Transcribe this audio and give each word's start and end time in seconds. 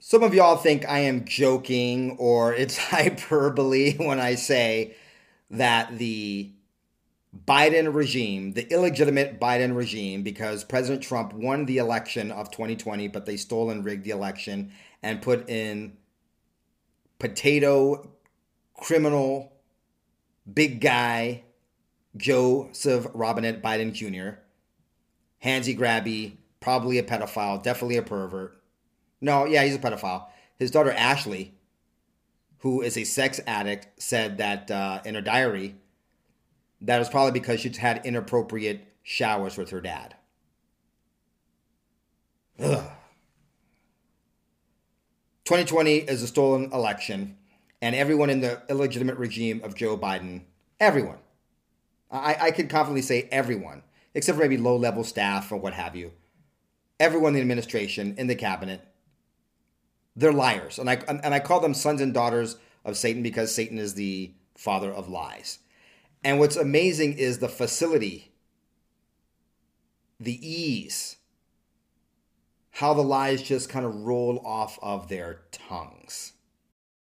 some 0.00 0.22
of 0.22 0.32
y'all 0.32 0.56
think 0.56 0.88
I 0.88 1.00
am 1.00 1.26
joking 1.26 2.16
or 2.18 2.54
it's 2.54 2.76
hyperbole 2.88 3.96
when 3.98 4.18
I 4.18 4.34
say 4.34 4.96
that 5.50 5.98
the 5.98 6.50
Biden 7.46 7.94
regime, 7.94 8.54
the 8.54 8.68
illegitimate 8.72 9.38
Biden 9.38 9.76
regime, 9.76 10.22
because 10.22 10.64
President 10.64 11.02
Trump 11.02 11.34
won 11.34 11.66
the 11.66 11.78
election 11.78 12.30
of 12.32 12.50
2020, 12.50 13.08
but 13.08 13.26
they 13.26 13.36
stole 13.36 13.70
and 13.70 13.84
rigged 13.84 14.04
the 14.04 14.10
election 14.10 14.72
and 15.02 15.22
put 15.22 15.48
in 15.48 15.96
potato 17.18 18.10
criminal 18.74 19.52
big 20.52 20.80
guy 20.80 21.42
Joseph 22.16 23.06
Robinette 23.12 23.62
Biden 23.62 23.92
Jr., 23.92 24.40
handsy 25.44 25.78
grabby, 25.78 26.38
probably 26.58 26.98
a 26.98 27.02
pedophile, 27.02 27.62
definitely 27.62 27.98
a 27.98 28.02
pervert. 28.02 28.59
No, 29.20 29.44
yeah, 29.44 29.64
he's 29.64 29.74
a 29.74 29.78
pedophile. 29.78 30.26
His 30.58 30.70
daughter 30.70 30.92
Ashley, 30.92 31.54
who 32.58 32.82
is 32.82 32.96
a 32.96 33.04
sex 33.04 33.40
addict, 33.46 34.00
said 34.00 34.38
that 34.38 34.70
uh, 34.70 35.00
in 35.04 35.14
her 35.14 35.20
diary 35.20 35.76
that 36.82 36.98
was 36.98 37.08
probably 37.08 37.38
because 37.38 37.60
she'd 37.60 37.76
had 37.76 38.04
inappropriate 38.06 38.86
showers 39.02 39.56
with 39.56 39.70
her 39.70 39.80
dad. 39.80 40.16
Ugh. 42.58 42.90
2020 45.44 45.96
is 45.96 46.22
a 46.22 46.26
stolen 46.26 46.72
election, 46.72 47.36
and 47.82 47.94
everyone 47.94 48.30
in 48.30 48.40
the 48.40 48.62
illegitimate 48.68 49.18
regime 49.18 49.60
of 49.64 49.74
Joe 49.74 49.96
Biden, 49.96 50.42
everyone, 50.78 51.18
I, 52.10 52.36
I 52.40 52.50
could 52.50 52.68
confidently 52.68 53.02
say 53.02 53.28
everyone, 53.32 53.82
except 54.14 54.36
for 54.36 54.42
maybe 54.42 54.56
low 54.56 54.76
level 54.76 55.02
staff 55.02 55.50
or 55.50 55.56
what 55.56 55.74
have 55.74 55.96
you, 55.96 56.12
everyone 57.00 57.30
in 57.30 57.34
the 57.34 57.40
administration, 57.40 58.14
in 58.16 58.26
the 58.26 58.34
cabinet, 58.34 58.86
they're 60.16 60.32
liars. 60.32 60.78
And 60.78 60.90
I, 60.90 60.94
and 61.08 61.34
I 61.34 61.40
call 61.40 61.60
them 61.60 61.74
sons 61.74 62.00
and 62.00 62.12
daughters 62.12 62.56
of 62.84 62.96
Satan 62.96 63.22
because 63.22 63.54
Satan 63.54 63.78
is 63.78 63.94
the 63.94 64.32
father 64.56 64.92
of 64.92 65.08
lies. 65.08 65.58
And 66.22 66.38
what's 66.38 66.56
amazing 66.56 67.14
is 67.14 67.38
the 67.38 67.48
facility, 67.48 68.32
the 70.18 70.38
ease, 70.46 71.16
how 72.70 72.94
the 72.94 73.02
lies 73.02 73.42
just 73.42 73.68
kind 73.68 73.86
of 73.86 73.94
roll 74.04 74.40
off 74.44 74.78
of 74.82 75.08
their 75.08 75.40
tongues. 75.50 76.32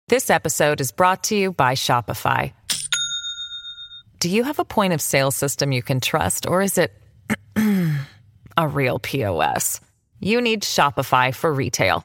This 0.08 0.30
episode 0.30 0.80
is 0.80 0.92
brought 0.92 1.24
to 1.24 1.36
you 1.36 1.52
by 1.52 1.74
Shopify. 1.74 2.52
Do 4.18 4.28
you 4.28 4.44
have 4.44 4.58
a 4.58 4.64
point 4.64 4.92
of 4.92 5.00
sale 5.00 5.30
system 5.30 5.72
you 5.72 5.82
can 5.82 6.00
trust, 6.00 6.46
or 6.46 6.62
is 6.62 6.78
it 6.78 6.92
a 8.56 8.68
real 8.68 8.98
POS? 9.00 9.80
You 10.20 10.40
need 10.40 10.62
Shopify 10.62 11.34
for 11.34 11.52
retail. 11.52 12.04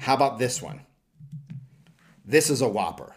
How 0.00 0.14
about 0.14 0.38
this 0.38 0.62
one? 0.62 0.80
This 2.24 2.48
is 2.48 2.62
a 2.62 2.68
whopper. 2.68 3.14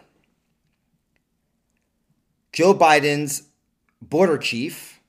Joe 2.52 2.74
Biden's 2.74 3.44
border 4.02 4.36
chief, 4.36 5.00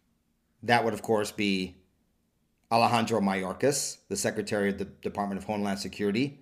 that 0.63 0.85
would 0.85 0.93
of 0.93 1.01
course 1.01 1.31
be 1.31 1.75
Alejandro 2.71 3.19
Mayorkas, 3.19 3.97
the 4.07 4.15
Secretary 4.15 4.69
of 4.69 4.77
the 4.77 4.85
Department 4.85 5.37
of 5.37 5.47
Homeland 5.47 5.79
Security, 5.79 6.39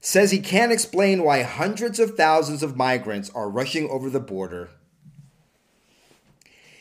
says 0.00 0.30
he 0.30 0.38
can't 0.38 0.70
explain 0.70 1.24
why 1.24 1.42
hundreds 1.42 1.98
of 1.98 2.16
thousands 2.16 2.62
of 2.62 2.76
migrants 2.76 3.28
are 3.34 3.50
rushing 3.50 3.90
over 3.90 4.08
the 4.08 4.20
border. 4.20 4.70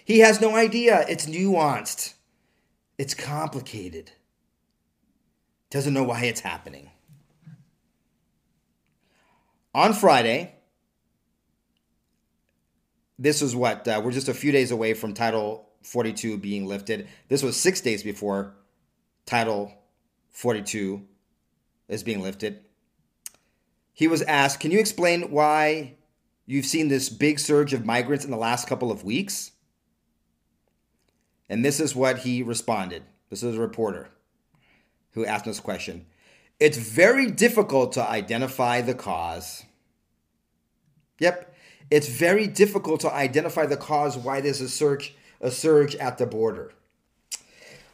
He 0.06 0.20
has 0.20 0.40
no 0.40 0.56
idea. 0.56 1.06
It's 1.10 1.26
nuanced. 1.26 2.14
It's 3.00 3.16
complicated. 3.16 4.12
Doesn't 5.72 5.94
know 5.96 6.04
why 6.04 6.26
it's 6.26 6.42
happening. 6.42 6.92
On 9.74 9.94
Friday, 9.94 10.56
this 13.20 13.42
was 13.42 13.56
what 13.56 13.88
uh, 13.88 14.02
we're 14.04 14.12
just 14.12 14.30
a 14.30 14.34
few 14.34 14.52
days 14.52 14.72
away 14.72 14.94
from 14.94 15.14
Title 15.14 15.70
42 15.84 16.38
being 16.38 16.66
lifted. 16.66 17.08
This 17.28 17.44
was 17.44 17.56
six 17.56 17.80
days 17.80 18.02
before 18.02 18.56
Title 19.26 19.72
42 20.32 21.06
is 21.88 22.04
being 22.04 22.22
lifted. 22.22 22.62
He 23.94 24.08
was 24.08 24.24
asked, 24.24 24.60
Can 24.60 24.72
you 24.72 24.80
explain 24.80 25.30
why 25.30 25.98
you've 26.48 26.66
seen 26.66 26.88
this 26.88 27.10
big 27.10 27.40
surge 27.40 27.74
of 27.74 27.86
migrants 27.86 28.26
in 28.26 28.32
the 28.32 28.38
last 28.38 28.68
couple 28.68 28.92
of 28.92 29.04
weeks? 29.04 29.52
And 31.48 31.64
this 31.64 31.80
is 31.80 31.96
what 31.96 32.20
he 32.20 32.42
responded. 32.42 33.04
This 33.30 33.44
is 33.44 33.56
a 33.56 33.62
reporter 33.62 34.10
who 35.12 35.26
asked 35.26 35.46
this 35.46 35.60
question. 35.60 36.08
It's 36.60 36.78
very 36.78 37.32
difficult 37.32 37.94
to 37.94 38.04
identify 38.04 38.82
the 38.82 38.94
cause. 38.94 39.64
Yep, 41.20 41.54
it's 41.90 42.08
very 42.08 42.48
difficult 42.48 43.00
to 43.02 43.14
identify 43.14 43.66
the 43.66 43.78
cause 43.78 44.18
why 44.18 44.42
there's 44.42 44.62
a 44.62 44.70
surge, 44.70 45.16
a 45.42 45.52
surge 45.52 45.96
at 45.96 46.18
the 46.18 46.26
border. 46.26 46.74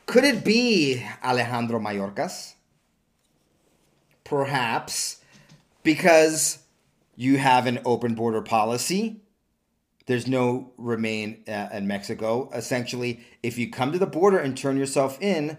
Could 0.05 0.23
it 0.23 0.43
be 0.43 1.03
Alejandro 1.23 1.79
Mayorkas? 1.79 2.53
Perhaps 4.23 5.21
because 5.83 6.59
you 7.15 7.37
have 7.37 7.67
an 7.67 7.79
open 7.85 8.15
border 8.15 8.41
policy. 8.41 9.21
There's 10.07 10.27
no 10.27 10.73
remain 10.77 11.43
uh, 11.47 11.69
in 11.71 11.87
Mexico. 11.87 12.49
Essentially, 12.53 13.21
if 13.41 13.57
you 13.57 13.71
come 13.71 13.91
to 13.91 13.99
the 13.99 14.05
border 14.05 14.37
and 14.37 14.57
turn 14.57 14.77
yourself 14.77 15.19
in, 15.21 15.57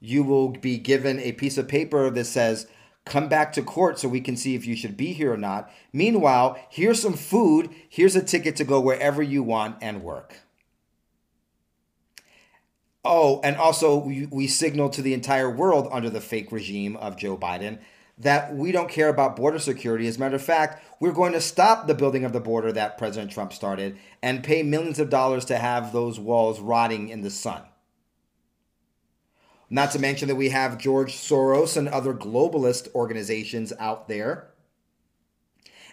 you 0.00 0.22
will 0.22 0.48
be 0.48 0.78
given 0.78 1.18
a 1.20 1.32
piece 1.32 1.58
of 1.58 1.68
paper 1.68 2.10
that 2.10 2.24
says, 2.24 2.66
come 3.04 3.28
back 3.28 3.52
to 3.54 3.62
court 3.62 3.98
so 3.98 4.08
we 4.08 4.20
can 4.20 4.36
see 4.36 4.54
if 4.54 4.66
you 4.66 4.76
should 4.76 4.96
be 4.96 5.12
here 5.12 5.32
or 5.32 5.36
not. 5.36 5.70
Meanwhile, 5.92 6.58
here's 6.70 7.00
some 7.00 7.14
food, 7.14 7.70
here's 7.88 8.16
a 8.16 8.22
ticket 8.22 8.56
to 8.56 8.64
go 8.64 8.80
wherever 8.80 9.22
you 9.22 9.42
want 9.42 9.76
and 9.80 10.02
work. 10.02 10.36
Oh, 13.04 13.40
and 13.42 13.56
also 13.56 13.96
we, 13.96 14.26
we 14.26 14.46
signal 14.46 14.90
to 14.90 15.02
the 15.02 15.14
entire 15.14 15.50
world 15.50 15.88
under 15.90 16.10
the 16.10 16.20
fake 16.20 16.52
regime 16.52 16.96
of 16.96 17.16
Joe 17.16 17.36
Biden 17.36 17.78
that 18.18 18.54
we 18.54 18.72
don't 18.72 18.90
care 18.90 19.08
about 19.08 19.36
border 19.36 19.58
security. 19.58 20.06
As 20.06 20.16
a 20.16 20.20
matter 20.20 20.36
of 20.36 20.42
fact, 20.42 20.84
we're 21.00 21.12
going 21.12 21.32
to 21.32 21.40
stop 21.40 21.86
the 21.86 21.94
building 21.94 22.24
of 22.24 22.32
the 22.32 22.40
border 22.40 22.72
that 22.72 22.98
President 22.98 23.30
Trump 23.30 23.52
started 23.52 23.96
and 24.22 24.42
pay 24.42 24.62
millions 24.62 24.98
of 24.98 25.08
dollars 25.08 25.44
to 25.46 25.56
have 25.56 25.92
those 25.92 26.18
walls 26.18 26.60
rotting 26.60 27.08
in 27.08 27.22
the 27.22 27.30
sun. 27.30 27.62
Not 29.70 29.90
to 29.92 29.98
mention 29.98 30.28
that 30.28 30.36
we 30.36 30.48
have 30.48 30.78
George 30.78 31.14
Soros 31.14 31.76
and 31.76 31.88
other 31.88 32.14
globalist 32.14 32.92
organizations 32.94 33.72
out 33.78 34.08
there. 34.08 34.48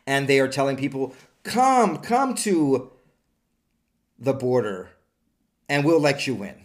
And 0.08 0.28
they 0.28 0.40
are 0.40 0.48
telling 0.48 0.78
people, 0.78 1.14
come, 1.44 1.98
come 1.98 2.36
to 2.36 2.92
the 4.18 4.34
border 4.34 4.90
and 5.68 5.84
we'll 5.84 6.00
let 6.00 6.28
you 6.28 6.44
in. 6.44 6.56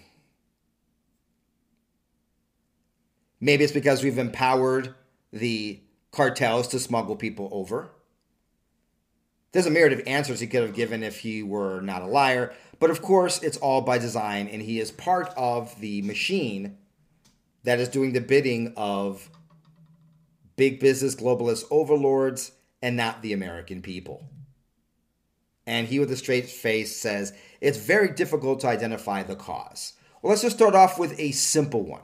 Maybe 3.40 3.64
it's 3.64 3.72
because 3.72 4.04
we've 4.04 4.18
empowered 4.18 4.94
the 5.32 5.80
cartels 6.12 6.68
to 6.68 6.78
smuggle 6.78 7.16
people 7.16 7.48
over. 7.50 7.90
There's 9.52 9.66
a 9.66 9.70
myriad 9.70 9.98
of 9.98 10.06
answers 10.06 10.40
he 10.40 10.46
could 10.46 10.62
have 10.62 10.74
given 10.74 11.02
if 11.02 11.20
he 11.20 11.42
were 11.42 11.80
not 11.80 12.02
a 12.02 12.06
liar. 12.06 12.52
But 12.78 12.90
of 12.90 13.02
course, 13.02 13.42
it's 13.42 13.56
all 13.56 13.80
by 13.80 13.98
design, 13.98 14.46
and 14.46 14.62
he 14.62 14.78
is 14.78 14.92
part 14.92 15.32
of 15.36 15.80
the 15.80 16.02
machine 16.02 16.76
that 17.64 17.80
is 17.80 17.88
doing 17.88 18.12
the 18.12 18.20
bidding 18.20 18.72
of 18.76 19.30
big 20.56 20.80
business 20.80 21.14
globalist 21.14 21.64
overlords 21.70 22.52
and 22.82 22.96
not 22.96 23.22
the 23.22 23.32
American 23.32 23.82
people. 23.82 24.28
And 25.66 25.86
he, 25.86 25.98
with 25.98 26.10
a 26.10 26.16
straight 26.16 26.48
face, 26.48 26.96
says 26.96 27.32
it's 27.60 27.78
very 27.78 28.08
difficult 28.12 28.60
to 28.60 28.68
identify 28.68 29.22
the 29.22 29.36
cause. 29.36 29.94
Well, 30.20 30.30
let's 30.30 30.42
just 30.42 30.56
start 30.56 30.74
off 30.74 30.98
with 30.98 31.18
a 31.18 31.32
simple 31.32 31.82
one. 31.82 32.02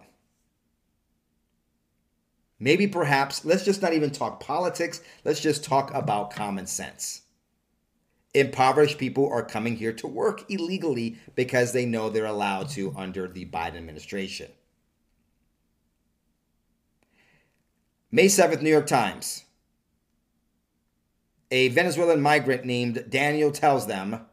Maybe 2.58 2.86
perhaps, 2.86 3.44
let's 3.44 3.64
just 3.64 3.82
not 3.82 3.92
even 3.92 4.10
talk 4.10 4.40
politics, 4.40 5.02
let's 5.24 5.40
just 5.40 5.62
talk 5.62 5.92
about 5.92 6.30
common 6.30 6.66
sense. 6.66 7.22
Impoverished 8.32 8.98
people 8.98 9.28
are 9.28 9.42
coming 9.42 9.76
here 9.76 9.92
to 9.94 10.06
work 10.06 10.50
illegally 10.50 11.18
because 11.34 11.72
they 11.72 11.84
know 11.84 12.08
they're 12.08 12.24
allowed 12.24 12.68
to 12.70 12.94
under 12.96 13.28
the 13.28 13.46
Biden 13.46 13.76
administration. 13.76 14.50
May 18.16 18.28
7th, 18.28 18.62
New 18.62 18.70
York 18.70 18.86
Times. 18.86 19.44
A 21.50 21.68
Venezuelan 21.68 22.22
migrant 22.22 22.64
named 22.64 23.04
Daniel 23.10 23.50
tells 23.50 23.86
them, 23.86 24.24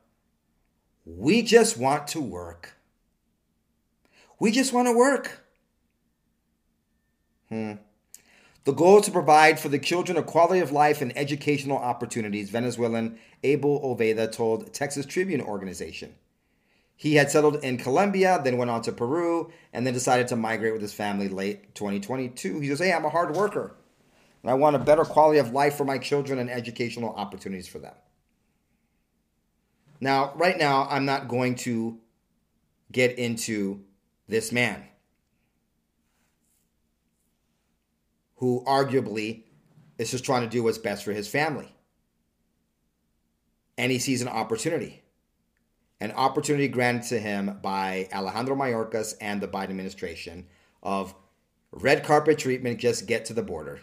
We 1.05 1.41
just 1.41 1.77
want 1.77 2.07
to 2.07 2.21
work. 2.21 2.75
We 4.39 4.51
just 4.51 4.71
want 4.71 4.87
to 4.87 4.95
work. 4.95 5.45
Hmm. 7.49 7.73
The 8.63 8.71
goal 8.71 8.99
is 8.99 9.05
to 9.07 9.11
provide 9.11 9.59
for 9.59 9.67
the 9.67 9.79
children 9.79 10.17
a 10.17 10.23
quality 10.23 10.61
of 10.61 10.71
life 10.71 11.01
and 11.01 11.11
educational 11.17 11.77
opportunities, 11.77 12.51
Venezuelan 12.51 13.19
Abel 13.43 13.81
Oveda 13.81 14.31
told 14.31 14.73
Texas 14.73 15.05
Tribune 15.05 15.41
organization. 15.41 16.15
He 17.03 17.15
had 17.15 17.29
settled 17.29 17.57
in 17.63 17.77
Colombia, 17.77 18.39
then 18.41 18.57
went 18.57 18.71
on 18.71 18.81
to 18.83 18.93
Peru, 18.93 19.51
and 19.73 19.85
then 19.85 19.93
decided 19.93 20.29
to 20.29 20.37
migrate 20.37 20.71
with 20.71 20.81
his 20.81 20.93
family 20.93 21.27
late 21.27 21.75
2022. 21.75 22.61
He 22.61 22.69
says, 22.69 22.79
Hey, 22.79 22.93
I'm 22.93 23.03
a 23.03 23.09
hard 23.09 23.35
worker, 23.35 23.75
and 24.41 24.49
I 24.49 24.53
want 24.53 24.77
a 24.77 24.79
better 24.79 25.03
quality 25.03 25.39
of 25.39 25.51
life 25.51 25.75
for 25.75 25.83
my 25.83 25.97
children 25.97 26.39
and 26.39 26.49
educational 26.49 27.13
opportunities 27.13 27.67
for 27.67 27.79
them. 27.79 27.93
Now, 29.99 30.31
right 30.35 30.57
now, 30.57 30.87
I'm 30.89 31.03
not 31.05 31.27
going 31.27 31.55
to 31.55 31.99
get 32.91 33.19
into 33.19 33.81
this 34.29 34.51
man. 34.51 34.85
who 38.43 38.61
arguably 38.65 39.43
is 39.97 40.11
just 40.11 40.25
trying 40.25 40.41
to 40.41 40.49
do 40.49 40.63
what's 40.63 40.77
best 40.77 41.05
for 41.05 41.13
his 41.13 41.29
family. 41.29 41.73
And 43.77 43.89
he 43.89 43.99
sees 43.99 44.21
an 44.21 44.27
opportunity. 44.27 45.02
An 45.99 46.11
opportunity 46.11 46.67
granted 46.67 47.07
to 47.09 47.19
him 47.19 47.59
by 47.61 48.09
Alejandro 48.13 48.55
Mayorkas 48.55 49.13
and 49.21 49.39
the 49.39 49.47
Biden 49.47 49.69
administration 49.69 50.47
of 50.81 51.15
red 51.71 52.03
carpet 52.03 52.37
treatment, 52.37 52.79
just 52.79 53.07
get 53.07 53.25
to 53.25 53.33
the 53.33 53.43
border. 53.43 53.79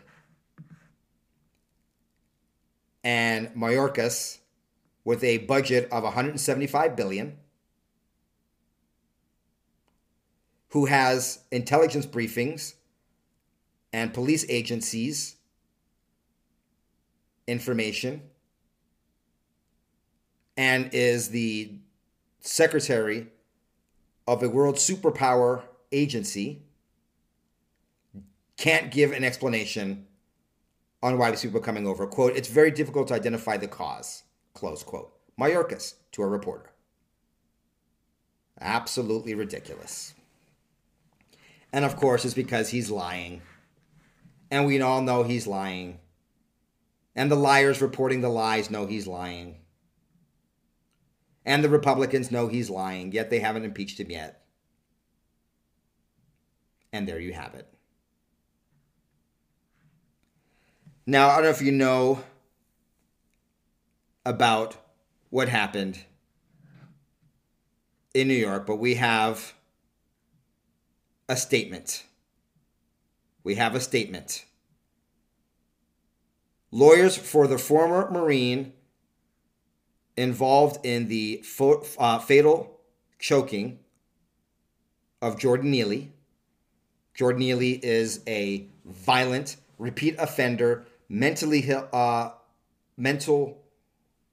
And 3.02 3.48
Mayorkas, 3.54 4.38
with 5.04 5.24
a 5.24 5.38
budget 5.38 5.88
of 5.90 6.02
175 6.02 6.94
billion, 6.94 7.38
who 10.70 10.86
has 10.86 11.40
intelligence 11.50 12.06
briefings 12.06 12.74
and 13.92 14.14
police 14.14 14.44
agencies 14.48 15.36
information 17.46 18.22
and 20.56 20.90
is 20.92 21.30
the 21.30 21.79
secretary 22.40 23.28
of 24.26 24.42
a 24.42 24.48
world 24.48 24.76
superpower 24.76 25.62
agency 25.92 26.62
can't 28.56 28.90
give 28.90 29.12
an 29.12 29.24
explanation 29.24 30.06
on 31.02 31.16
why 31.16 31.30
these 31.30 31.42
people 31.42 31.58
are 31.58 31.62
coming 31.62 31.86
over. 31.86 32.06
Quote, 32.06 32.36
it's 32.36 32.48
very 32.48 32.70
difficult 32.70 33.08
to 33.08 33.14
identify 33.14 33.56
the 33.56 33.66
cause, 33.66 34.24
close 34.54 34.82
quote. 34.82 35.12
Mayorkas 35.38 35.94
to 36.12 36.22
a 36.22 36.26
reporter. 36.26 36.70
Absolutely 38.60 39.34
ridiculous. 39.34 40.14
And 41.72 41.84
of 41.84 41.96
course, 41.96 42.24
it's 42.24 42.34
because 42.34 42.68
he's 42.68 42.90
lying 42.90 43.40
and 44.50 44.66
we 44.66 44.80
all 44.80 45.00
know 45.00 45.22
he's 45.22 45.46
lying. 45.46 45.98
And 47.14 47.30
the 47.30 47.36
liars 47.36 47.80
reporting 47.80 48.20
the 48.20 48.28
lies 48.28 48.70
know 48.70 48.86
he's 48.86 49.06
lying. 49.06 49.59
And 51.44 51.64
the 51.64 51.68
Republicans 51.68 52.30
know 52.30 52.48
he's 52.48 52.70
lying, 52.70 53.12
yet 53.12 53.30
they 53.30 53.40
haven't 53.40 53.64
impeached 53.64 53.98
him 53.98 54.10
yet. 54.10 54.44
And 56.92 57.08
there 57.08 57.18
you 57.18 57.32
have 57.32 57.54
it. 57.54 57.66
Now, 61.06 61.28
I 61.28 61.36
don't 61.36 61.44
know 61.44 61.50
if 61.50 61.62
you 61.62 61.72
know 61.72 62.22
about 64.24 64.76
what 65.30 65.48
happened 65.48 66.04
in 68.12 68.28
New 68.28 68.34
York, 68.34 68.66
but 68.66 68.76
we 68.76 68.96
have 68.96 69.54
a 71.28 71.36
statement 71.36 72.04
we 73.42 73.54
have 73.56 73.74
a 73.74 73.80
statement. 73.80 74.44
Lawyers 76.70 77.16
for 77.16 77.46
the 77.46 77.58
former 77.58 78.10
Marine 78.10 78.72
involved 80.16 80.84
in 80.84 81.08
the 81.08 81.42
fo- 81.44 81.84
uh, 81.98 82.18
fatal 82.18 82.80
choking 83.18 83.78
of 85.22 85.38
Jordan 85.38 85.70
Neely. 85.70 86.12
Jordan 87.14 87.40
Neely 87.40 87.72
is 87.84 88.20
a 88.26 88.66
violent, 88.84 89.56
repeat 89.78 90.16
offender, 90.18 90.86
mentally 91.08 91.70
uh, 91.92 92.30
mental 92.96 93.62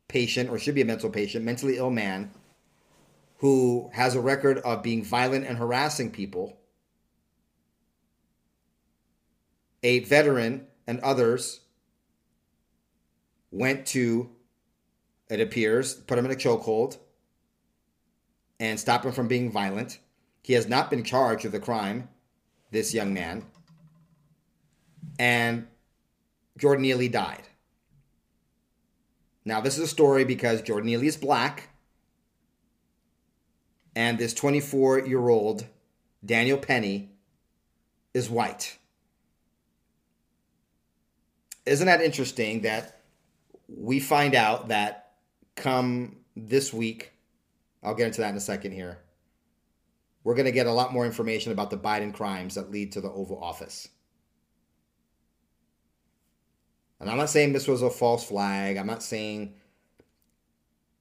patient, 0.07 0.49
or 0.49 0.57
should 0.57 0.75
be 0.75 0.81
a 0.81 0.85
mental 0.85 1.09
patient, 1.09 1.43
mentally 1.43 1.77
ill 1.77 1.89
man 1.89 2.31
who 3.39 3.89
has 3.93 4.15
a 4.15 4.21
record 4.21 4.57
of 4.59 4.81
being 4.81 5.03
violent 5.03 5.45
and 5.45 5.57
harassing 5.57 6.11
people 6.11 6.57
a 9.83 9.99
veteran 9.99 10.67
and 10.85 10.99
others 11.01 11.61
went 13.51 13.85
to, 13.85 14.29
it 15.29 15.41
appears, 15.41 15.93
put 15.93 16.17
him 16.17 16.25
in 16.25 16.31
a 16.31 16.35
chokehold 16.35 16.97
and 18.59 18.79
stop 18.79 19.05
him 19.05 19.11
from 19.11 19.27
being 19.27 19.51
violent. 19.51 19.99
He 20.43 20.53
has 20.53 20.67
not 20.67 20.89
been 20.89 21.03
charged 21.03 21.43
with 21.43 21.53
a 21.55 21.59
crime, 21.59 22.09
this 22.71 22.93
young 22.93 23.13
man. 23.13 23.45
And 25.19 25.67
Jordan 26.57 26.83
Neely 26.83 27.09
died. 27.09 27.43
Now, 29.45 29.61
this 29.61 29.77
is 29.77 29.83
a 29.83 29.87
story 29.87 30.23
because 30.25 30.61
Jordan 30.61 30.87
Neely 30.87 31.07
is 31.07 31.17
black, 31.17 31.69
and 33.95 34.17
this 34.17 34.33
24 34.33 34.99
year 35.07 35.29
old 35.29 35.65
Daniel 36.25 36.57
Penny 36.57 37.09
is 38.13 38.29
white 38.29 38.77
isn't 41.67 41.85
that 41.85 42.01
interesting 42.01 42.61
that 42.61 43.01
we 43.67 43.99
find 43.99 44.33
out 44.33 44.69
that 44.69 45.06
come 45.57 46.15
this 46.37 46.71
week, 46.71 47.11
I'll 47.83 47.95
get 47.95 48.07
into 48.07 48.21
that 48.21 48.29
in 48.29 48.37
a 48.37 48.41
second 48.41 48.71
here, 48.71 48.99
we're 50.23 50.35
going 50.35 50.45
to 50.45 50.51
get 50.51 50.67
a 50.67 50.71
lot 50.71 50.93
more 50.93 51.05
information 51.05 51.51
about 51.51 51.69
the 51.69 51.77
Biden 51.77 52.13
crimes 52.13 52.55
that 52.55 52.71
lead 52.71 52.93
to 52.93 53.01
the 53.01 53.11
Oval 53.11 53.43
Office. 53.43 53.89
And 56.99 57.09
I'm 57.09 57.17
not 57.17 57.29
saying 57.29 57.53
this 57.53 57.67
was 57.67 57.81
a 57.81 57.89
false 57.89 58.23
flag. 58.23 58.77
I'm 58.77 58.87
not 58.87 59.03
saying, 59.03 59.53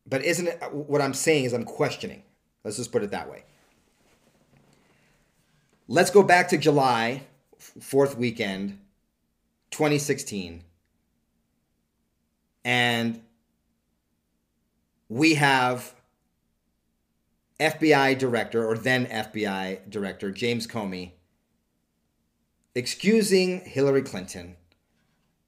but 0.06 0.24
isn't 0.24 0.46
it 0.46 0.62
what 0.72 1.00
I'm 1.00 1.14
saying 1.14 1.44
is 1.44 1.52
I'm 1.52 1.64
questioning. 1.64 2.22
Let's 2.64 2.76
just 2.76 2.92
put 2.92 3.02
it 3.02 3.12
that 3.12 3.30
way. 3.30 3.44
Let's 5.88 6.10
go 6.10 6.22
back 6.22 6.48
to 6.48 6.58
July 6.58 7.22
4th 7.60 8.16
weekend 8.16 8.78
2016. 9.70 10.64
And 12.64 13.20
we 15.08 15.34
have 15.34 15.94
FBI 17.58 18.18
director, 18.18 18.66
or 18.66 18.76
then 18.76 19.06
FBI 19.06 19.88
director, 19.88 20.30
James 20.30 20.66
Comey, 20.66 21.12
excusing 22.74 23.60
Hillary 23.60 24.02
Clinton 24.02 24.56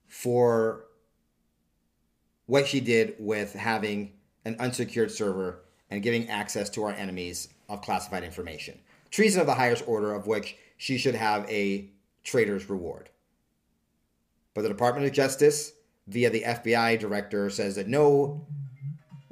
for 0.06 0.84
what 2.46 2.66
she 2.66 2.80
did 2.80 3.14
with 3.18 3.52
having 3.52 4.12
an 4.44 4.56
unsecured 4.58 5.10
server 5.10 5.60
and 5.90 6.02
giving 6.02 6.28
access 6.30 6.70
to 6.70 6.84
our 6.84 6.92
enemies 6.92 7.48
of 7.68 7.82
classified 7.82 8.24
information. 8.24 8.78
Treason 9.10 9.40
of 9.40 9.46
the 9.46 9.54
highest 9.54 9.86
order, 9.86 10.14
of 10.14 10.26
which 10.26 10.56
she 10.78 10.96
should 10.96 11.14
have 11.14 11.48
a 11.50 11.90
traitor's 12.24 12.70
reward. 12.70 13.10
But 14.54 14.62
the 14.62 14.68
Department 14.68 15.06
of 15.06 15.12
Justice, 15.12 15.72
via 16.06 16.30
the 16.30 16.42
FBI 16.42 16.98
director, 16.98 17.50
says 17.50 17.76
that 17.76 17.88
no 17.88 18.46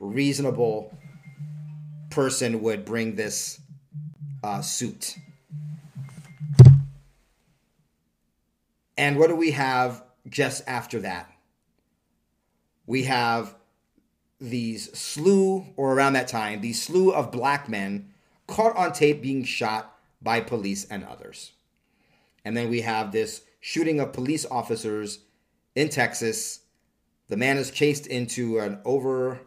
reasonable 0.06 0.96
person 2.10 2.62
would 2.62 2.84
bring 2.84 3.14
this 3.14 3.60
uh, 4.42 4.62
suit. 4.62 5.16
And 8.96 9.18
what 9.18 9.28
do 9.28 9.36
we 9.36 9.50
have 9.50 10.02
just 10.28 10.62
after 10.66 11.00
that? 11.00 11.30
We 12.86 13.04
have 13.04 13.54
these 14.40 14.96
slew, 14.98 15.66
or 15.76 15.94
around 15.94 16.14
that 16.14 16.28
time, 16.28 16.60
these 16.60 16.82
slew 16.82 17.12
of 17.12 17.32
black 17.32 17.68
men 17.68 18.12
caught 18.46 18.76
on 18.76 18.92
tape 18.92 19.22
being 19.22 19.44
shot 19.44 19.98
by 20.22 20.40
police 20.40 20.84
and 20.84 21.04
others. 21.04 21.52
And 22.44 22.56
then 22.56 22.70
we 22.70 22.82
have 22.82 23.12
this 23.12 23.42
shooting 23.60 23.98
of 23.98 24.12
police 24.12 24.46
officers 24.46 25.20
in 25.75 25.88
Texas. 25.88 26.60
The 27.28 27.36
man 27.36 27.56
is 27.56 27.70
chased 27.70 28.06
into 28.06 28.58
an 28.58 28.78
over 28.84 29.40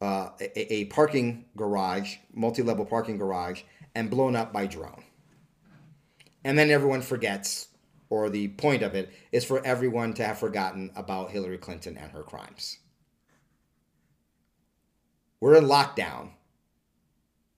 uh, 0.00 0.30
a, 0.40 0.74
a 0.74 0.84
parking 0.86 1.44
garage, 1.56 2.16
multi-level 2.32 2.86
parking 2.86 3.18
garage, 3.18 3.62
and 3.94 4.10
blown 4.10 4.36
up 4.36 4.52
by 4.52 4.66
drone. 4.66 5.04
And 6.44 6.58
then 6.58 6.70
everyone 6.70 7.02
forgets, 7.02 7.68
or 8.08 8.30
the 8.30 8.48
point 8.48 8.82
of 8.82 8.94
it 8.94 9.12
is 9.30 9.44
for 9.44 9.64
everyone 9.64 10.14
to 10.14 10.24
have 10.24 10.38
forgotten 10.38 10.90
about 10.96 11.30
Hillary 11.30 11.58
Clinton 11.58 11.96
and 11.96 12.10
her 12.12 12.22
crimes. 12.22 12.78
We're 15.40 15.56
in 15.56 15.64
lockdown 15.64 16.30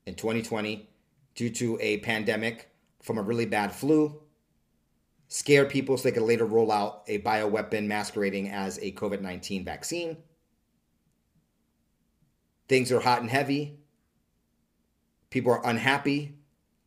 in 0.07 0.15
2020 0.15 0.89
due 1.35 1.51
to 1.51 1.79
a 1.81 1.99
pandemic 1.99 2.69
from 3.03 3.19
a 3.19 3.23
really 3.23 3.47
bad 3.47 3.73
flu, 3.73 4.21
scare 5.29 5.65
people 5.65 5.97
so 5.97 6.05
they 6.05 6.13
could 6.13 6.23
later 6.23 6.45
roll 6.45 6.71
out 6.71 7.03
a 7.09 7.19
bioweapon 7.21 7.87
masquerading 7.87 8.49
as 8.51 8.79
a 8.79 8.93
COVID 8.93 9.21
19 9.21 9.65
vaccine. 9.65 10.17
Things 12.69 12.91
are 12.93 13.01
hot 13.01 13.21
and 13.21 13.31
heavy. 13.31 13.79
People 15.31 15.53
are 15.53 15.67
unhappy 15.67 16.35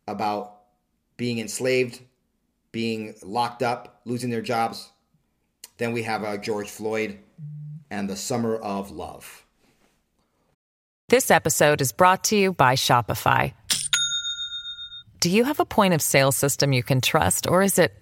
about 0.07 0.55
being 1.17 1.39
enslaved, 1.39 2.01
being 2.71 3.15
locked 3.23 3.63
up, 3.63 4.01
losing 4.05 4.29
their 4.29 4.41
jobs. 4.41 4.91
Then 5.77 5.91
we 5.91 6.03
have 6.03 6.23
uh, 6.23 6.37
George 6.37 6.69
Floyd 6.69 7.19
and 7.89 8.09
the 8.09 8.15
Summer 8.15 8.55
of 8.55 8.91
Love. 8.91 9.45
This 11.09 11.29
episode 11.29 11.81
is 11.81 11.91
brought 11.91 12.23
to 12.25 12.35
you 12.35 12.53
by 12.53 12.75
Shopify. 12.75 13.53
Do 15.19 15.29
you 15.29 15.43
have 15.43 15.59
a 15.59 15.65
point 15.65 15.93
of 15.93 16.01
sale 16.01 16.31
system 16.31 16.73
you 16.73 16.83
can 16.83 17.01
trust, 17.01 17.47
or 17.47 17.61
is 17.61 17.79
it 17.79 17.93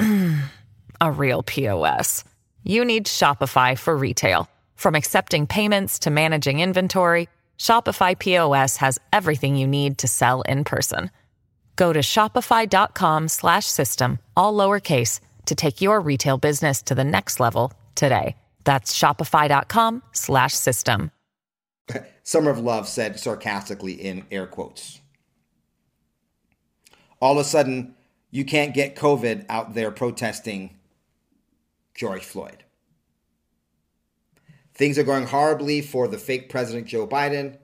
a 1.00 1.10
real 1.12 1.42
POS? 1.42 2.24
You 2.62 2.84
need 2.84 3.06
Shopify 3.06 3.78
for 3.78 3.96
retail. 3.96 4.48
From 4.78 4.94
accepting 4.94 5.46
payments 5.48 5.98
to 5.98 6.08
managing 6.08 6.60
inventory, 6.60 7.28
Shopify 7.58 8.16
POS 8.16 8.76
has 8.76 9.00
everything 9.12 9.56
you 9.56 9.66
need 9.66 9.98
to 9.98 10.06
sell 10.06 10.42
in 10.42 10.62
person. 10.62 11.10
Go 11.74 11.92
to 11.92 11.98
shopify.com/system 11.98 14.18
all 14.36 14.54
lowercase 14.54 15.18
to 15.46 15.56
take 15.56 15.80
your 15.80 16.00
retail 16.00 16.38
business 16.38 16.80
to 16.82 16.94
the 16.94 17.02
next 17.02 17.40
level 17.40 17.72
today. 17.96 18.36
That's 18.62 18.96
shopify.com/system. 18.96 21.10
Summer 22.22 22.50
of 22.50 22.60
Love 22.60 22.86
said 22.86 23.18
sarcastically 23.18 23.94
in 23.94 24.26
air 24.30 24.46
quotes. 24.46 25.00
All 27.20 27.32
of 27.32 27.38
a 27.38 27.44
sudden, 27.44 27.96
you 28.30 28.44
can't 28.44 28.74
get 28.74 28.94
COVID 28.94 29.44
out 29.48 29.74
there 29.74 29.90
protesting 29.90 30.76
George 31.96 32.22
Floyd. 32.22 32.62
Things 34.78 34.98
are 34.98 35.04
going 35.04 35.26
horribly 35.26 35.82
for 35.82 36.08
the 36.08 36.16
fake 36.16 36.48
President 36.48 36.86
Joe 36.86 37.06
Biden, 37.06 37.58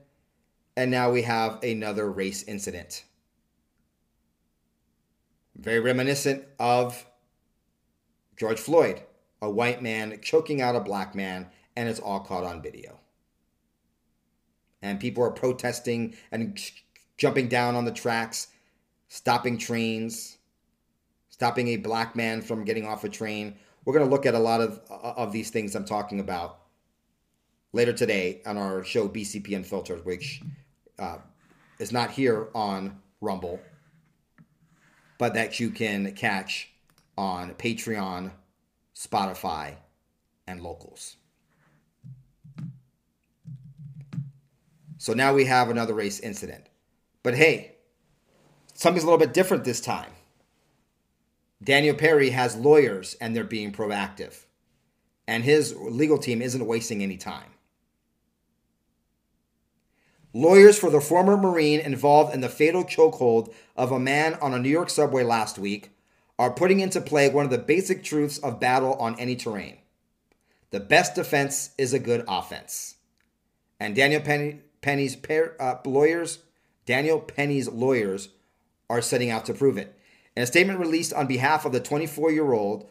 and 0.77 0.91
now 0.91 1.11
we 1.11 1.23
have 1.23 1.63
another 1.63 2.11
race 2.11 2.43
incident. 2.43 3.03
Very 5.55 5.79
reminiscent 5.79 6.43
of 6.59 7.05
George 8.37 8.59
Floyd, 8.59 9.01
a 9.41 9.49
white 9.49 9.81
man 9.81 10.19
choking 10.21 10.61
out 10.61 10.75
a 10.75 10.81
black 10.81 11.15
man, 11.15 11.47
and 11.75 11.89
it's 11.89 11.99
all 11.99 12.19
caught 12.19 12.43
on 12.43 12.61
video 12.61 12.99
and 14.85 14.99
people 14.99 15.23
are 15.23 15.31
protesting 15.31 16.15
and 16.31 16.61
jumping 17.17 17.47
down 17.47 17.75
on 17.75 17.85
the 17.85 17.91
tracks, 17.91 18.47
stopping 19.07 19.57
trains, 19.57 20.37
stopping 21.29 21.69
a 21.69 21.77
black 21.77 22.15
man 22.15 22.41
from 22.41 22.63
getting 22.63 22.85
off 22.85 23.03
a 23.03 23.09
train. 23.09 23.55
We're 23.83 23.93
going 23.93 24.05
to 24.05 24.11
look 24.11 24.27
at 24.27 24.35
a 24.35 24.39
lot 24.39 24.61
of 24.61 24.79
uh, 24.89 25.13
of 25.17 25.31
these 25.31 25.49
things 25.49 25.75
I'm 25.75 25.85
talking 25.85 26.19
about 26.19 26.59
later 27.75 27.91
today 27.91 28.41
on 28.45 28.57
our 28.57 28.85
show 28.85 29.09
BCP 29.09 29.53
Unfiltered, 29.53 30.05
which 30.05 30.41
uh, 30.97 31.17
is 31.77 31.91
not 31.91 32.09
here 32.09 32.47
on 32.55 33.01
Rumble, 33.19 33.59
but 35.17 35.33
that 35.33 35.59
you 35.59 35.69
can 35.69 36.13
catch 36.13 36.71
on 37.17 37.53
Patreon, 37.55 38.31
Spotify, 38.95 39.75
and 40.47 40.61
locals. 40.61 41.17
So 44.97 45.11
now 45.11 45.33
we 45.33 45.43
have 45.43 45.69
another 45.69 45.93
race 45.93 46.21
incident. 46.21 46.67
But 47.23 47.35
hey, 47.35 47.75
something's 48.73 49.03
a 49.03 49.07
little 49.07 49.19
bit 49.19 49.33
different 49.33 49.65
this 49.65 49.81
time. 49.81 50.11
Daniel 51.61 51.95
Perry 51.95 52.29
has 52.29 52.55
lawyers 52.55 53.17
and 53.19 53.35
they're 53.35 53.43
being 53.43 53.73
proactive. 53.73 54.45
And 55.27 55.43
his 55.43 55.75
legal 55.75 56.17
team 56.17 56.41
isn't 56.41 56.65
wasting 56.65 57.03
any 57.03 57.17
time. 57.17 57.54
Lawyers 60.35 60.77
for 60.77 60.89
the 60.89 60.99
former 60.99 61.37
Marine 61.37 61.79
involved 61.79 62.33
in 62.33 62.41
the 62.41 62.49
fatal 62.49 62.83
chokehold 62.83 63.53
of 63.77 63.93
a 63.93 63.99
man 63.99 64.33
on 64.41 64.53
a 64.53 64.59
New 64.59 64.67
York 64.67 64.89
subway 64.89 65.23
last 65.23 65.57
week 65.57 65.91
are 66.37 66.51
putting 66.51 66.81
into 66.81 66.99
play 66.99 67.29
one 67.29 67.45
of 67.45 67.51
the 67.51 67.57
basic 67.57 68.03
truths 68.03 68.37
of 68.39 68.59
battle 68.59 68.95
on 68.95 69.17
any 69.17 69.37
terrain. 69.37 69.77
The 70.71 70.81
best 70.81 71.15
defense 71.15 71.69
is 71.77 71.93
a 71.93 71.99
good 71.99 72.25
offense. 72.27 72.95
And 73.79 73.95
Daniel 73.95 74.19
Penny, 74.19 74.59
Penny's 74.81 75.15
pair, 75.15 75.55
uh, 75.57 75.77
lawyers, 75.85 76.39
Daniel 76.85 77.21
Penny's 77.21 77.69
lawyers, 77.69 78.27
are 78.89 79.01
setting 79.01 79.29
out 79.29 79.45
to 79.45 79.53
prove 79.53 79.77
it. 79.77 79.97
In 80.35 80.43
a 80.43 80.47
statement 80.47 80.81
released 80.81 81.13
on 81.13 81.27
behalf 81.27 81.63
of 81.63 81.71
the 81.71 81.79
24 81.79 82.33
year 82.33 82.51
old 82.51 82.89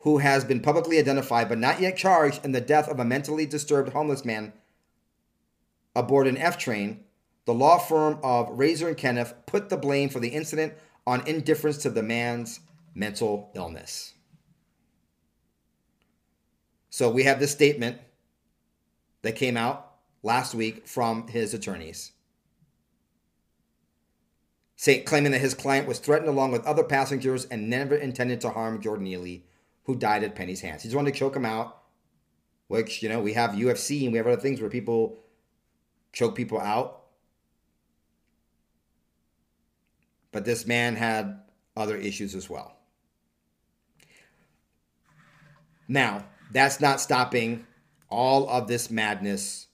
who 0.00 0.18
has 0.18 0.44
been 0.44 0.58
publicly 0.58 0.98
identified 0.98 1.48
but 1.48 1.58
not 1.58 1.80
yet 1.80 1.96
charged 1.96 2.44
in 2.44 2.50
the 2.50 2.60
death 2.60 2.88
of 2.88 2.98
a 2.98 3.04
mentally 3.04 3.46
disturbed 3.46 3.92
homeless 3.92 4.24
man 4.24 4.52
aboard 5.94 6.26
an 6.26 6.36
F 6.36 6.58
train, 6.58 7.04
the 7.44 7.54
law 7.54 7.78
firm 7.78 8.18
of 8.22 8.48
Raiser 8.50 8.88
and 8.88 8.96
Kenniff 8.96 9.34
put 9.46 9.68
the 9.68 9.76
blame 9.76 10.08
for 10.08 10.20
the 10.20 10.28
incident 10.28 10.74
on 11.06 11.26
indifference 11.26 11.78
to 11.78 11.90
the 11.90 12.02
man's 12.02 12.60
mental 12.94 13.50
illness. 13.54 14.14
So 16.90 17.10
we 17.10 17.24
have 17.24 17.40
this 17.40 17.52
statement 17.52 17.98
that 19.22 19.36
came 19.36 19.56
out 19.56 19.92
last 20.22 20.54
week 20.54 20.86
from 20.86 21.26
his 21.28 21.54
attorneys. 21.54 22.12
Say, 24.76 25.00
claiming 25.00 25.32
that 25.32 25.40
his 25.40 25.54
client 25.54 25.86
was 25.86 25.98
threatened 25.98 26.28
along 26.28 26.50
with 26.50 26.66
other 26.66 26.82
passengers 26.82 27.44
and 27.44 27.70
never 27.70 27.94
intended 27.94 28.40
to 28.40 28.50
harm 28.50 28.80
Jordan 28.80 29.04
Neely, 29.04 29.46
who 29.84 29.96
died 29.96 30.24
at 30.24 30.34
Penny's 30.34 30.60
hands. 30.60 30.82
He 30.82 30.88
just 30.88 30.96
wanted 30.96 31.14
to 31.14 31.18
choke 31.18 31.36
him 31.36 31.46
out, 31.46 31.82
which, 32.66 33.02
you 33.02 33.08
know, 33.08 33.20
we 33.20 33.32
have 33.32 33.52
UFC 33.52 34.02
and 34.04 34.12
we 34.12 34.18
have 34.18 34.26
other 34.26 34.40
things 34.40 34.60
where 34.60 34.70
people 34.70 35.18
choke 36.12 36.34
people 36.34 36.60
out. 36.60 37.02
But 40.30 40.44
this 40.44 40.66
man 40.66 40.96
had 40.96 41.40
other 41.76 41.96
issues 41.96 42.34
as 42.34 42.48
well. 42.48 42.76
Now, 45.88 46.24
that's 46.52 46.80
not 46.80 47.00
stopping 47.00 47.66
all 48.08 48.48
of 48.48 48.68
this 48.68 48.90
madness 48.90 49.66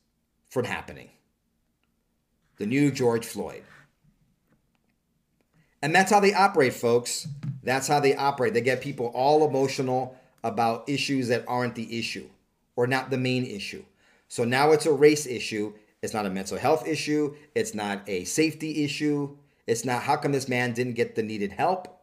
from 0.49 0.65
happening. 0.65 1.11
The 2.57 2.67
new 2.67 2.91
George 2.91 3.27
Floyd. 3.27 3.63
And 5.81 5.95
that's 5.95 6.11
how 6.11 6.21
they 6.21 6.35
operate, 6.35 6.75
folks. 6.75 7.29
That's 7.63 7.87
how 7.87 8.01
they 8.01 8.17
operate. 8.17 8.55
They 8.55 8.61
get 8.61 8.81
people 8.81 9.07
all 9.15 9.47
emotional 9.47 10.17
about 10.43 10.89
issues 10.89 11.29
that 11.29 11.45
aren't 11.47 11.75
the 11.75 11.99
issue 11.99 12.29
or 12.75 12.87
not 12.87 13.11
the 13.11 13.19
main 13.19 13.45
issue. 13.45 13.85
So 14.29 14.45
now 14.45 14.73
it's 14.73 14.87
a 14.87 14.93
race 14.93 15.27
issue. 15.27 15.75
It's 16.03 16.15
not 16.15 16.27
a 16.27 16.31
mental 16.31 16.59
health 16.59 16.87
issue. 16.87 17.35
It's 17.55 17.75
not 17.75 18.09
a 18.09 18.25
safety 18.25 18.85
issue. 18.85 19.37
It's 19.67 19.85
not 19.85 20.03
how 20.03 20.17
come 20.17 20.33
this 20.33 20.49
man 20.49 20.73
didn't 20.73 20.95
get 20.95 21.15
the 21.15 21.23
needed 21.23 21.53
help. 21.53 21.95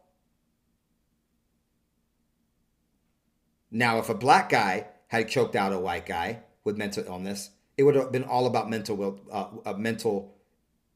Now, 3.70 3.98
if 3.98 4.08
a 4.08 4.14
black 4.14 4.48
guy 4.48 4.86
had 5.08 5.28
choked 5.28 5.56
out 5.56 5.72
a 5.72 5.78
white 5.78 6.06
guy 6.06 6.40
with 6.64 6.76
mental 6.76 7.04
illness, 7.06 7.50
it 7.76 7.82
would 7.82 7.94
have 7.94 8.12
been 8.12 8.24
all 8.24 8.46
about 8.46 8.70
mental 8.70 9.20
uh, 9.30 9.48
uh, 9.64 9.74
mental 9.74 10.34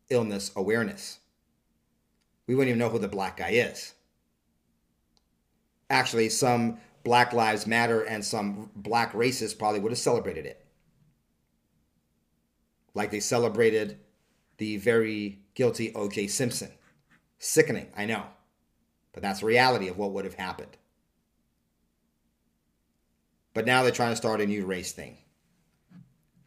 illness 0.08 0.52
awareness. 0.56 1.18
We 2.46 2.54
wouldn't 2.54 2.70
even 2.70 2.78
know 2.78 2.88
who 2.88 2.98
the 2.98 3.08
black 3.08 3.36
guy 3.36 3.50
is. 3.50 3.94
Actually, 5.88 6.28
some 6.28 6.78
Black 7.02 7.32
Lives 7.32 7.66
Matter 7.66 8.02
and 8.02 8.24
some 8.24 8.70
black 8.76 9.12
racists 9.12 9.58
probably 9.58 9.80
would 9.80 9.92
have 9.92 9.98
celebrated 9.98 10.46
it. 10.46 10.64
Like 12.94 13.10
they 13.10 13.20
celebrated 13.20 13.98
the 14.58 14.76
very 14.76 15.40
guilty 15.54 15.94
O.J. 15.94 16.26
Simpson. 16.28 16.70
Sickening, 17.38 17.88
I 17.96 18.04
know. 18.06 18.24
But 19.12 19.22
that's 19.22 19.40
the 19.40 19.46
reality 19.46 19.88
of 19.88 19.96
what 19.96 20.12
would 20.12 20.24
have 20.24 20.34
happened. 20.34 20.76
But 23.54 23.66
now 23.66 23.82
they're 23.82 23.92
trying 23.92 24.12
to 24.12 24.16
start 24.16 24.40
a 24.40 24.46
new 24.46 24.64
race 24.64 24.92
thing. 24.92 25.18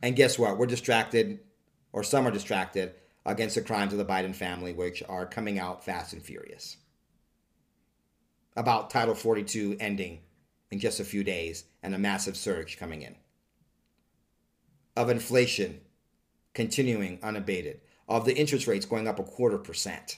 And 0.02 0.16
guess 0.16 0.38
what? 0.38 0.58
We're 0.58 0.66
distracted, 0.68 1.40
or 1.92 2.04
some 2.04 2.28
are 2.28 2.32
distracted, 2.32 2.94
against 3.26 3.56
the 3.56 3.62
crimes 3.62 3.94
of 3.94 4.00
the 4.00 4.06
Biden 4.06 4.36
family, 4.36 4.74
which 4.74 5.02
are 5.08 5.26
coming 5.26 5.60
out 5.60 5.84
fast 5.84 6.14
and 6.14 6.22
furious. 6.22 6.78
About 8.56 8.90
Title 8.90 9.16
42 9.16 9.78
ending 9.80 10.20
in 10.72 10.80
just 10.80 11.00
a 11.00 11.06
few 11.06 11.24
days 11.24 11.66
and 11.82 11.96
a 11.96 12.00
massive 12.00 12.38
surge 12.38 12.78
coming 12.78 13.02
in. 13.02 13.16
Of 14.96 15.10
inflation 15.10 15.82
continuing 16.54 17.20
unabated. 17.24 17.82
Of 18.08 18.26
the 18.26 18.36
interest 18.36 18.68
rates 18.68 18.86
going 18.86 19.08
up 19.08 19.20
a 19.20 19.24
quarter 19.24 19.58
percent. 19.58 20.18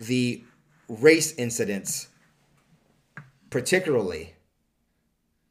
The 0.00 0.42
race 0.88 1.34
incidents, 1.36 2.08
particularly, 3.50 4.34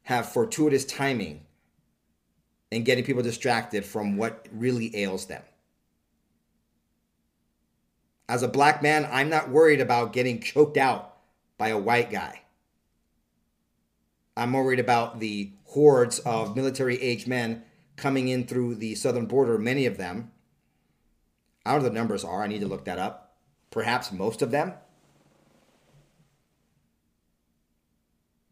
have 0.02 0.32
fortuitous 0.32 0.84
timing 0.84 1.44
in 2.70 2.82
getting 2.82 3.04
people 3.04 3.22
distracted 3.22 3.84
from 3.84 4.16
what 4.16 4.46
really 4.52 4.94
ails 4.96 5.26
them. 5.26 5.42
As 8.28 8.42
a 8.42 8.48
black 8.48 8.82
man, 8.82 9.08
I'm 9.10 9.30
not 9.30 9.50
worried 9.50 9.80
about 9.80 10.12
getting 10.12 10.40
choked 10.40 10.76
out 10.76 11.16
by 11.56 11.68
a 11.68 11.78
white 11.78 12.10
guy. 12.10 12.42
I'm 14.38 14.52
worried 14.52 14.78
about 14.78 15.18
the 15.18 15.50
hordes 15.64 16.20
of 16.20 16.54
military 16.54 17.02
aged 17.02 17.26
men 17.26 17.64
coming 17.96 18.28
in 18.28 18.46
through 18.46 18.76
the 18.76 18.94
southern 18.94 19.26
border, 19.26 19.58
many 19.58 19.84
of 19.84 19.96
them. 19.96 20.30
I 21.66 21.72
don't 21.72 21.82
know 21.82 21.88
the 21.88 21.94
numbers 21.94 22.22
are, 22.22 22.44
I 22.44 22.46
need 22.46 22.60
to 22.60 22.68
look 22.68 22.84
that 22.84 23.00
up. 23.00 23.36
Perhaps 23.72 24.12
most 24.12 24.40
of 24.40 24.52
them. 24.52 24.74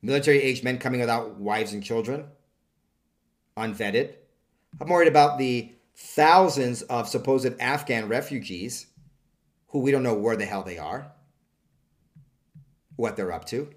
Military 0.03 0.43
aged 0.43 0.65
men 0.65 0.79
coming 0.79 1.01
without 1.01 1.37
wives 1.37 1.73
and 1.73 1.85
children, 1.85 2.27
unvetted. 3.57 4.15
I'm 4.81 4.89
worried 4.89 5.09
about 5.09 5.39
the 5.39 5.73
thousands 5.95 6.83
of 6.83 7.09
supposed 7.09 7.55
Afghan 7.61 8.09
refugees 8.09 8.89
who 9.69 9.79
we 9.79 9.93
don't 9.93 10.03
know 10.03 10.15
where 10.15 10.37
the 10.37 10.47
hell 10.47 10.65
they 10.65 10.79
are, 10.79 11.13
what 12.97 13.17
they're 13.17 13.33
up 13.33 13.45
to, 13.47 13.71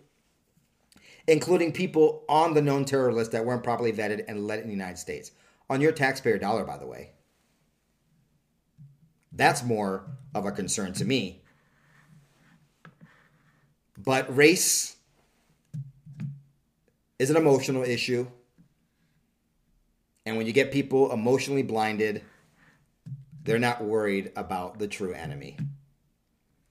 including 1.30 1.72
people 1.72 2.24
on 2.28 2.56
the 2.56 2.62
known 2.62 2.86
terror 2.86 3.14
list 3.14 3.32
that 3.32 3.46
weren't 3.46 3.64
properly 3.64 3.94
vetted 3.94 4.26
and 4.28 4.48
let 4.48 4.60
in 4.60 4.66
the 4.66 4.74
United 4.74 4.98
States. 4.98 5.32
On 5.70 5.80
your 5.80 5.92
taxpayer 5.92 6.40
dollar, 6.40 6.66
by 6.66 6.78
the 6.78 6.88
way. 6.88 7.12
That's 9.32 9.64
more 9.64 10.08
of 10.34 10.48
a 10.48 10.52
concern 10.52 10.94
to 10.94 11.06
me. 11.06 11.44
But 13.96 14.36
race 14.36 14.98
is 17.20 17.30
an 17.30 17.38
emotional 17.38 17.84
issue. 17.84 18.28
And 20.26 20.36
when 20.36 20.48
you 20.48 20.54
get 20.54 20.72
people 20.72 21.12
emotionally 21.12 21.64
blinded, 21.64 22.24
they're 23.44 23.60
not 23.60 23.84
worried 23.84 24.32
about 24.36 24.80
the 24.80 24.88
true 24.88 25.14
enemy. 25.14 25.58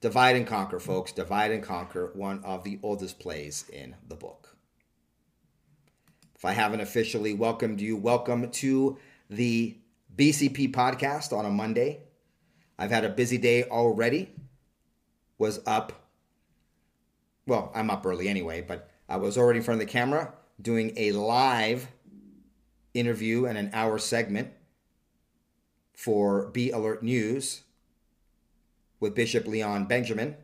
Divide 0.00 0.36
and 0.36 0.46
Conquer, 0.46 0.78
folks. 0.78 1.10
Divide 1.10 1.50
and 1.50 1.62
Conquer, 1.62 2.12
one 2.14 2.44
of 2.44 2.62
the 2.62 2.78
oldest 2.84 3.18
plays 3.18 3.64
in 3.72 3.96
the 4.06 4.14
book. 4.14 4.56
If 6.36 6.44
I 6.44 6.52
haven't 6.52 6.80
officially 6.80 7.34
welcomed 7.34 7.80
you, 7.80 7.96
welcome 7.96 8.48
to 8.48 8.96
the 9.28 9.76
BCP 10.14 10.72
podcast 10.72 11.36
on 11.36 11.44
a 11.44 11.50
Monday. 11.50 12.04
I've 12.78 12.92
had 12.92 13.04
a 13.04 13.08
busy 13.08 13.38
day 13.38 13.64
already. 13.64 14.30
Was 15.36 15.60
up, 15.66 15.92
well, 17.46 17.72
I'm 17.74 17.90
up 17.90 18.06
early 18.06 18.28
anyway, 18.28 18.60
but 18.60 18.88
I 19.08 19.16
was 19.16 19.36
already 19.36 19.58
in 19.58 19.64
front 19.64 19.80
of 19.80 19.86
the 19.86 19.92
camera 19.92 20.32
doing 20.62 20.92
a 20.96 21.10
live 21.10 21.88
interview 22.94 23.46
and 23.46 23.58
an 23.58 23.70
hour 23.72 23.98
segment 23.98 24.52
for 25.92 26.50
B 26.50 26.70
Alert 26.70 27.02
News 27.02 27.62
with 29.00 29.14
Bishop 29.14 29.46
Leon 29.46 29.86
Benjamin. 29.86 30.36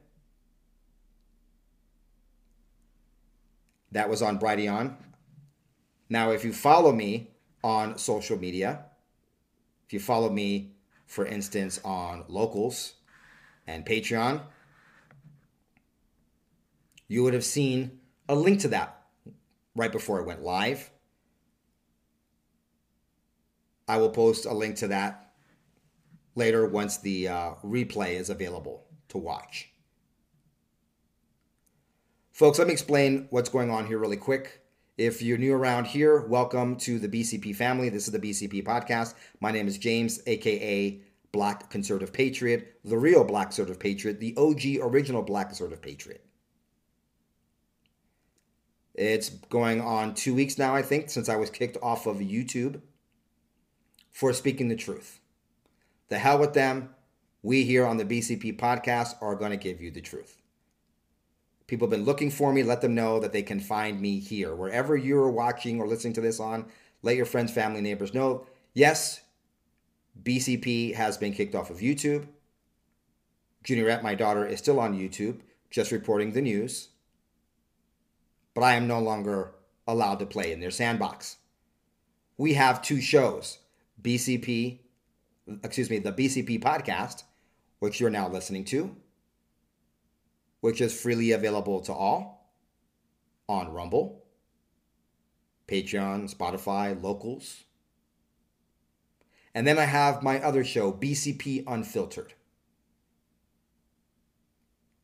That 3.93 4.09
was 4.09 4.23
on 4.23 4.39
Brighteon. 4.39 4.97
Now, 6.09 6.31
if 6.33 6.45
you 6.45 6.53
follow 6.53 6.93
me 6.93 7.31
on 7.63 7.99
social 7.99 8.39
media, 8.39 8.87
if 9.87 9.93
you 9.93 10.01
follow 10.01 10.31
me, 10.31 10.73
for 11.07 11.25
instance, 11.27 11.81
on 11.85 12.25
Locals 12.29 12.95
and 13.67 13.87
Patreon, 13.87 14.43
you 17.09 17.23
would 17.23 17.35
have 17.35 17.45
seen 17.45 18.01
a 18.29 18.35
link 18.35 18.61
to 18.61 18.69
that 18.69 19.03
right 19.77 19.93
before 19.93 20.21
it 20.21 20.27
went 20.27 20.43
live. 20.43 20.91
I 23.87 23.99
will 23.99 24.11
post 24.11 24.47
a 24.47 24.55
link 24.55 24.77
to 24.77 24.89
that 24.89 25.24
later 26.35 26.67
once 26.67 26.99
the 26.99 27.29
uh, 27.29 27.51
replay 27.65 28.19
is 28.19 28.31
available 28.31 28.85
to 29.09 29.19
watch. 29.19 29.71
Folks, 32.33 32.59
let 32.59 32.67
me 32.67 32.73
explain 32.73 33.29
what's 33.31 33.49
going 33.49 33.71
on 33.71 33.87
here 33.87 33.99
really 33.99 34.17
quick. 34.17 34.61
If 34.97 35.23
you're 35.23 35.39
new 35.39 35.55
around 35.55 35.87
here, 35.87 36.21
welcome 36.21 36.77
to 36.79 36.99
the 36.99 37.09
BCP 37.09 37.55
family. 37.55 37.89
This 37.89 38.07
is 38.07 38.13
the 38.13 38.19
BCP 38.19 38.65
podcast. 38.65 39.15
My 39.41 39.51
name 39.51 39.67
is 39.67 39.79
James, 39.79 40.21
aka 40.27 41.01
Black 41.33 41.69
Conservative 41.71 42.13
Patriot, 42.13 42.79
the 42.85 42.99
real 42.99 43.25
Black 43.25 43.49
Conservative 43.49 43.81
Patriot, 43.81 44.21
the 44.21 44.37
OG 44.37 44.89
original 44.89 45.23
Black 45.23 45.49
Conservative 45.49 45.83
Patriot. 45.83 46.25
It's 48.95 49.31
going 49.31 49.81
on 49.81 50.15
two 50.15 50.35
weeks 50.35 50.59
now, 50.59 50.75
I 50.75 50.83
think, 50.83 51.11
since 51.11 51.29
I 51.29 51.37
was 51.37 51.51
kicked 51.51 51.77
off 51.83 52.07
of 52.07 52.19
YouTube 52.19 52.81
for 54.13 54.33
speaking 54.33 54.69
the 54.69 54.77
truth. 54.77 55.19
The 56.09 56.19
hell 56.19 56.39
with 56.39 56.55
them. 56.55 56.91
We 57.43 57.65
here 57.65 57.85
on 57.85 57.99
the 57.99 58.05
BCP 58.05 58.59
podcast 58.59 59.17
are 59.21 59.35
going 59.35 59.51
to 59.51 59.57
give 59.57 59.81
you 59.81 59.91
the 59.91 60.01
truth. 60.01 60.41
People 61.67 61.87
have 61.87 61.91
been 61.91 62.05
looking 62.05 62.31
for 62.31 62.53
me. 62.53 62.63
Let 62.63 62.81
them 62.81 62.95
know 62.95 63.21
that 63.21 63.33
they 63.33 63.43
can 63.43 63.61
find 63.61 64.01
me 64.01 64.19
here. 64.19 64.55
Wherever 64.55 64.97
you're 64.97 65.31
watching 65.31 65.81
or 65.81 65.87
listening 65.87 66.13
to 66.15 66.21
this 66.21 66.41
on, 66.41 66.67
let 67.03 67.17
your 67.17 67.27
friends, 67.27 67.53
family, 67.53 67.81
neighbors 67.81 68.15
know. 68.15 68.47
Yes, 68.73 69.21
BCP 70.23 70.95
has 70.95 71.17
been 71.17 71.33
kicked 71.33 71.55
off 71.55 71.71
of 71.71 71.79
YouTube. 71.79 72.27
Juniorette, 73.65 74.03
my 74.03 74.15
daughter, 74.15 74.47
is 74.47 74.59
still 74.59 74.79
on 74.79 74.99
YouTube, 74.99 75.41
just 75.71 75.93
reporting 75.93 76.33
the 76.33 76.43
news. 76.43 76.89
But 78.55 78.63
I 78.63 78.75
am 78.75 78.87
no 78.87 79.01
longer 79.01 79.53
allowed 79.87 80.19
to 80.21 80.27
play 80.27 80.53
in 80.53 80.61
their 80.61 80.71
sandbox. 80.71 81.37
We 82.37 82.55
have 82.55 82.83
two 82.83 83.01
shows 83.01 83.59
BCP 84.03 84.79
excuse 85.63 85.91
me, 85.91 85.99
the 85.99 86.13
BCP 86.13 86.63
podcast, 86.63 87.25
which 87.79 88.01
you're 88.01 88.11
now 88.11 88.29
listening 88.29 88.65
to, 88.67 88.97
which 90.61 90.81
is 90.81 90.99
freely 90.99 91.33
available 91.33 91.81
to 91.83 91.93
all 91.93 92.53
on 93.49 93.73
Rumble, 93.73 94.25
Patreon, 95.69 96.35
Spotify, 96.35 97.01
locals. 97.01 97.65
And 99.55 99.67
then 99.67 99.79
I 99.79 99.85
have 99.85 100.23
my 100.23 100.41
other 100.41 100.65
show, 100.65 100.93
BCP 100.93 101.65
Unfiltered. 101.67 102.35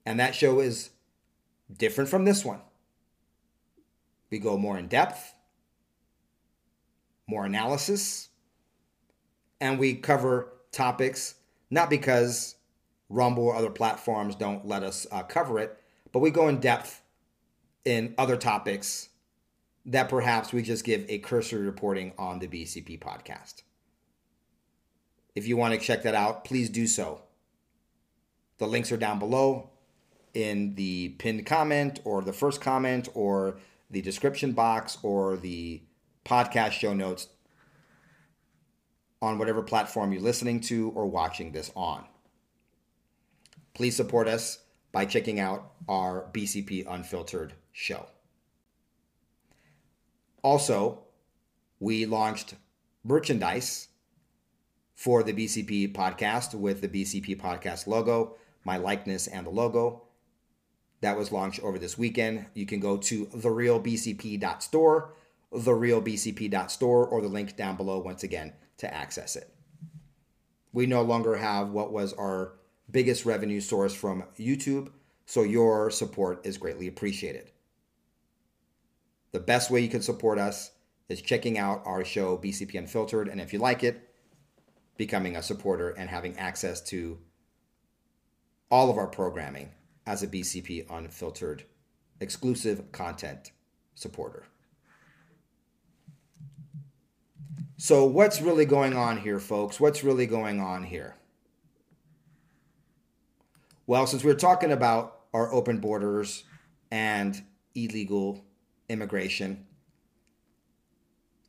And 0.05 0.19
that 0.19 0.35
show 0.35 0.61
is 0.61 0.91
different 1.73 2.11
from 2.11 2.25
this 2.25 2.45
one. 2.45 2.61
We 4.31 4.39
go 4.39 4.57
more 4.57 4.79
in 4.79 4.89
depth, 4.89 5.35
more 7.29 7.45
analysis, 7.45 8.30
and 9.61 9.79
we 9.79 9.95
cover 9.95 10.53
topics, 10.73 11.35
not 11.71 11.91
because 11.91 12.57
Rumble 13.09 13.45
or 13.45 13.57
other 13.57 13.71
platforms 13.71 14.37
don't 14.37 14.67
let 14.67 14.83
us 14.83 15.07
uh, 15.11 15.23
cover 15.23 15.59
it, 15.59 15.77
but 16.13 16.21
we 16.21 16.31
go 16.31 16.49
in 16.49 16.61
depth 16.61 17.03
in 17.85 18.15
other 18.19 18.37
topics 18.37 19.09
that 19.87 20.09
perhaps 20.09 20.53
we 20.53 20.63
just 20.63 20.85
give 20.85 21.05
a 21.09 21.19
cursory 21.19 21.65
reporting 21.65 22.13
on 22.19 22.39
the 22.39 22.47
BCP 22.47 23.01
podcast. 23.01 23.63
If 25.35 25.47
you 25.47 25.57
want 25.57 25.75
to 25.75 25.81
check 25.81 26.03
that 26.03 26.15
out, 26.15 26.45
please 26.45 26.69
do 26.69 26.87
so. 26.87 27.23
The 28.59 28.67
links 28.67 28.93
are 28.93 28.97
down 28.97 29.19
below 29.19 29.71
in 30.35 30.75
the 30.75 31.11
pinned 31.19 31.47
comment 31.47 32.01
or 32.05 32.23
the 32.23 32.33
first 32.33 32.61
comment 32.61 33.09
or 33.15 33.59
the 33.91 34.03
description 34.03 34.53
box 34.53 34.99
or 35.03 35.37
the 35.37 35.83
podcast 36.25 36.73
show 36.73 36.93
notes 36.93 37.29
on 39.23 39.39
whatever 39.39 39.63
platform 39.63 40.13
you're 40.13 40.23
listening 40.23 40.61
to 40.61 40.91
or 40.95 41.07
watching 41.07 41.53
this 41.53 41.71
on. 41.75 42.05
Please 43.75 43.97
support 43.97 44.29
us 44.29 44.61
by 44.93 45.05
checking 45.05 45.39
out 45.39 45.73
our 45.89 46.29
BCP 46.33 46.85
Unfiltered 46.89 47.55
show. 47.73 48.07
Also, 50.43 51.01
we 51.79 52.07
launched 52.07 52.55
merchandise 53.05 53.89
for 54.95 55.23
the 55.23 55.33
BCP 55.33 55.95
podcast 55.95 56.55
with 56.55 56.81
the 56.81 56.89
BCP 56.89 57.41
podcast 57.41 57.87
logo, 57.87 58.37
my 58.65 58.77
likeness, 58.77 59.27
and 59.27 59.47
the 59.47 59.51
logo. 59.51 60.03
That 61.03 61.17
was 61.17 61.33
launched 61.33 61.61
over 61.61 61.79
this 61.79 61.97
weekend. 61.97 62.47
You 62.55 62.67
can 62.67 62.81
go 62.81 62.97
to 62.99 63.27
therealbcp.store, 63.27 65.15
therealbcp.store, 65.53 67.07
or 67.07 67.23
the 67.23 67.29
link 67.29 67.57
down 67.57 67.77
below 67.77 67.99
once 68.01 68.23
again 68.23 68.53
to 68.81 68.93
access 68.93 69.37
it. 69.37 69.55
We 70.73 70.87
no 70.87 71.03
longer 71.03 71.37
have 71.37 71.71
what 71.71 71.93
was 71.93 72.13
our 72.15 72.55
biggest 72.91 73.25
revenue 73.25 73.61
source 73.61 73.95
from 73.95 74.25
YouTube, 74.39 74.91
so 75.27 75.43
your 75.43 75.91
support 75.91 76.45
is 76.45 76.59
greatly 76.59 76.89
appreciated. 76.89 77.51
The 79.33 79.41
best 79.41 79.71
way 79.71 79.81
you 79.81 79.89
can 79.89 80.03
support 80.03 80.39
us 80.39 80.73
is 81.09 81.23
checking 81.23 81.59
out 81.59 81.83
our 81.85 82.05
show, 82.05 82.37
BCP 82.37 82.75
Unfiltered, 82.77 83.29
and 83.29 83.41
if 83.41 83.53
you 83.53 83.59
like 83.59 83.85
it, 83.85 84.09
becoming 84.97 85.37
a 85.37 85.43
supporter 85.43 85.91
and 85.91 86.11
having 86.11 86.37
access 86.39 86.81
to 86.83 87.19
all 88.71 88.91
of 88.91 88.99
our 88.99 89.07
programming 89.07 89.71
as 90.07 90.23
a 90.23 90.27
BCP 90.27 90.87
Unfiltered 90.91 91.65
exclusive 92.21 92.93
content 92.93 93.53
supporter. 93.95 94.45
So, 97.83 98.05
what's 98.05 98.43
really 98.43 98.67
going 98.67 98.93
on 98.93 99.17
here, 99.17 99.39
folks? 99.39 99.81
What's 99.81 100.05
really 100.05 100.27
going 100.27 100.61
on 100.61 100.83
here? 100.83 101.17
Well, 103.87 104.07
since 104.07 104.23
we're 104.23 104.35
talking 104.35 104.71
about 104.71 105.21
our 105.33 105.51
open 105.51 105.79
borders 105.79 106.45
and 106.91 107.43
illegal 107.75 108.45
immigration, 108.91 109.65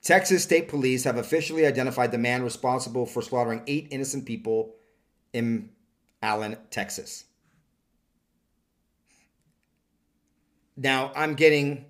Texas 0.01 0.41
State 0.41 0.69
Police 0.69 1.03
have 1.03 1.17
officially 1.17 1.65
identified 1.65 2.13
the 2.13 2.17
man 2.17 2.43
responsible 2.43 3.05
for 3.05 3.21
slaughtering 3.21 3.63
eight 3.67 3.89
innocent 3.91 4.25
people 4.25 4.75
in 5.33 5.69
Allen, 6.23 6.55
Texas. 6.69 7.25
Now, 10.77 11.11
I'm 11.13 11.33
getting 11.33 11.87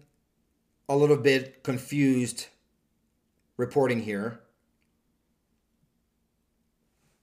a 0.89 0.95
little 0.95 1.17
bit 1.17 1.63
confused 1.63 2.47
reporting 3.62 4.02
here. 4.02 4.39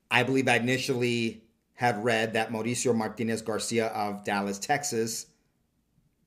I 0.09 0.23
believe 0.23 0.47
I 0.47 0.55
initially 0.55 1.43
had 1.75 2.03
read 2.03 2.35
that 2.35 2.51
Mauricio 2.51 2.95
Martinez 2.95 3.43
Garcia 3.43 3.89
of 3.89 4.23
Dallas, 4.25 4.61
Texas 4.61 5.27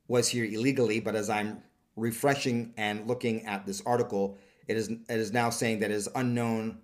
was 0.10 0.28
here 0.28 0.44
illegally, 0.44 1.00
but 1.00 1.16
as 1.16 1.30
I'm 1.30 1.64
refreshing 1.96 2.74
and 2.76 3.08
looking 3.08 3.46
at 3.46 3.66
this 3.66 3.82
article, 3.86 4.38
it 4.68 4.76
is, 4.76 4.90
it 4.90 5.02
is 5.08 5.32
now 5.32 5.50
saying 5.50 5.80
that 5.80 5.92
it 5.92 5.96
is 5.96 6.10
unknown 6.14 6.80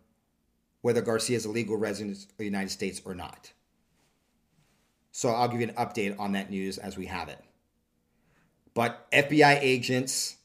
whether 0.81 1.01
Garcia 1.01 1.35
is 1.35 1.43
a 1.43 1.51
legal 1.51 1.75
resident 1.75 2.17
of 2.17 2.37
the 2.37 2.45
United 2.45 2.71
States 2.71 3.01
or 3.03 3.13
not. 3.13 3.51
So 5.11 5.29
I'll 5.29 5.49
give 5.49 5.59
you 5.59 5.67
an 5.67 5.75
update 5.75 6.17
on 6.17 6.31
that 6.31 6.49
news 6.49 6.77
as 6.77 6.97
we 6.97 7.07
have 7.07 7.27
it. 7.27 7.43
But 8.73 9.11
FBI 9.11 9.59
agents 9.61 10.36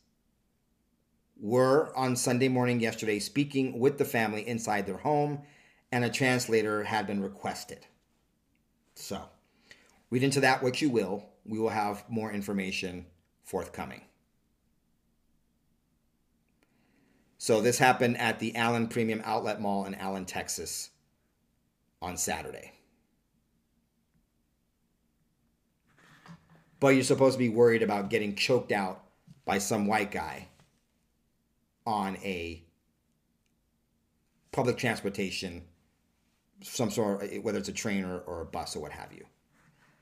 were 1.43 1.93
on 1.97 2.15
Sunday 2.15 2.47
morning 2.47 2.79
yesterday 2.79 3.19
speaking 3.19 3.81
with 3.81 3.99
the 3.99 4.05
family 4.05 4.47
inside 4.47 4.87
their 4.87 4.97
home, 4.97 5.43
and 5.91 6.05
a 6.05 6.09
translator 6.09 6.85
had 6.85 7.07
been 7.07 7.21
requested. 7.21 7.85
So, 8.95 9.21
read 10.09 10.23
into 10.23 10.41
that 10.41 10.63
what 10.63 10.81
you 10.81 10.89
will. 10.89 11.27
We 11.45 11.59
will 11.59 11.71
have 11.71 12.05
more 12.09 12.33
information 12.33 13.07
forthcoming. 13.43 14.03
So 17.39 17.61
this 17.61 17.79
happened 17.79 18.19
at 18.19 18.39
the 18.39 18.55
Allen 18.55 18.87
Premium 18.87 19.21
Outlet 19.25 19.61
Mall 19.61 19.85
in 19.85 19.97
Allen, 19.97 20.27
Texas 20.27 20.91
on 22.01 22.17
Saturday. 22.17 22.73
But 26.79 26.91
you're 26.91 27.03
supposed 27.03 27.35
to 27.35 27.39
be 27.41 27.49
worried 27.49 27.83
about 27.83 28.11
getting 28.11 28.37
choked 28.37 28.71
out 28.71 29.03
by 29.45 29.59
some 29.59 29.89
white 29.89 30.13
guy 30.13 30.47
on 31.87 32.17
a 32.19 32.63
public 34.53 34.77
transportation, 34.77 35.63
some 36.63 36.91
sort 36.91 37.25
whether 37.43 37.59
it's 37.59 37.69
a 37.69 37.73
train 37.73 38.05
or, 38.05 38.21
or 38.21 38.43
a 38.43 38.47
bus 38.47 38.77
or 38.77 38.81
what 38.81 38.93
have 38.93 39.13
you. 39.13 39.25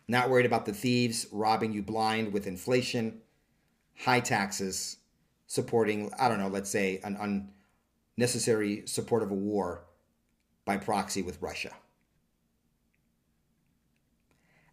Not 0.09 0.29
worried 0.29 0.47
about 0.47 0.67
the 0.67 0.73
thieves 0.73 1.27
robbing 1.31 1.73
you 1.73 1.83
blind 1.83 2.33
with 2.33 2.47
inflation, 2.47 3.21
high 3.97 4.21
taxes, 4.21 4.97
supporting, 5.47 6.13
I 6.19 6.29
don't 6.29 6.39
know, 6.39 6.49
let's 6.49 6.71
say 6.71 7.01
an 7.05 7.47
unnecessary 8.17 8.83
support 8.87 9.23
of 9.23 9.31
a 9.31 9.35
war 9.35 9.85
by 10.65 10.77
proxy 10.77 11.23
with 11.23 11.41
Russia. 11.41 11.73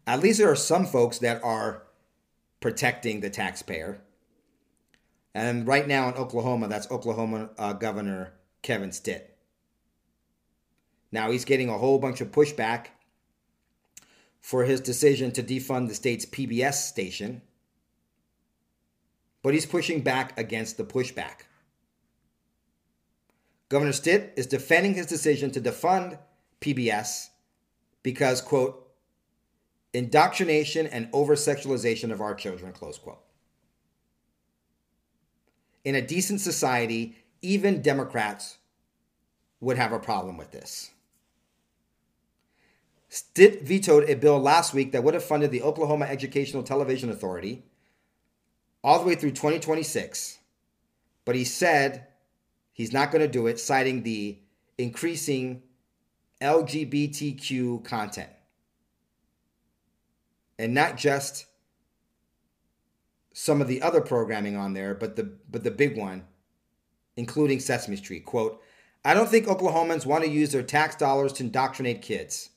At 0.06 0.22
least 0.22 0.39
there 0.39 0.50
are 0.50 0.56
some 0.56 0.86
folks 0.86 1.20
that 1.20 1.43
are 1.43 1.84
protecting 2.60 3.20
the 3.20 3.30
taxpayer. 3.30 4.02
And 5.38 5.67
right 5.67 5.88
now 5.88 6.10
in 6.10 6.15
Oklahoma, 6.15 6.67
that's 6.67 6.89
Oklahoma 6.89 7.52
uh, 7.60 7.73
Governor 7.73 8.34
Kevin 8.63 8.91
Stitt. 8.91 9.38
Now 11.12 11.30
he's 11.30 11.45
getting 11.45 11.69
a 11.69 11.78
whole 11.78 12.00
bunch 12.00 12.21
of 12.21 12.32
pushback 12.32 12.88
for 14.41 14.63
his 14.63 14.82
decision 14.82 15.32
to 15.34 15.43
defund 15.43 15.89
the 15.89 15.93
state's 15.93 16.26
PBS 16.26 16.73
station 16.73 17.41
but 19.43 19.54
he's 19.54 19.65
pushing 19.65 20.02
back 20.02 20.38
against 20.38 20.76
the 20.76 20.84
pushback. 20.84 21.45
Governor 23.69 23.93
Stitt 23.93 24.34
is 24.36 24.47
defending 24.47 24.93
his 24.93 25.06
decision 25.06 25.52
to 25.52 25.62
defund 25.62 26.19
PBS 26.60 27.30
because, 28.04 28.41
quote, 28.41 28.89
indoctrination 29.93 30.88
and 30.88 31.08
over 31.13 31.36
sexualization 31.36 32.12
of 32.12 32.19
our 32.19 32.36
children, 32.36 32.73
close 32.73 32.97
quote. 32.97 33.21
In 35.88 35.95
a 35.95 36.02
decent 36.02 36.41
society, 36.41 37.15
even 37.41 37.82
Democrats 37.82 38.58
would 39.62 39.78
have 39.78 39.93
a 39.93 40.00
problem 40.00 40.36
with 40.36 40.52
this. 40.52 40.91
Stitt 43.08 43.62
vetoed 43.62 44.10
a 44.10 44.17
bill 44.17 44.38
last 44.38 44.73
week 44.73 44.91
that 44.91 45.02
would 45.06 45.13
have 45.13 45.23
funded 45.23 45.50
the 45.50 45.62
Oklahoma 45.62 46.04
Educational 46.04 46.62
Television 46.62 47.10
Authority 47.10 47.63
all 48.84 49.00
the 49.00 49.06
way 49.06 49.15
through 49.15 49.32
2026. 49.32 50.39
But 51.23 51.36
he 51.36 51.45
said 51.45 52.08
he's 52.73 52.91
not 52.91 53.10
going 53.10 53.21
to 53.21 53.32
do 53.32 53.47
it, 53.47 53.58
citing 53.58 54.04
the 54.04 54.39
increasing 54.78 55.63
LGBTQ 56.41 57.86
content. 57.86 58.32
And 60.60 60.73
not 60.73 60.97
just 60.97 61.45
some 63.39 63.62
of 63.62 63.67
the 63.67 63.84
other 63.84 64.02
programming 64.02 64.58
on 64.58 64.73
there, 64.73 64.95
but 64.95 65.15
the 65.15 65.32
but 65.47 65.63
the 65.63 65.69
big 65.69 65.95
one, 65.95 66.26
including 67.15 67.60
Sesame 67.60 67.95
Street. 67.95 68.26
Quote, 68.26 68.60
I 69.06 69.13
don't 69.13 69.30
think 69.30 69.45
Oklahomans 69.45 70.08
want 70.08 70.23
to 70.23 70.30
use 70.30 70.52
their 70.52 70.63
tax 70.63 70.95
dollars 70.95 71.34
to 71.34 71.43
indoctrinate 71.43 72.02
kids. 72.02 72.50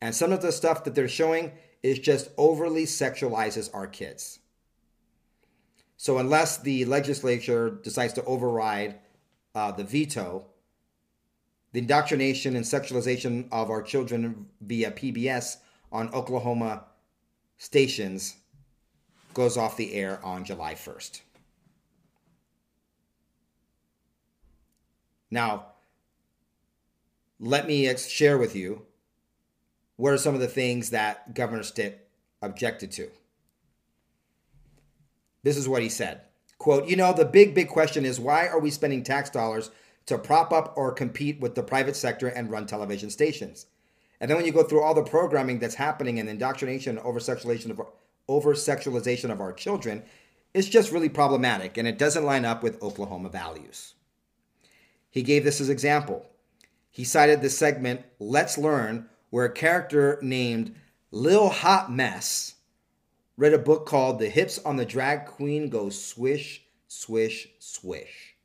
And 0.00 0.14
some 0.14 0.30
of 0.30 0.42
the 0.42 0.52
stuff 0.52 0.84
that 0.84 0.94
they're 0.94 1.08
showing 1.08 1.50
is 1.82 1.98
just 1.98 2.30
overly 2.38 2.84
sexualizes 2.84 3.68
our 3.74 3.88
kids. 3.88 4.38
So 5.96 6.18
unless 6.18 6.58
the 6.58 6.84
legislature 6.84 7.68
decides 7.68 8.12
to 8.12 8.24
override 8.24 9.00
uh, 9.56 9.72
the 9.72 9.82
veto, 9.82 10.46
the 11.72 11.80
indoctrination 11.80 12.54
and 12.54 12.64
sexualization 12.64 13.48
of 13.50 13.70
our 13.70 13.82
children 13.82 14.46
via 14.60 14.92
PBS 14.92 15.56
on 15.90 16.14
Oklahoma 16.14 16.84
stations 17.58 18.36
goes 19.34 19.56
off 19.56 19.76
the 19.76 19.94
air 19.94 20.20
on 20.24 20.44
July 20.44 20.74
1st. 20.74 21.20
Now, 25.30 25.66
let 27.38 27.66
me 27.66 27.94
share 27.96 28.36
with 28.36 28.56
you 28.56 28.82
what 29.96 30.12
are 30.12 30.18
some 30.18 30.34
of 30.34 30.40
the 30.40 30.48
things 30.48 30.90
that 30.90 31.34
Governor 31.34 31.62
Stitt 31.62 32.08
objected 32.42 32.90
to. 32.92 33.08
This 35.42 35.56
is 35.56 35.68
what 35.68 35.82
he 35.82 35.88
said. 35.88 36.22
Quote, 36.58 36.88
you 36.88 36.96
know, 36.96 37.12
the 37.12 37.24
big, 37.24 37.54
big 37.54 37.68
question 37.68 38.04
is 38.04 38.20
why 38.20 38.46
are 38.46 38.60
we 38.60 38.70
spending 38.70 39.02
tax 39.02 39.30
dollars 39.30 39.70
to 40.06 40.18
prop 40.18 40.52
up 40.52 40.74
or 40.76 40.92
compete 40.92 41.40
with 41.40 41.54
the 41.54 41.62
private 41.62 41.96
sector 41.96 42.28
and 42.28 42.50
run 42.50 42.66
television 42.66 43.08
stations? 43.08 43.66
And 44.20 44.30
then 44.30 44.36
when 44.36 44.44
you 44.44 44.52
go 44.52 44.64
through 44.64 44.82
all 44.82 44.92
the 44.92 45.02
programming 45.02 45.58
that's 45.58 45.74
happening 45.74 46.18
and 46.18 46.28
indoctrination 46.28 46.98
over 46.98 47.18
sexualization 47.18 47.70
of 47.70 47.80
over 48.30 48.54
sexualization 48.54 49.30
of 49.30 49.40
our 49.40 49.52
children, 49.52 50.04
is 50.54 50.68
just 50.68 50.92
really 50.92 51.08
problematic 51.08 51.76
and 51.76 51.86
it 51.86 51.98
doesn't 51.98 52.24
line 52.24 52.44
up 52.44 52.62
with 52.62 52.80
Oklahoma 52.82 53.28
values. 53.28 53.94
He 55.10 55.22
gave 55.22 55.42
this 55.42 55.60
as 55.60 55.68
example. 55.68 56.30
He 56.90 57.02
cited 57.04 57.42
the 57.42 57.50
segment 57.50 58.04
Let's 58.20 58.56
Learn, 58.56 59.08
where 59.30 59.44
a 59.44 59.52
character 59.52 60.18
named 60.22 60.74
Lil 61.10 61.48
Hot 61.48 61.92
Mess 61.92 62.54
read 63.36 63.52
a 63.52 63.58
book 63.58 63.86
called 63.86 64.18
The 64.18 64.28
Hips 64.28 64.58
on 64.60 64.76
the 64.76 64.84
Drag 64.84 65.26
Queen 65.26 65.68
Go 65.68 65.88
Swish, 65.90 66.62
Swish, 66.86 67.48
Swish. 67.58 68.36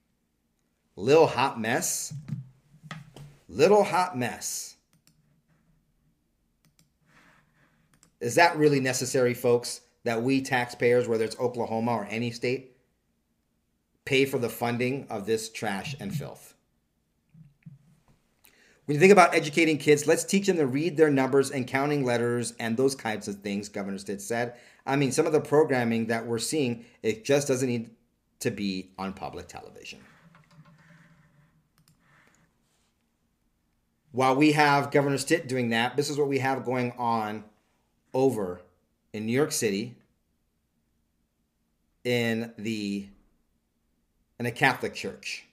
Lil 0.96 1.28
Hot 1.28 1.60
Mess. 1.60 2.14
Little 3.48 3.84
Hot 3.84 4.18
Mess. 4.18 4.75
Is 8.20 8.36
that 8.36 8.58
really 8.58 8.80
necessary, 8.80 9.34
folks, 9.34 9.82
that 10.04 10.22
we 10.22 10.42
taxpayers, 10.42 11.08
whether 11.08 11.26
it's 11.26 11.40
Oklahoma 11.40 11.92
or 11.92 12.06
any 12.06 12.32
state, 12.32 12.78
pay 14.06 14.26
for 14.26 14.38
the 14.38 14.50
funding 14.50 15.08
of 15.10 15.26
this 15.26 15.50
trash 15.50 15.96
and 16.00 16.16
filth? 16.16 16.54
When 18.86 18.94
you 18.94 19.00
think 19.00 19.12
about 19.12 19.34
educating 19.34 19.80
kids, 19.80 20.06
let's 20.06 20.24
teach 20.24 20.46
them 20.46 20.58
to 20.58 20.68
read 20.68 20.96
their 20.96 21.10
numbers 21.10 21.50
and 21.50 21.66
counting 21.66 22.06
letters 22.06 22.54
and 22.60 22.78
those 22.78 22.94
kinds 22.94 23.28
of 23.28 23.38
things, 23.38 23.68
Governor 23.68 23.98
Stitt 23.98 24.22
said. 24.22 24.54
I 24.86 24.96
mean, 24.96 25.12
some 25.12 25.26
of 25.26 25.34
the 25.34 25.42
programming 25.42 26.06
that 26.08 26.28
we're 26.28 26.38
seeing, 26.38 26.86
it 27.02 27.26
just 27.26 27.48
doesn't 27.48 27.68
need 27.68 27.90
to 28.42 28.52
be 28.52 28.92
on 29.00 29.14
public 29.14 29.48
television. 29.48 30.00
While 34.12 34.36
we 34.36 34.52
have 34.52 34.92
Governor 34.92 35.18
Stitt 35.18 35.48
doing 35.48 35.70
that, 35.70 35.98
this 35.98 36.12
is 36.12 36.18
what 36.20 36.28
we 36.28 36.38
have 36.38 36.64
going 36.64 36.94
on 37.00 37.44
over 38.16 38.62
in 39.14 39.28
New 39.28 39.34
York 39.34 39.52
City 39.52 39.96
in 42.04 42.54
the 42.58 43.08
in 44.40 44.46
a 44.46 44.52
Catholic 44.52 44.96
church. 44.96 45.46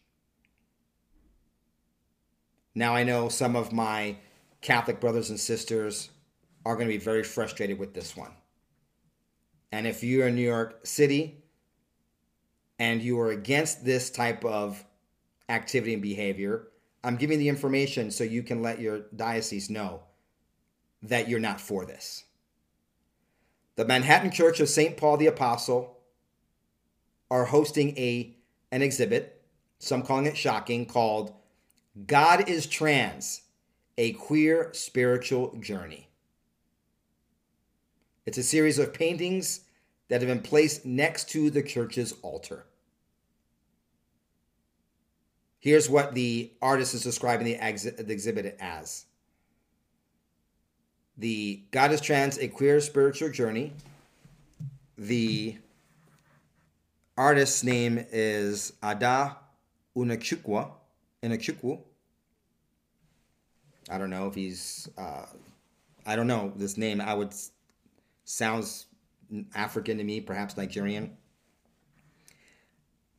Now, 2.74 2.94
I 2.94 3.04
know 3.04 3.28
some 3.28 3.54
of 3.54 3.72
my 3.72 4.16
Catholic 4.62 5.00
brothers 5.00 5.28
and 5.28 5.38
sisters 5.38 6.10
are 6.64 6.74
going 6.74 6.86
to 6.86 6.92
be 6.92 7.04
very 7.04 7.22
frustrated 7.22 7.78
with 7.78 7.92
this 7.92 8.16
one. 8.16 8.32
And 9.72 9.86
if 9.86 10.02
you're 10.02 10.28
in 10.28 10.34
New 10.34 10.42
York 10.42 10.86
City 10.86 11.42
and 12.78 13.02
you 13.02 13.18
are 13.20 13.30
against 13.30 13.84
this 13.84 14.10
type 14.10 14.44
of 14.44 14.84
activity 15.48 15.94
and 15.94 16.02
behavior, 16.02 16.68
I'm 17.04 17.16
giving 17.16 17.38
the 17.38 17.48
information 17.48 18.10
so 18.10 18.24
you 18.24 18.42
can 18.42 18.62
let 18.62 18.80
your 18.80 19.06
diocese 19.16 19.68
know 19.68 20.02
that 21.02 21.28
you're 21.28 21.40
not 21.40 21.60
for 21.60 21.84
this. 21.84 22.24
The 23.76 23.84
Manhattan 23.86 24.30
Church 24.30 24.60
of 24.60 24.68
St. 24.68 24.96
Paul 24.96 25.16
the 25.16 25.26
Apostle 25.26 25.98
are 27.30 27.46
hosting 27.46 27.96
a 27.96 28.36
an 28.70 28.82
exhibit, 28.82 29.42
some 29.78 30.02
calling 30.02 30.26
it 30.26 30.36
shocking, 30.36 30.86
called 30.86 31.32
God 32.06 32.48
is 32.48 32.66
Trans, 32.66 33.42
a 33.98 34.12
queer 34.12 34.70
spiritual 34.72 35.56
journey. 35.60 36.08
It's 38.24 38.38
a 38.38 38.42
series 38.42 38.78
of 38.78 38.94
paintings 38.94 39.60
that 40.08 40.20
have 40.20 40.28
been 40.28 40.42
placed 40.42 40.86
next 40.86 41.30
to 41.30 41.50
the 41.50 41.62
church's 41.62 42.12
altar. 42.22 42.66
Here's 45.58 45.88
what 45.88 46.14
the 46.14 46.52
artist 46.60 46.94
is 46.94 47.02
describing 47.02 47.46
the, 47.46 47.54
the 48.02 48.12
exhibit 48.12 48.56
as 48.60 49.06
The 51.22 51.62
God 51.70 51.92
is 51.92 52.00
Trans, 52.00 52.36
a 52.38 52.48
queer 52.48 52.80
spiritual 52.80 53.30
journey. 53.30 53.72
The 54.98 55.56
artist's 57.16 57.62
name 57.62 58.04
is 58.10 58.72
Ada 58.84 59.36
Unachukwa 59.96 60.72
in 61.22 61.30
a 61.30 61.36
chukwu. 61.36 61.78
I 63.88 63.98
don't 63.98 64.10
know 64.10 64.26
if 64.26 64.34
he's. 64.34 64.88
Uh, 64.98 65.26
I 66.04 66.16
don't 66.16 66.26
know 66.26 66.52
this 66.56 66.76
name. 66.76 67.00
I 67.00 67.14
would 67.14 67.32
sounds 68.24 68.86
African 69.54 69.98
to 69.98 70.04
me, 70.04 70.20
perhaps 70.20 70.56
Nigerian. 70.56 71.16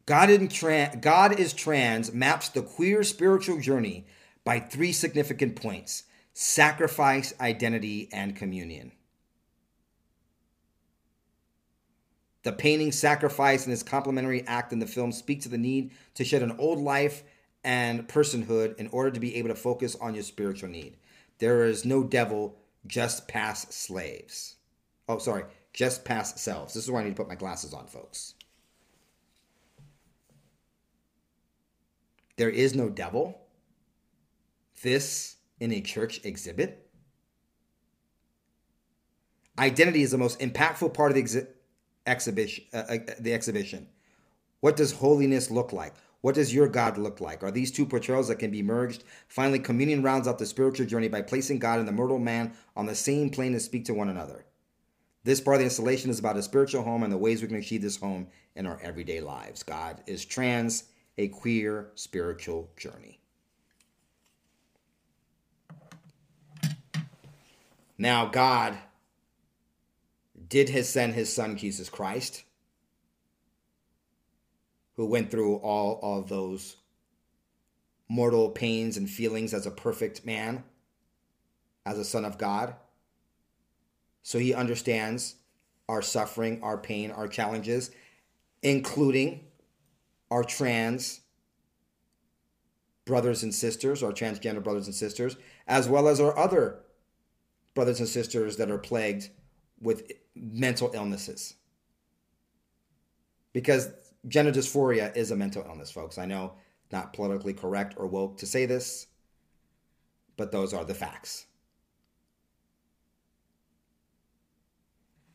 God, 0.05 0.29
in 0.29 0.49
tra- 0.49 0.97
God 0.99 1.39
is 1.39 1.53
trans 1.53 2.11
maps 2.11 2.49
the 2.49 2.63
queer 2.63 3.05
spiritual 3.05 3.61
journey 3.61 4.05
by 4.43 4.59
three 4.59 4.91
significant 4.91 5.55
points: 5.55 6.03
sacrifice, 6.33 7.33
identity, 7.39 8.09
and 8.11 8.35
communion. 8.35 8.91
The 12.43 12.51
painting 12.51 12.91
sacrifice 12.91 13.65
and 13.65 13.71
its 13.71 13.83
complementary 13.83 14.45
act 14.47 14.73
in 14.73 14.79
the 14.79 14.85
film 14.85 15.11
speak 15.11 15.41
to 15.41 15.49
the 15.49 15.57
need 15.57 15.91
to 16.15 16.25
shed 16.25 16.43
an 16.43 16.55
old 16.59 16.79
life 16.79 17.23
and 17.63 18.07
personhood 18.07 18.75
in 18.75 18.87
order 18.87 19.11
to 19.11 19.19
be 19.19 19.35
able 19.35 19.49
to 19.49 19.55
focus 19.55 19.95
on 20.01 20.13
your 20.13 20.23
spiritual 20.23 20.69
need. 20.69 20.97
There 21.39 21.63
is 21.63 21.85
no 21.85 22.03
devil, 22.03 22.57
just 22.85 23.27
past 23.29 23.71
slaves. 23.71 24.55
Oh, 25.07 25.19
sorry, 25.19 25.45
just 25.71 26.03
past 26.03 26.37
selves. 26.37 26.73
This 26.73 26.83
is 26.83 26.91
where 26.91 27.01
I 27.01 27.05
need 27.05 27.11
to 27.11 27.15
put 27.15 27.29
my 27.29 27.35
glasses 27.35 27.73
on, 27.73 27.87
folks. 27.87 28.33
There 32.35 32.49
is 32.49 32.75
no 32.75 32.89
devil. 32.89 33.39
This 34.81 35.37
in 35.59 35.71
a 35.71 35.81
church 35.81 36.21
exhibit. 36.23 36.89
Identity 39.57 40.01
is 40.01 40.11
the 40.11 40.17
most 40.17 40.39
impactful 40.39 40.93
part 40.93 41.11
of 41.11 41.15
the 41.15 41.23
exi- 41.23 41.47
exhibition. 42.05 42.65
Uh, 42.73 42.77
uh, 42.77 42.97
the 43.19 43.33
exhibition. 43.33 43.87
What 44.61 44.75
does 44.75 44.93
holiness 44.93 45.51
look 45.51 45.73
like? 45.73 45.93
What 46.21 46.35
does 46.35 46.53
your 46.53 46.69
God 46.69 46.97
look 46.97 47.19
like? 47.19 47.43
Are 47.43 47.51
these 47.51 47.69
two 47.69 47.85
portrayals 47.85 48.29
that 48.29 48.39
can 48.39 48.49
be 48.49 48.63
merged? 48.63 49.03
Finally, 49.27 49.59
communion 49.59 50.01
rounds 50.01 50.27
out 50.27 50.39
the 50.39 50.45
spiritual 50.45 50.85
journey 50.85 51.09
by 51.09 51.21
placing 51.21 51.59
God 51.59 51.79
and 51.79 51.87
the 51.87 51.91
mortal 51.91 52.17
man 52.17 52.53
on 52.77 52.85
the 52.85 52.95
same 52.95 53.29
plane 53.29 53.51
to 53.51 53.59
speak 53.59 53.83
to 53.85 53.93
one 53.93 54.07
another. 54.07 54.45
This 55.25 55.41
part 55.41 55.55
of 55.55 55.59
the 55.59 55.65
installation 55.65 56.09
is 56.09 56.19
about 56.19 56.37
a 56.37 56.41
spiritual 56.41 56.83
home 56.83 57.03
and 57.03 57.11
the 57.11 57.17
ways 57.17 57.41
we 57.41 57.47
can 57.47 57.57
achieve 57.57 57.81
this 57.81 57.97
home 57.97 58.27
in 58.55 58.65
our 58.65 58.79
everyday 58.81 59.19
lives. 59.19 59.63
God 59.63 60.01
is 60.07 60.25
trans, 60.25 60.85
a 61.17 61.27
queer 61.27 61.91
spiritual 61.95 62.69
journey. 62.77 63.19
Now, 67.97 68.25
God 68.25 68.77
did 70.47 70.69
his 70.69 70.89
send 70.89 71.13
his 71.13 71.33
son 71.33 71.57
Jesus 71.57 71.89
Christ 71.89 72.43
who 74.95 75.05
went 75.05 75.31
through 75.31 75.55
all 75.57 75.99
of 76.01 76.29
those 76.29 76.77
mortal 78.07 78.49
pains 78.49 78.97
and 78.97 79.09
feelings 79.09 79.53
as 79.53 79.65
a 79.65 79.71
perfect 79.71 80.25
man, 80.25 80.63
as 81.85 81.97
a 81.97 82.05
son 82.05 82.25
of 82.25 82.37
God. 82.37 82.75
So 84.21 84.37
he 84.37 84.53
understands 84.53 85.35
our 85.89 86.01
suffering, 86.01 86.61
our 86.61 86.77
pain, 86.77 87.11
our 87.11 87.27
challenges, 87.27 87.91
including 88.61 89.45
our 90.29 90.43
trans 90.43 91.21
brothers 93.05 93.43
and 93.43 93.53
sisters, 93.53 94.01
our 94.01 94.13
transgender 94.13 94.63
brothers 94.63 94.85
and 94.85 94.95
sisters, 94.95 95.35
as 95.67 95.89
well 95.89 96.07
as 96.07 96.21
our 96.21 96.37
other 96.37 96.82
brothers 97.73 97.99
and 97.99 98.07
sisters 98.07 98.57
that 98.57 98.69
are 98.69 98.77
plagued 98.77 99.29
with 99.81 100.11
mental 100.35 100.91
illnesses. 100.93 101.55
Because 103.51 103.89
gender 104.27 104.51
dysphoria 104.51 105.15
is 105.15 105.31
a 105.31 105.35
mental 105.35 105.63
illness, 105.67 105.91
folks. 105.91 106.17
I 106.17 106.25
know 106.25 106.53
not 106.91 107.13
politically 107.13 107.53
correct 107.53 107.95
or 107.97 108.07
woke 108.07 108.37
to 108.37 108.45
say 108.45 108.65
this, 108.65 109.07
but 110.37 110.51
those 110.51 110.73
are 110.73 110.85
the 110.85 110.93
facts. 110.93 111.45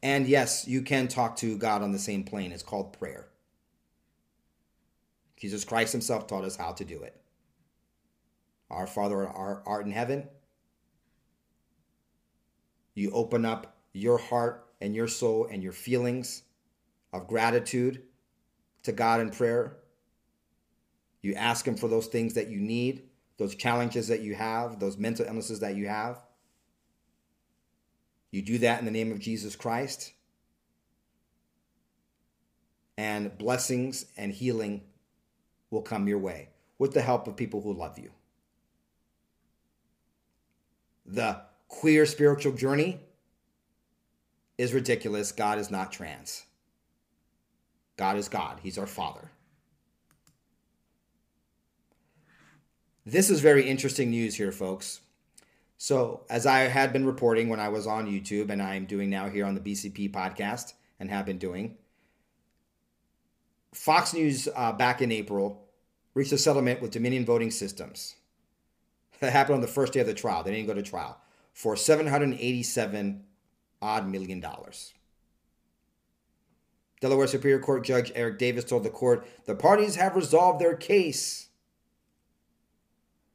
And 0.02 0.28
yes, 0.28 0.66
you 0.68 0.82
can 0.82 1.08
talk 1.08 1.36
to 1.36 1.58
God 1.58 1.82
on 1.82 1.92
the 1.92 1.98
same 1.98 2.22
plane. 2.22 2.52
It's 2.52 2.62
called 2.62 2.92
prayer. 2.92 3.28
Jesus 5.36 5.64
Christ 5.64 5.92
himself 5.92 6.26
taught 6.26 6.44
us 6.44 6.56
how 6.56 6.72
to 6.72 6.84
do 6.84 7.02
it. 7.02 7.20
Our 8.70 8.86
Father 8.86 9.26
our 9.26 9.62
art 9.66 9.86
in 9.86 9.92
heaven, 9.92 10.28
you 12.98 13.10
open 13.12 13.44
up 13.44 13.76
your 13.92 14.18
heart 14.18 14.66
and 14.80 14.94
your 14.94 15.08
soul 15.08 15.48
and 15.50 15.62
your 15.62 15.72
feelings 15.72 16.42
of 17.12 17.26
gratitude 17.26 18.02
to 18.82 18.92
God 18.92 19.20
in 19.20 19.30
prayer. 19.30 19.76
You 21.22 21.34
ask 21.34 21.66
Him 21.66 21.76
for 21.76 21.88
those 21.88 22.06
things 22.06 22.34
that 22.34 22.48
you 22.48 22.60
need, 22.60 23.02
those 23.38 23.54
challenges 23.54 24.08
that 24.08 24.20
you 24.20 24.34
have, 24.34 24.78
those 24.78 24.96
mental 24.96 25.26
illnesses 25.26 25.60
that 25.60 25.76
you 25.76 25.88
have. 25.88 26.20
You 28.30 28.42
do 28.42 28.58
that 28.58 28.78
in 28.78 28.84
the 28.84 28.90
name 28.90 29.10
of 29.10 29.20
Jesus 29.20 29.56
Christ. 29.56 30.12
And 32.96 33.36
blessings 33.38 34.06
and 34.16 34.32
healing 34.32 34.82
will 35.70 35.82
come 35.82 36.08
your 36.08 36.18
way 36.18 36.50
with 36.78 36.94
the 36.94 37.00
help 37.00 37.26
of 37.28 37.36
people 37.36 37.60
who 37.60 37.72
love 37.72 37.98
you. 37.98 38.10
The 41.06 41.40
queer 41.68 42.06
spiritual 42.06 42.52
journey 42.52 43.00
is 44.56 44.74
ridiculous. 44.74 45.30
God 45.30 45.58
is 45.58 45.70
not 45.70 45.92
trans. 45.92 46.44
God 47.96 48.16
is 48.16 48.28
God, 48.28 48.60
He's 48.62 48.78
our 48.78 48.86
Father. 48.86 49.30
This 53.04 53.30
is 53.30 53.40
very 53.40 53.68
interesting 53.68 54.10
news 54.10 54.34
here, 54.34 54.52
folks. 54.52 55.00
So, 55.78 56.24
as 56.28 56.44
I 56.44 56.60
had 56.60 56.92
been 56.92 57.06
reporting 57.06 57.48
when 57.48 57.60
I 57.60 57.68
was 57.68 57.86
on 57.86 58.10
YouTube, 58.10 58.50
and 58.50 58.60
I'm 58.60 58.84
doing 58.84 59.08
now 59.08 59.28
here 59.28 59.46
on 59.46 59.54
the 59.54 59.60
BCP 59.60 60.10
podcast 60.10 60.74
and 60.98 61.08
have 61.08 61.24
been 61.24 61.38
doing, 61.38 61.76
Fox 63.72 64.12
News 64.12 64.48
uh, 64.54 64.72
back 64.72 65.00
in 65.00 65.12
April 65.12 65.64
reached 66.14 66.32
a 66.32 66.38
settlement 66.38 66.82
with 66.82 66.90
Dominion 66.90 67.24
Voting 67.24 67.50
Systems. 67.50 68.16
That 69.20 69.32
happened 69.32 69.56
on 69.56 69.60
the 69.60 69.66
first 69.66 69.92
day 69.92 70.00
of 70.00 70.06
the 70.06 70.14
trial. 70.14 70.44
They 70.44 70.52
didn't 70.52 70.68
go 70.68 70.74
to 70.74 70.82
trial 70.82 71.18
for 71.58 71.74
787 71.74 73.24
odd 73.82 74.08
million 74.08 74.38
dollars. 74.38 74.94
Delaware 77.00 77.26
Superior 77.26 77.58
Court 77.58 77.84
Judge 77.84 78.12
Eric 78.14 78.38
Davis 78.38 78.62
told 78.62 78.84
the 78.84 78.90
court 78.90 79.26
the 79.44 79.56
parties 79.56 79.96
have 79.96 80.14
resolved 80.14 80.60
their 80.60 80.76
case. 80.76 81.48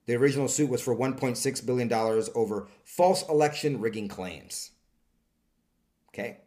The 0.05 0.15
original 0.15 0.47
suit 0.47 0.69
was 0.69 0.81
for 0.81 0.95
$1.6 0.95 1.65
billion 1.65 1.91
over 2.33 2.69
false 2.85 3.27
election 3.27 3.81
rigging 3.81 4.07
claims. 4.07 4.71
Okay. 6.09 6.37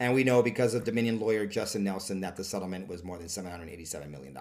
And 0.00 0.14
we 0.14 0.24
know 0.24 0.42
because 0.42 0.72
of 0.72 0.84
Dominion 0.84 1.20
lawyer 1.20 1.44
Justin 1.44 1.84
Nelson 1.84 2.22
that 2.22 2.36
the 2.36 2.44
settlement 2.44 2.88
was 2.88 3.04
more 3.04 3.18
than 3.18 3.26
$787 3.26 4.08
million. 4.08 4.34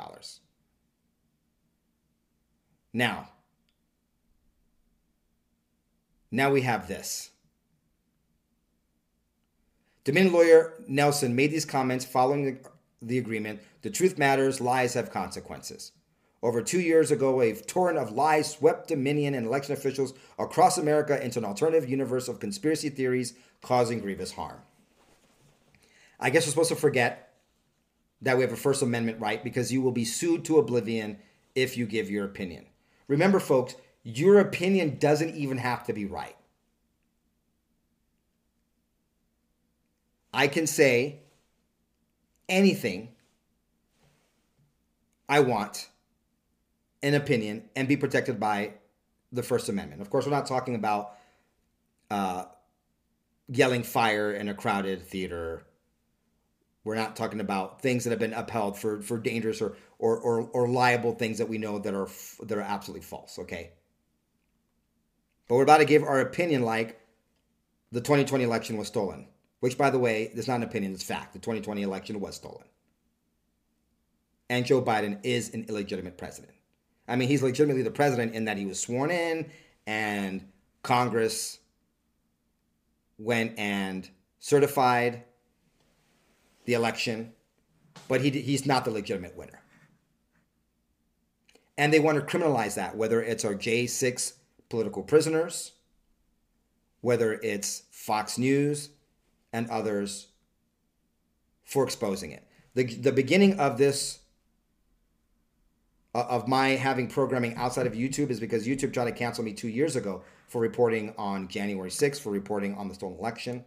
Now, 2.93 3.29
now 6.31 6.51
we 6.51 6.61
have 6.61 6.87
this. 6.87 7.31
Dominion 10.03 10.33
lawyer 10.33 10.73
Nelson 10.87 11.35
made 11.35 11.51
these 11.51 11.65
comments 11.65 12.05
following 12.05 12.45
the, 12.45 12.57
the 13.01 13.17
agreement. 13.17 13.61
The 13.83 13.89
truth 13.89 14.17
matters, 14.17 14.59
lies 14.59 14.95
have 14.95 15.11
consequences. 15.11 15.91
Over 16.43 16.63
two 16.63 16.79
years 16.79 17.11
ago, 17.11 17.39
a 17.41 17.53
torrent 17.53 17.99
of 17.99 18.13
lies 18.13 18.51
swept 18.51 18.87
Dominion 18.87 19.35
and 19.35 19.45
election 19.45 19.73
officials 19.73 20.13
across 20.39 20.79
America 20.79 21.23
into 21.23 21.37
an 21.37 21.45
alternative 21.45 21.87
universe 21.87 22.27
of 22.27 22.39
conspiracy 22.39 22.89
theories 22.89 23.35
causing 23.61 23.99
grievous 23.99 24.31
harm. 24.31 24.59
I 26.19 26.31
guess 26.31 26.45
we're 26.45 26.51
supposed 26.51 26.69
to 26.69 26.75
forget 26.75 27.33
that 28.23 28.37
we 28.37 28.43
have 28.43 28.53
a 28.53 28.57
First 28.57 28.81
Amendment 28.81 29.19
right 29.19 29.43
because 29.43 29.71
you 29.71 29.81
will 29.81 29.91
be 29.91 30.05
sued 30.05 30.43
to 30.45 30.57
oblivion 30.57 31.19
if 31.53 31.77
you 31.77 31.85
give 31.85 32.09
your 32.09 32.25
opinion. 32.25 32.65
Remember, 33.07 33.39
folks, 33.39 33.75
your 34.03 34.39
opinion 34.39 34.97
doesn't 34.97 35.35
even 35.35 35.57
have 35.57 35.83
to 35.85 35.93
be 35.93 36.05
right. 36.05 36.35
I 40.33 40.47
can 40.47 40.65
say 40.65 41.19
anything 42.47 43.09
I 45.27 45.39
want 45.39 45.87
an 47.03 47.13
opinion 47.13 47.69
and 47.75 47.87
be 47.87 47.97
protected 47.97 48.39
by 48.39 48.73
the 49.31 49.43
First 49.43 49.69
Amendment. 49.69 50.01
Of 50.01 50.09
course, 50.09 50.25
we're 50.25 50.31
not 50.31 50.45
talking 50.45 50.75
about 50.75 51.15
uh, 52.09 52.45
yelling 53.47 53.83
fire 53.83 54.33
in 54.33 54.49
a 54.49 54.53
crowded 54.53 55.01
theater. 55.01 55.63
We're 56.83 56.95
not 56.95 57.15
talking 57.15 57.39
about 57.39 57.81
things 57.81 58.03
that 58.03 58.09
have 58.09 58.19
been 58.19 58.33
upheld 58.33 58.77
for, 58.77 59.01
for 59.01 59.17
dangerous 59.17 59.61
or, 59.61 59.77
or, 59.99 60.17
or, 60.17 60.41
or 60.49 60.67
liable 60.67 61.13
things 61.13 61.37
that 61.37 61.47
we 61.47 61.57
know 61.57 61.79
that 61.79 61.93
are 61.93 62.09
that 62.43 62.57
are 62.57 62.61
absolutely 62.61 63.03
false. 63.05 63.39
Okay, 63.39 63.71
but 65.51 65.57
we're 65.57 65.63
about 65.63 65.79
to 65.79 65.85
give 65.85 66.03
our 66.03 66.21
opinion 66.21 66.61
like 66.61 66.97
the 67.91 67.99
2020 67.99 68.41
election 68.41 68.77
was 68.77 68.87
stolen, 68.87 69.27
which, 69.59 69.77
by 69.77 69.89
the 69.89 69.99
way, 69.99 70.31
is 70.33 70.47
not 70.47 70.55
an 70.55 70.63
opinion; 70.63 70.93
it's 70.93 71.03
fact. 71.03 71.33
The 71.33 71.39
2020 71.39 71.81
election 71.81 72.21
was 72.21 72.37
stolen, 72.37 72.63
and 74.49 74.65
Joe 74.65 74.81
Biden 74.81 75.19
is 75.23 75.53
an 75.53 75.65
illegitimate 75.67 76.17
president. 76.17 76.53
I 77.05 77.17
mean, 77.17 77.27
he's 77.27 77.43
legitimately 77.43 77.81
the 77.81 77.91
president 77.91 78.33
in 78.33 78.45
that 78.45 78.55
he 78.55 78.65
was 78.65 78.79
sworn 78.79 79.11
in 79.11 79.51
and 79.85 80.47
Congress 80.83 81.59
went 83.17 83.59
and 83.59 84.09
certified 84.39 85.25
the 86.63 86.75
election, 86.75 87.33
but 88.07 88.21
he, 88.21 88.29
he's 88.29 88.65
not 88.65 88.85
the 88.85 88.91
legitimate 88.91 89.35
winner. 89.35 89.59
And 91.77 91.91
they 91.91 91.99
want 91.99 92.25
to 92.25 92.37
criminalize 92.37 92.75
that, 92.75 92.95
whether 92.95 93.21
it's 93.21 93.43
our 93.43 93.53
J6 93.53 94.35
political 94.71 95.03
prisoners, 95.03 95.73
whether 97.01 97.33
it's 97.43 97.83
Fox 97.91 98.39
News 98.39 98.89
and 99.53 99.69
others 99.69 100.27
for 101.63 101.83
exposing 101.83 102.31
it. 102.31 102.47
The, 102.73 102.85
the 102.85 103.11
beginning 103.11 103.59
of 103.59 103.77
this 103.77 104.19
uh, 106.13 106.25
of 106.27 106.47
my 106.47 106.69
having 106.69 107.07
programming 107.07 107.55
outside 107.55 107.87
of 107.87 107.93
YouTube 107.93 108.29
is 108.29 108.39
because 108.39 108.67
YouTube 108.67 108.93
tried 108.93 109.05
to 109.05 109.11
cancel 109.11 109.43
me 109.43 109.53
two 109.53 109.69
years 109.69 109.95
ago 109.95 110.23
for 110.47 110.59
reporting 110.59 111.13
on 111.17 111.47
January 111.47 111.89
6th, 111.89 112.19
for 112.19 112.31
reporting 112.31 112.75
on 112.75 112.87
the 112.89 112.93
stolen 112.93 113.17
election. 113.17 113.63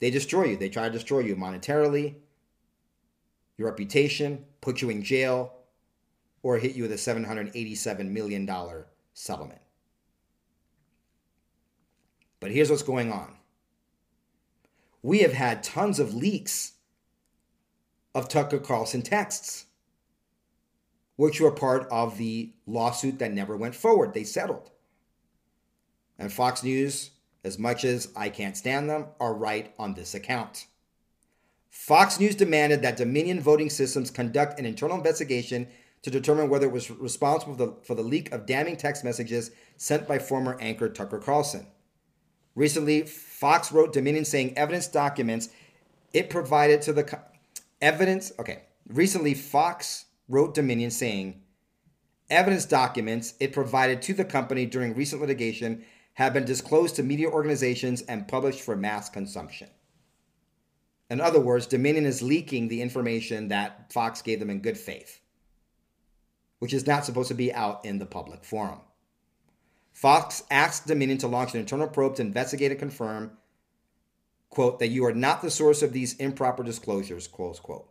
They 0.00 0.10
destroy 0.10 0.46
you. 0.46 0.56
They 0.56 0.68
try 0.68 0.86
to 0.86 0.92
destroy 0.92 1.20
you 1.20 1.36
monetarily, 1.36 2.16
your 3.56 3.68
reputation, 3.68 4.44
put 4.60 4.82
you 4.82 4.90
in 4.90 5.02
jail, 5.02 5.52
or 6.42 6.58
hit 6.58 6.74
you 6.74 6.82
with 6.82 6.92
a 6.92 6.96
$787 6.96 8.10
million 8.10 8.48
settlement. 9.18 9.60
But 12.40 12.52
here's 12.52 12.70
what's 12.70 12.82
going 12.82 13.12
on 13.12 13.34
we 15.02 15.20
have 15.20 15.32
had 15.32 15.62
tons 15.62 15.98
of 15.98 16.14
leaks 16.14 16.72
of 18.14 18.28
Tucker 18.28 18.58
Carlson 18.58 19.02
texts 19.02 19.66
which 21.16 21.40
were 21.40 21.50
part 21.50 21.88
of 21.90 22.16
the 22.16 22.52
lawsuit 22.64 23.18
that 23.18 23.32
never 23.32 23.56
went 23.56 23.74
forward. 23.74 24.14
They 24.14 24.22
settled. 24.22 24.70
And 26.16 26.32
Fox 26.32 26.62
News, 26.62 27.10
as 27.42 27.58
much 27.58 27.84
as 27.84 28.12
I 28.14 28.28
can't 28.28 28.56
stand 28.56 28.88
them, 28.88 29.06
are 29.18 29.34
right 29.34 29.74
on 29.80 29.94
this 29.94 30.14
account. 30.14 30.66
Fox 31.70 32.20
News 32.20 32.36
demanded 32.36 32.82
that 32.82 32.96
Dominion 32.96 33.40
Voting 33.40 33.68
Systems 33.68 34.12
conduct 34.12 34.60
an 34.60 34.64
internal 34.64 34.96
investigation 34.96 35.66
to 36.02 36.10
determine 36.10 36.48
whether 36.48 36.66
it 36.66 36.72
was 36.72 36.90
responsible 36.90 37.54
for 37.54 37.66
the, 37.66 37.76
for 37.84 37.94
the 37.94 38.02
leak 38.02 38.32
of 38.32 38.46
damning 38.46 38.76
text 38.76 39.04
messages 39.04 39.50
sent 39.76 40.06
by 40.06 40.18
former 40.18 40.56
anchor 40.60 40.88
Tucker 40.88 41.18
Carlson. 41.18 41.66
Recently, 42.54 43.02
Fox 43.02 43.72
wrote 43.72 43.92
Dominion 43.92 44.24
saying 44.24 44.56
evidence 44.56 44.88
documents 44.88 45.48
it 46.12 46.30
provided 46.30 46.82
to 46.82 46.92
the 46.92 47.04
co- 47.04 47.22
evidence. 47.80 48.32
Okay. 48.38 48.62
Recently, 48.88 49.34
Fox 49.34 50.06
wrote 50.28 50.54
Dominion 50.54 50.90
saying, 50.90 51.42
Evidence 52.30 52.66
documents 52.66 53.34
it 53.40 53.52
provided 53.52 54.02
to 54.02 54.14
the 54.14 54.24
company 54.24 54.66
during 54.66 54.94
recent 54.94 55.20
litigation 55.20 55.84
have 56.14 56.34
been 56.34 56.44
disclosed 56.44 56.96
to 56.96 57.02
media 57.02 57.28
organizations 57.28 58.02
and 58.02 58.28
published 58.28 58.60
for 58.60 58.76
mass 58.76 59.08
consumption. 59.08 59.68
In 61.08 61.20
other 61.20 61.40
words, 61.40 61.66
Dominion 61.66 62.04
is 62.04 62.22
leaking 62.22 62.68
the 62.68 62.82
information 62.82 63.48
that 63.48 63.90
Fox 63.92 64.20
gave 64.20 64.40
them 64.40 64.50
in 64.50 64.60
good 64.60 64.76
faith, 64.76 65.20
which 66.58 66.72
is 66.72 66.86
not 66.86 67.04
supposed 67.04 67.28
to 67.28 67.34
be 67.34 67.52
out 67.52 67.84
in 67.84 67.98
the 67.98 68.06
public 68.06 68.44
forum. 68.44 68.80
Fox 69.92 70.44
asked 70.50 70.86
Dominion 70.86 71.18
to 71.18 71.26
launch 71.26 71.54
an 71.54 71.60
internal 71.60 71.88
probe 71.88 72.16
to 72.16 72.22
investigate 72.22 72.70
and 72.70 72.78
confirm, 72.78 73.32
quote, 74.48 74.78
that 74.78 74.88
you 74.88 75.04
are 75.04 75.12
not 75.12 75.42
the 75.42 75.50
source 75.50 75.82
of 75.82 75.92
these 75.92 76.14
improper 76.16 76.62
disclosures, 76.62 77.26
close 77.26 77.58
quote. 77.58 77.88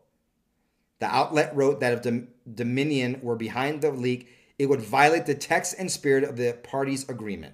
The 0.99 1.05
outlet 1.07 1.55
wrote 1.55 1.79
that 1.81 2.05
if 2.05 2.23
Dominion 2.51 3.19
were 3.21 3.35
behind 3.35 3.81
the 3.81 3.91
leak, 3.91 4.29
it 4.57 4.67
would 4.67 4.81
violate 4.81 5.25
the 5.25 5.35
text 5.35 5.75
and 5.77 5.91
spirit 5.91 6.23
of 6.23 6.37
the 6.37 6.53
parties' 6.63 7.07
agreement. 7.07 7.53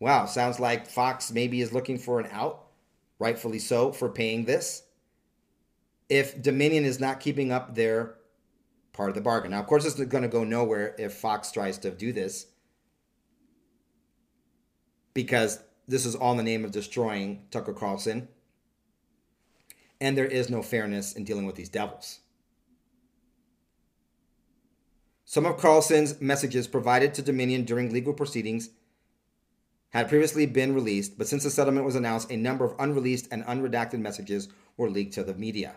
Wow, 0.00 0.26
sounds 0.26 0.58
like 0.58 0.88
Fox 0.88 1.30
maybe 1.30 1.60
is 1.60 1.72
looking 1.72 1.98
for 1.98 2.18
an 2.18 2.28
out, 2.32 2.66
rightfully 3.18 3.60
so, 3.60 3.92
for 3.92 4.08
paying 4.08 4.44
this. 4.44 4.82
If 6.08 6.42
Dominion 6.42 6.84
is 6.84 6.98
not 6.98 7.20
keeping 7.20 7.52
up 7.52 7.74
their 7.74 8.16
part 8.94 9.10
of 9.10 9.14
the 9.14 9.20
bargain. 9.20 9.50
Now, 9.50 9.60
of 9.60 9.66
course, 9.66 9.84
it's 9.84 9.96
going 9.96 10.22
to 10.22 10.28
go 10.28 10.44
nowhere 10.44 10.94
if 10.98 11.12
Fox 11.12 11.52
tries 11.52 11.76
to 11.78 11.90
do 11.90 12.12
this 12.12 12.46
because 15.12 15.58
this 15.86 16.06
is 16.06 16.14
all 16.14 16.30
in 16.30 16.38
the 16.38 16.42
name 16.42 16.64
of 16.64 16.70
destroying 16.70 17.42
Tucker 17.50 17.74
Carlson 17.74 18.28
and 20.00 20.16
there 20.16 20.26
is 20.26 20.50
no 20.50 20.62
fairness 20.62 21.12
in 21.12 21.24
dealing 21.24 21.46
with 21.46 21.56
these 21.56 21.68
devils. 21.68 22.20
Some 25.24 25.46
of 25.46 25.56
Carlson's 25.56 26.20
messages 26.20 26.66
provided 26.66 27.14
to 27.14 27.22
Dominion 27.22 27.64
during 27.64 27.92
legal 27.92 28.12
proceedings 28.12 28.70
had 29.90 30.08
previously 30.08 30.46
been 30.46 30.74
released, 30.74 31.16
but 31.16 31.26
since 31.26 31.44
the 31.44 31.50
settlement 31.50 31.86
was 31.86 31.94
announced, 31.94 32.30
a 32.30 32.36
number 32.36 32.64
of 32.64 32.74
unreleased 32.78 33.28
and 33.30 33.44
unredacted 33.44 34.00
messages 34.00 34.48
were 34.76 34.90
leaked 34.90 35.14
to 35.14 35.22
the 35.24 35.34
media. 35.34 35.76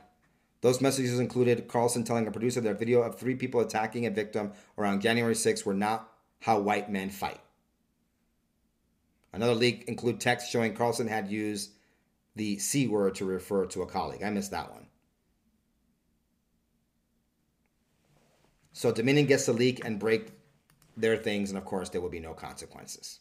Those 0.67 0.81
messages 0.81 1.17
included 1.17 1.69
Carlson 1.69 2.03
telling 2.03 2.27
a 2.27 2.31
producer 2.31 2.59
that 2.59 2.69
a 2.69 2.73
video 2.73 3.01
of 3.01 3.17
three 3.17 3.35
people 3.35 3.61
attacking 3.61 4.05
a 4.05 4.09
victim 4.09 4.51
around 4.77 4.99
January 4.99 5.33
6 5.33 5.65
were 5.65 5.73
not 5.73 6.11
how 6.41 6.59
white 6.59 6.91
men 6.91 7.09
fight. 7.09 7.39
Another 9.31 9.55
leak 9.55 9.85
included 9.87 10.19
text 10.19 10.51
showing 10.51 10.73
Carlson 10.73 11.07
had 11.07 11.31
used 11.31 11.71
the 12.35 12.59
C 12.59 12.85
word 12.85 13.15
to 13.15 13.23
refer 13.23 13.65
to 13.67 13.81
a 13.81 13.85
colleague. 13.85 14.21
I 14.21 14.29
missed 14.29 14.51
that 14.51 14.69
one. 14.69 14.87
So 18.73 18.91
Dominion 18.91 19.25
gets 19.25 19.45
the 19.45 19.53
leak 19.53 19.85
and 19.85 19.97
break 19.97 20.33
their 20.97 21.15
things, 21.15 21.49
and 21.49 21.57
of 21.57 21.63
course, 21.63 21.87
there 21.87 22.01
will 22.01 22.09
be 22.09 22.19
no 22.19 22.33
consequences. 22.33 23.19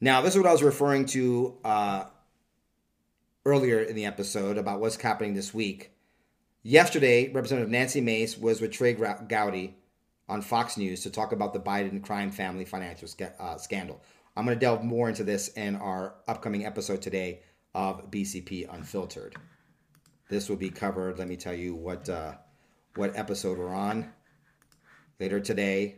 Now, 0.00 0.22
this 0.22 0.34
is 0.34 0.40
what 0.40 0.48
I 0.48 0.52
was 0.52 0.62
referring 0.62 1.06
to 1.06 1.58
uh, 1.64 2.04
earlier 3.44 3.80
in 3.80 3.96
the 3.96 4.04
episode 4.04 4.58
about 4.58 4.80
what's 4.80 5.00
happening 5.00 5.34
this 5.34 5.54
week. 5.54 5.92
Yesterday, 6.62 7.32
Representative 7.32 7.70
Nancy 7.70 8.00
Mace 8.00 8.36
was 8.36 8.60
with 8.60 8.72
Trey 8.72 8.92
Gowdy 8.94 9.76
on 10.28 10.42
Fox 10.42 10.76
News 10.76 11.02
to 11.02 11.10
talk 11.10 11.32
about 11.32 11.54
the 11.54 11.60
Biden 11.60 12.02
crime 12.02 12.30
family 12.30 12.66
financial 12.66 13.08
uh, 13.38 13.56
scandal. 13.56 14.02
I'm 14.36 14.44
going 14.44 14.58
to 14.58 14.60
delve 14.60 14.84
more 14.84 15.08
into 15.08 15.24
this 15.24 15.48
in 15.48 15.76
our 15.76 16.14
upcoming 16.28 16.66
episode 16.66 17.00
today 17.00 17.40
of 17.74 18.10
BCP 18.10 18.72
Unfiltered. 18.72 19.36
This 20.28 20.48
will 20.48 20.56
be 20.56 20.70
covered. 20.70 21.18
Let 21.18 21.28
me 21.28 21.36
tell 21.36 21.54
you 21.54 21.74
what 21.74 22.08
uh, 22.08 22.34
what 22.94 23.16
episode 23.16 23.58
we're 23.58 23.74
on 23.74 24.12
later 25.18 25.40
today, 25.40 25.96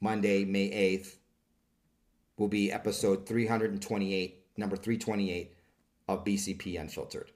Monday, 0.00 0.44
May 0.44 0.70
8th, 0.70 1.16
will 2.36 2.48
be 2.48 2.72
episode 2.72 3.26
328, 3.26 4.44
number 4.56 4.76
328 4.76 5.55
of 6.08 6.24
BCP 6.24 6.80
Unfiltered. 6.80 7.32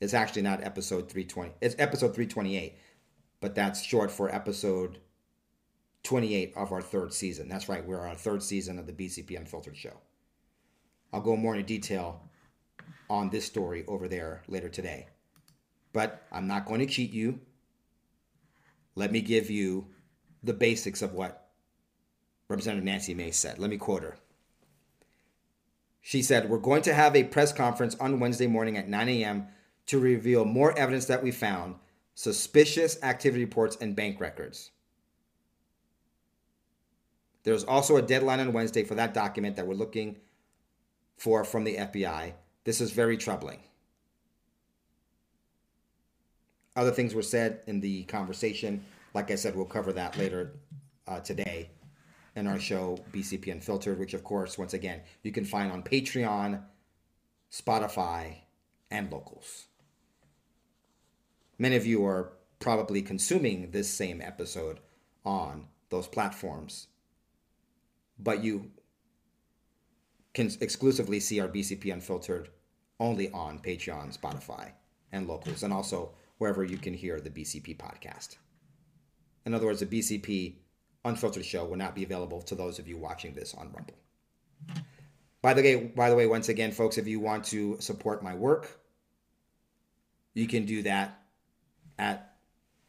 It's 0.00 0.14
actually 0.14 0.42
not 0.42 0.62
episode 0.62 1.10
320. 1.10 1.52
It's 1.60 1.74
episode 1.78 2.14
328, 2.14 2.78
but 3.40 3.54
that's 3.54 3.82
short 3.82 4.10
for 4.10 4.34
episode 4.34 4.98
28 6.02 6.52
of 6.56 6.72
our 6.72 6.82
third 6.82 7.12
season. 7.12 7.48
That's 7.48 7.68
right, 7.68 7.84
we're 7.84 8.00
on 8.00 8.08
our 8.08 8.14
third 8.14 8.42
season 8.42 8.78
of 8.78 8.86
the 8.86 8.92
BCP 8.92 9.36
Unfiltered 9.36 9.76
show. 9.76 9.98
I'll 11.12 11.20
go 11.20 11.36
more 11.36 11.54
into 11.54 11.66
detail 11.66 12.22
on 13.08 13.30
this 13.30 13.44
story 13.44 13.84
over 13.88 14.08
there 14.08 14.42
later 14.48 14.68
today. 14.68 15.06
But 15.92 16.22
I'm 16.30 16.46
not 16.46 16.66
going 16.66 16.80
to 16.80 16.86
cheat 16.86 17.12
you. 17.12 17.40
Let 18.94 19.12
me 19.12 19.20
give 19.20 19.50
you 19.50 19.86
the 20.42 20.52
basics 20.52 21.02
of 21.02 21.14
what 21.14 21.48
Representative 22.48 22.84
Nancy 22.84 23.14
Mace 23.14 23.38
said. 23.38 23.58
Let 23.58 23.70
me 23.70 23.78
quote 23.78 24.02
her. 24.02 24.16
She 26.06 26.22
said, 26.22 26.48
We're 26.48 26.58
going 26.58 26.82
to 26.82 26.94
have 26.94 27.16
a 27.16 27.24
press 27.24 27.52
conference 27.52 27.96
on 27.96 28.20
Wednesday 28.20 28.46
morning 28.46 28.76
at 28.76 28.88
9 28.88 29.08
a.m. 29.08 29.48
to 29.86 29.98
reveal 29.98 30.44
more 30.44 30.70
evidence 30.78 31.06
that 31.06 31.20
we 31.20 31.32
found, 31.32 31.74
suspicious 32.14 33.02
activity 33.02 33.44
reports, 33.44 33.76
and 33.80 33.96
bank 33.96 34.20
records. 34.20 34.70
There's 37.42 37.64
also 37.64 37.96
a 37.96 38.02
deadline 38.02 38.38
on 38.38 38.52
Wednesday 38.52 38.84
for 38.84 38.94
that 38.94 39.14
document 39.14 39.56
that 39.56 39.66
we're 39.66 39.74
looking 39.74 40.18
for 41.16 41.42
from 41.42 41.64
the 41.64 41.74
FBI. 41.74 42.34
This 42.62 42.80
is 42.80 42.92
very 42.92 43.16
troubling. 43.16 43.58
Other 46.76 46.92
things 46.92 47.16
were 47.16 47.22
said 47.22 47.62
in 47.66 47.80
the 47.80 48.04
conversation. 48.04 48.84
Like 49.12 49.32
I 49.32 49.34
said, 49.34 49.56
we'll 49.56 49.64
cover 49.64 49.92
that 49.94 50.16
later 50.16 50.52
uh, 51.08 51.18
today 51.18 51.70
in 52.36 52.46
our 52.46 52.60
show, 52.60 52.98
BCP 53.12 53.50
Unfiltered, 53.50 53.98
which, 53.98 54.14
of 54.14 54.22
course, 54.22 54.56
once 54.56 54.74
again, 54.74 55.00
you 55.22 55.32
can 55.32 55.44
find 55.44 55.72
on 55.72 55.82
Patreon, 55.82 56.62
Spotify, 57.50 58.36
and 58.90 59.10
locals. 59.10 59.66
Many 61.58 61.74
of 61.74 61.86
you 61.86 62.04
are 62.06 62.34
probably 62.60 63.02
consuming 63.02 63.72
this 63.72 63.90
same 63.90 64.20
episode 64.20 64.78
on 65.24 65.66
those 65.90 66.06
platforms 66.06 66.86
but 68.18 68.42
you 68.42 68.70
can 70.34 70.50
exclusively 70.60 71.20
see 71.20 71.40
our 71.40 71.48
BCP 71.48 71.92
Unfiltered 71.92 72.50
only 72.98 73.30
on 73.32 73.58
Patreon, 73.58 74.16
Spotify, 74.18 74.72
and 75.12 75.26
locals, 75.26 75.62
and 75.62 75.72
also 75.72 76.12
wherever 76.38 76.64
you 76.64 76.78
can 76.78 76.94
hear 76.94 77.20
the 77.20 77.30
BCP 77.30 77.76
podcast. 77.76 78.36
In 79.44 79.54
other 79.54 79.66
words, 79.66 79.80
the 79.80 79.86
BCP 79.86 80.56
Unfiltered 81.06 81.44
show 81.44 81.64
will 81.64 81.76
not 81.76 81.94
be 81.94 82.04
available 82.04 82.42
to 82.42 82.54
those 82.54 82.78
of 82.78 82.86
you 82.86 82.98
watching 82.98 83.34
this 83.34 83.54
on 83.54 83.72
Rumble. 83.72 83.94
By 85.40 85.54
the 85.54 85.62
way, 85.62 85.76
by 85.76 86.10
the 86.10 86.16
way, 86.16 86.26
once 86.26 86.48
again, 86.48 86.72
folks, 86.72 86.98
if 86.98 87.06
you 87.06 87.20
want 87.20 87.44
to 87.46 87.76
support 87.80 88.22
my 88.22 88.34
work, 88.34 88.80
you 90.34 90.46
can 90.46 90.66
do 90.66 90.82
that 90.82 91.22
at 91.98 92.34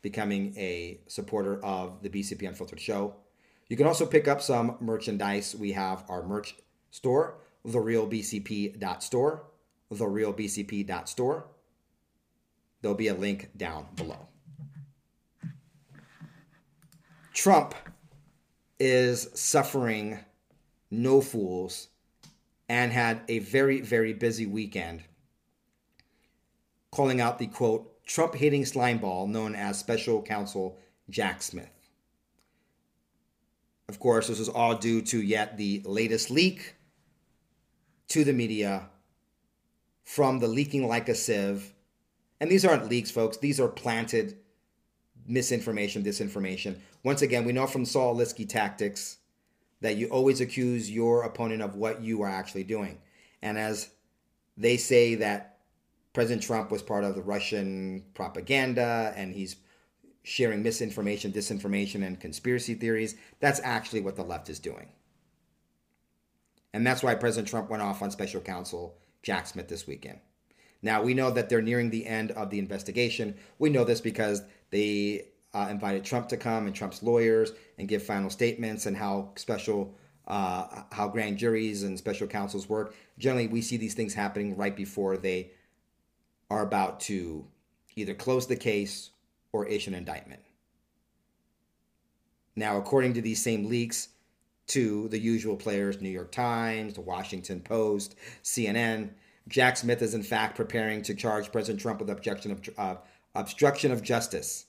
becoming 0.02 0.54
a 0.58 1.00
supporter 1.08 1.64
of 1.64 2.02
the 2.02 2.10
BCP 2.10 2.48
Unfiltered 2.48 2.80
show 2.80 3.16
you 3.70 3.76
can 3.76 3.86
also 3.86 4.06
pick 4.06 4.28
up 4.28 4.42
some 4.42 4.78
merchandise. 4.80 5.56
We 5.56 5.74
have 5.74 6.04
our 6.10 6.24
merch 6.24 6.56
store, 6.92 7.40
therealbcp.store, 7.66 9.44
therealbcp.store. 9.92 11.48
There'll 12.82 12.96
be 12.96 13.08
a 13.08 13.14
link 13.14 13.50
down 13.58 13.88
below. 13.96 14.28
Trump 17.34 17.76
is 18.80 19.30
suffering 19.34 20.20
no 20.92 21.22
fools 21.22 21.88
and 22.70 22.92
had 22.92 23.22
a 23.28 23.40
very, 23.40 23.82
very 23.82 24.14
busy 24.14 24.46
weekend 24.46 25.04
calling 26.92 27.22
out 27.22 27.38
the 27.38 27.48
quote, 27.48 28.04
Trump 28.06 28.36
hating 28.36 28.64
slimeball 28.64 29.28
known 29.28 29.54
as 29.54 29.78
special 29.78 30.22
counsel 30.22 30.80
Jack 31.10 31.42
Smith. 31.42 31.70
Of 33.90 34.00
course, 34.00 34.28
this 34.28 34.40
is 34.40 34.50
all 34.50 34.76
due 34.76 35.02
to 35.04 35.22
yet 35.22 35.58
the 35.58 35.82
latest 35.86 36.32
leak 36.32 36.76
to 38.10 38.24
the 38.24 38.34
media 38.34 38.90
from 40.04 40.40
the 40.40 40.48
leaking 40.48 40.88
like 40.88 41.08
a 41.08 41.16
sieve. 41.16 41.74
And 42.40 42.50
these 42.50 42.66
aren't 42.66 42.90
leaks, 42.90 43.12
folks. 43.12 43.38
These 43.38 43.60
are 43.60 43.68
planted 43.68 44.38
misinformation, 45.28 46.04
disinformation. 46.04 46.78
Once 47.08 47.22
again, 47.22 47.46
we 47.46 47.54
know 47.54 47.66
from 47.66 47.86
Saul 47.86 48.18
Alinsky 48.18 48.46
tactics 48.50 49.20
that 49.80 49.96
you 49.96 50.08
always 50.08 50.42
accuse 50.42 50.92
your 50.92 51.24
opponent 51.24 51.62
of 51.62 51.78
what 51.78 52.02
you 52.02 52.22
are 52.22 52.28
actually 52.28 52.66
doing. 52.66 52.98
And 53.42 53.58
as 53.58 53.92
they 54.58 54.76
say 54.76 55.16
that 55.16 55.60
President 56.12 56.44
Trump 56.44 56.70
was 56.70 56.82
part 56.82 57.06
of 57.06 57.16
the 57.16 57.22
Russian 57.22 58.04
propaganda 58.14 59.14
and 59.16 59.34
he's 59.34 59.56
sharing 60.24 60.62
misinformation, 60.62 61.32
disinformation, 61.32 62.06
and 62.06 62.20
conspiracy 62.20 62.74
theories. 62.74 63.16
That's 63.40 63.62
actually 63.64 64.02
what 64.02 64.18
the 64.18 64.26
left 64.26 64.50
is 64.50 64.60
doing. 64.60 64.90
And 66.74 66.86
that's 66.86 67.04
why 67.04 67.16
President 67.16 67.48
Trump 67.48 67.70
went 67.70 67.84
off 67.84 68.02
on 68.02 68.12
special 68.12 68.42
counsel 68.42 68.98
Jack 69.24 69.48
Smith 69.48 69.70
this 69.70 69.88
weekend. 69.88 70.20
Now, 70.82 71.04
we 71.04 71.14
know 71.14 71.32
that 71.32 71.48
they're 71.48 71.62
nearing 71.62 71.90
the 71.90 72.06
end 72.06 72.32
of 72.32 72.50
the 72.50 72.60
investigation. 72.60 73.38
We 73.60 73.70
know 73.70 73.86
this 73.86 74.02
because 74.02 74.42
they 74.72 75.28
uh, 75.58 75.68
invited 75.70 76.04
Trump 76.04 76.28
to 76.30 76.38
come 76.38 76.68
and 76.68 76.76
Trump's 76.76 77.02
lawyers 77.02 77.52
and 77.80 77.88
give 77.88 78.04
final 78.04 78.30
statements 78.30 78.86
and 78.86 78.96
how 78.96 79.32
special, 79.38 79.96
uh, 80.28 80.84
how 80.92 81.08
grand 81.08 81.38
juries 81.38 81.82
and 81.82 81.98
special 81.98 82.28
counsels 82.28 82.70
work. 82.70 82.94
Generally, 83.18 83.48
we 83.48 83.62
see 83.62 83.76
these 83.76 83.96
things 83.96 84.14
happening 84.14 84.56
right 84.56 84.76
before 84.76 85.18
they 85.18 85.50
are 86.52 86.62
about 86.62 87.00
to 87.00 87.44
either 87.96 88.14
close 88.14 88.46
the 88.46 88.56
case 88.56 89.10
or 89.52 89.66
issue 89.66 89.90
an 89.90 89.96
indictment. 89.96 90.42
Now, 92.56 92.78
according 92.78 93.16
to 93.16 93.22
these 93.22 93.42
same 93.42 93.68
leaks 93.68 94.10
to 94.68 95.08
the 95.08 95.20
usual 95.20 95.56
players, 95.56 96.02
New 96.02 96.10
York 96.10 96.32
Times, 96.32 96.94
the 96.94 97.02
Washington 97.02 97.62
Post, 97.62 98.16
CNN, 98.44 99.10
Jack 99.48 99.78
Smith 99.78 100.04
is 100.04 100.14
in 100.14 100.22
fact 100.22 100.56
preparing 100.56 101.02
to 101.02 101.16
charge 101.16 101.52
President 101.52 101.82
Trump 101.82 102.00
with 102.00 102.12
objection 102.12 102.52
of, 102.52 102.70
uh, 102.78 102.96
obstruction 103.34 103.92
of 103.92 104.04
justice. 104.04 104.67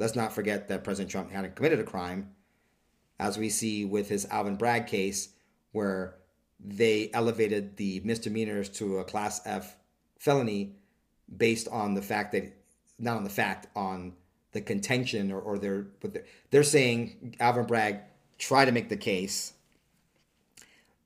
Let's 0.00 0.16
not 0.16 0.32
forget 0.32 0.68
that 0.68 0.82
President 0.82 1.10
Trump 1.10 1.30
hadn't 1.30 1.56
committed 1.56 1.78
a 1.78 1.84
crime, 1.84 2.30
as 3.18 3.36
we 3.36 3.50
see 3.50 3.84
with 3.84 4.08
his 4.08 4.24
Alvin 4.30 4.56
Bragg 4.56 4.86
case, 4.86 5.28
where 5.72 6.16
they 6.58 7.10
elevated 7.12 7.76
the 7.76 8.00
misdemeanors 8.02 8.70
to 8.70 8.98
a 8.98 9.04
Class 9.04 9.42
F 9.44 9.76
felony 10.18 10.76
based 11.36 11.68
on 11.68 11.92
the 11.92 12.00
fact 12.00 12.32
that 12.32 12.56
not 12.98 13.18
on 13.18 13.24
the 13.24 13.30
fact, 13.30 13.66
on 13.76 14.14
the 14.52 14.62
contention 14.62 15.30
or, 15.30 15.38
or 15.38 15.58
they're, 15.58 15.86
they're, 16.00 16.24
they're 16.50 16.62
saying 16.62 17.36
Alvin 17.38 17.66
Bragg 17.66 18.00
tried 18.38 18.64
to 18.64 18.72
make 18.72 18.88
the 18.88 18.96
case 18.96 19.52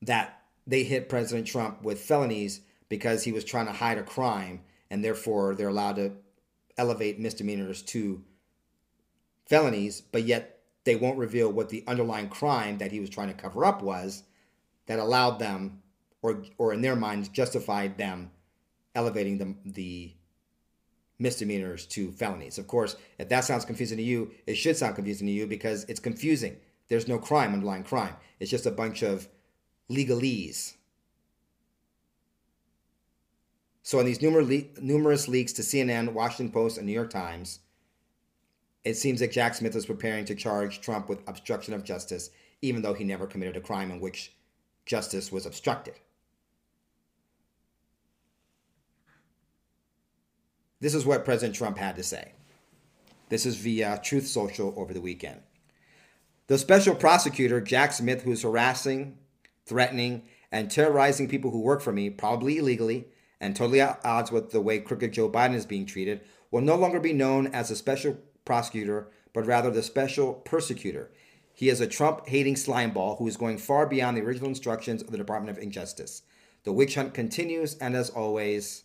that 0.03 0.41
they 0.69 0.85
hit 0.85 1.09
President 1.09 1.49
Trump 1.49 1.83
with 1.83 2.01
felonies 2.01 2.61
because 2.89 3.25
he 3.25 3.33
was 3.33 3.45
trying 3.45 3.67
to 3.67 3.73
hide 3.73 3.99
a 3.99 4.05
crime 4.05 4.61
and 4.89 5.05
therefore 5.05 5.57
they're 5.57 5.69
allowed 5.69 5.97
to 5.97 6.13
elevate 6.79 7.19
misdemeanors 7.19 7.83
to 7.83 8.23
felonies, 9.47 10.01
but 10.01 10.25
yet 10.25 10.61
they 10.85 10.97
won't 10.97 11.19
reveal 11.19 11.51
what 11.51 11.69
the 11.69 11.85
underlying 11.87 12.29
crime 12.29 12.79
that 12.79 12.93
he 12.93 13.01
was 13.01 13.11
trying 13.11 13.29
to 13.29 13.35
cover 13.35 13.65
up 13.65 13.83
was 13.83 14.25
that 14.87 14.99
allowed 14.99 15.39
them 15.39 15.83
or 16.23 16.43
or 16.59 16.73
in 16.73 16.81
their 16.81 16.97
minds 16.97 17.29
justified 17.29 17.99
them 17.99 18.31
elevating 18.95 19.39
the 19.39 19.55
the 19.65 20.15
misdemeanors 21.19 21.87
to 21.87 22.11
felonies. 22.13 22.59
Of 22.59 22.67
course, 22.67 22.97
if 23.19 23.29
that 23.29 23.45
sounds 23.45 23.65
confusing 23.65 23.99
to 23.99 24.03
you, 24.03 24.33
it 24.47 24.57
should 24.57 24.77
sound 24.77 24.97
confusing 24.97 25.27
to 25.27 25.33
you 25.33 25.47
because 25.47 25.85
it's 25.85 26.01
confusing. 26.01 26.57
There's 26.89 27.09
no 27.09 27.19
crime, 27.19 27.55
underlying 27.55 27.85
crime. 27.85 28.15
It's 28.41 28.51
just 28.51 28.67
a 28.67 28.71
bunch 28.71 29.03
of 29.03 29.29
legalese. 29.91 30.75
So, 33.83 34.01
in 34.01 34.07
these 34.07 34.23
numerous, 34.23 34.65
numerous 34.81 35.29
leaks 35.29 35.53
to 35.55 35.63
CNN, 35.63 36.13
Washington 36.13 36.53
Post, 36.53 36.79
and 36.79 36.87
New 36.87 36.93
York 36.93 37.11
Times, 37.11 37.61
It 38.85 38.95
seems 38.95 39.21
that 39.21 39.33
Jack 39.33 39.55
Smith 39.55 39.75
is 39.75 39.87
preparing 39.87 40.27
to 40.27 40.35
charge 40.35 40.81
Trump 40.81 41.09
with 41.09 41.27
obstruction 41.27 41.73
of 41.73 41.85
justice, 41.85 42.31
even 42.61 42.83
though 42.83 42.95
he 42.95 43.05
never 43.05 43.27
committed 43.27 43.57
a 43.57 43.61
crime 43.61 43.91
in 43.91 43.99
which 43.99 44.33
justice 44.85 45.33
was 45.33 45.47
obstructed. 45.47 45.95
This 50.81 50.95
is 50.95 51.07
what 51.07 51.25
President 51.25 51.57
Trump 51.57 51.79
had 51.79 51.97
to 51.97 52.03
say. 52.03 52.33
This 53.31 53.47
is 53.47 53.57
via 53.57 54.01
Truth 54.05 54.27
Social 54.27 54.75
over 54.77 54.93
the 54.93 55.01
weekend. 55.01 55.41
The 56.47 56.59
special 56.59 56.95
prosecutor, 56.95 57.63
Jack 57.63 57.93
Smith, 57.93 58.23
who 58.23 58.33
is 58.33 58.43
harassing, 58.43 59.17
threatening, 59.65 60.25
and 60.53 60.71
terrorizing 60.71 61.27
people 61.27 61.51
who 61.51 61.63
work 61.63 61.81
for 61.81 61.93
me, 61.93 62.11
probably 62.11 62.59
illegally, 62.59 63.09
and 63.41 63.57
totally 63.57 63.81
at 63.81 63.99
odds 64.05 64.31
with 64.31 64.51
the 64.51 64.61
way 64.61 64.79
crooked 64.79 65.13
Joe 65.13 65.31
Biden 65.31 65.55
is 65.55 65.65
being 65.65 65.87
treated, 65.87 66.21
will 66.51 66.61
no 66.61 66.77
longer 66.77 67.01
be 67.01 67.15
known 67.15 67.47
as 67.47 67.71
a 67.71 67.77
special 67.77 68.19
prosecutor, 68.45 69.09
but 69.33 69.47
rather 69.47 69.71
the 69.71 69.83
special 69.83 70.35
persecutor. 70.35 71.11
He 71.53 71.69
is 71.69 71.81
a 71.81 71.87
Trump 71.87 72.29
hating 72.29 72.55
slimeball 72.55 73.19
who 73.19 73.29
is 73.29 73.37
going 73.37 73.59
far 73.59 73.87
beyond 73.87 74.17
the 74.17 74.23
original 74.23 74.49
instructions 74.49 75.03
of 75.03 75.11
the 75.11 75.19
Department 75.19 75.57
of 75.57 75.63
Injustice. 75.63 76.23
The 76.65 76.73
witch 76.73 76.95
hunt 76.95 77.15
continues, 77.15 77.77
and 77.77 77.95
as 77.95 78.11
always, 78.11 78.85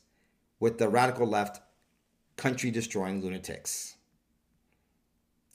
with 0.59 0.77
the 0.77 0.89
radical 0.89 1.25
left 1.25 1.61
country 2.35 2.71
destroying 2.71 3.21
lunatics. 3.21 3.95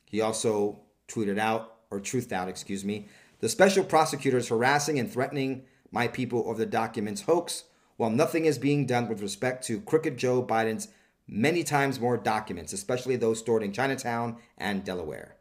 He 0.06 0.20
also 0.20 0.80
tweeted 1.08 1.38
out, 1.38 1.76
or 1.90 2.00
truthed 2.00 2.32
out, 2.32 2.48
excuse 2.48 2.84
me, 2.84 3.08
the 3.40 3.48
special 3.48 3.84
prosecutor 3.84 4.38
is 4.38 4.48
harassing 4.48 4.98
and 4.98 5.10
threatening 5.10 5.64
my 5.90 6.08
people 6.08 6.44
over 6.46 6.58
the 6.58 6.66
documents 6.66 7.22
hoax 7.22 7.64
while 7.96 8.10
nothing 8.10 8.44
is 8.44 8.58
being 8.58 8.86
done 8.86 9.08
with 9.08 9.22
respect 9.22 9.64
to 9.66 9.80
crooked 9.80 10.16
Joe 10.16 10.42
Biden's 10.42 10.88
many 11.26 11.64
times 11.64 12.00
more 12.00 12.16
documents, 12.16 12.72
especially 12.72 13.16
those 13.16 13.38
stored 13.38 13.62
in 13.62 13.72
Chinatown 13.72 14.36
and 14.58 14.84
Delaware. 14.84 15.36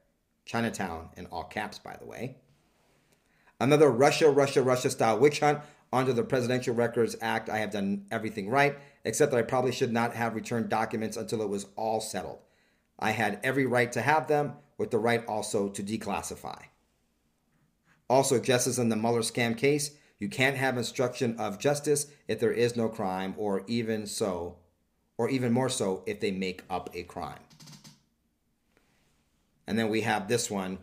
Chinatown 0.45 1.09
in 1.15 1.25
all 1.27 1.43
caps, 1.43 1.79
by 1.79 1.95
the 1.95 2.05
way. 2.05 2.37
Another 3.59 3.89
Russia, 3.89 4.29
Russia, 4.29 4.61
Russia 4.61 4.89
style 4.89 5.19
witch 5.19 5.39
hunt 5.39 5.59
under 5.91 6.11
the 6.11 6.23
Presidential 6.23 6.73
Records 6.73 7.15
Act. 7.21 7.49
I 7.49 7.59
have 7.59 7.71
done 7.71 8.05
everything 8.11 8.49
right, 8.49 8.77
except 9.05 9.31
that 9.31 9.37
I 9.37 9.43
probably 9.43 9.71
should 9.71 9.93
not 9.93 10.15
have 10.15 10.35
returned 10.35 10.69
documents 10.69 11.15
until 11.15 11.41
it 11.41 11.49
was 11.49 11.67
all 11.75 12.01
settled. 12.01 12.39
I 12.99 13.11
had 13.11 13.39
every 13.43 13.65
right 13.65 13.91
to 13.91 14.01
have 14.01 14.27
them, 14.27 14.53
with 14.77 14.91
the 14.91 14.97
right 14.97 15.25
also 15.27 15.69
to 15.69 15.83
declassify. 15.83 16.63
Also, 18.09 18.39
just 18.39 18.67
as 18.67 18.79
in 18.79 18.89
the 18.89 18.95
Mueller 18.95 19.21
scam 19.21 19.57
case, 19.57 19.91
you 20.19 20.29
can't 20.29 20.57
have 20.57 20.77
instruction 20.77 21.37
of 21.39 21.59
justice 21.59 22.07
if 22.27 22.39
there 22.39 22.51
is 22.51 22.75
no 22.75 22.89
crime, 22.89 23.33
or 23.37 23.63
even 23.67 24.05
so, 24.07 24.57
or 25.17 25.29
even 25.29 25.51
more 25.51 25.69
so 25.69 26.03
if 26.05 26.19
they 26.19 26.31
make 26.31 26.63
up 26.69 26.89
a 26.93 27.03
crime. 27.03 27.39
And 29.67 29.77
then 29.77 29.89
we 29.89 30.01
have 30.01 30.27
this 30.27 30.49
one. 30.49 30.79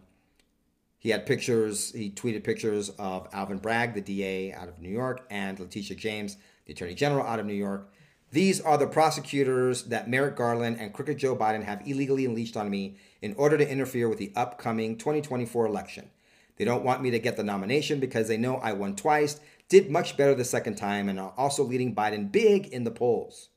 He 0.99 1.11
had 1.11 1.27
pictures, 1.27 1.93
he 1.93 2.11
tweeted 2.11 2.45
pictures 2.45 2.91
of 2.91 3.29
Alvin 3.33 3.59
Bragg, 3.59 3.95
the 3.95 4.01
DA 4.01 4.53
out 4.53 4.69
of 4.69 4.81
New 4.81 4.91
York, 4.91 5.27
and 5.31 5.59
Letitia 5.59 5.97
James, 5.97 6.37
the 6.67 6.73
Attorney 6.73 6.95
General 6.95 7.27
out 7.27 7.41
of 7.41 7.47
New 7.47 7.55
York. 7.55 7.91
These 8.33 8.61
are 8.61 8.79
the 8.79 8.87
prosecutors 8.87 9.85
that 9.85 10.09
Merrick 10.09 10.37
Garland 10.37 10.77
and 10.79 10.93
Crooked 10.93 11.19
Joe 11.19 11.35
Biden 11.35 11.65
have 11.65 11.87
illegally 11.87 12.27
unleashed 12.27 12.57
on 12.57 12.71
me 12.71 12.97
in 13.21 13.35
order 13.35 13.59
to 13.59 13.69
interfere 13.69 14.09
with 14.09 14.19
the 14.19 14.33
upcoming 14.37 14.97
2024 14.97 15.67
election. 15.67 16.11
They 16.57 16.65
don't 16.65 16.85
want 16.85 17.03
me 17.03 17.11
to 17.11 17.19
get 17.19 17.37
the 17.37 17.43
nomination 17.43 17.99
because 17.99 18.29
they 18.29 18.37
know 18.37 18.57
I 18.57 18.75
won 18.75 18.95
twice, 18.95 19.41
did 19.69 19.91
much 19.91 20.17
better 20.17 20.35
the 20.35 20.45
second 20.45 20.77
time, 20.77 21.09
and 21.09 21.19
are 21.19 21.33
also 21.37 21.65
leading 21.65 21.95
Biden 21.95 22.31
big 22.31 22.69
in 22.69 22.85
the 22.85 22.91
polls. 22.91 23.49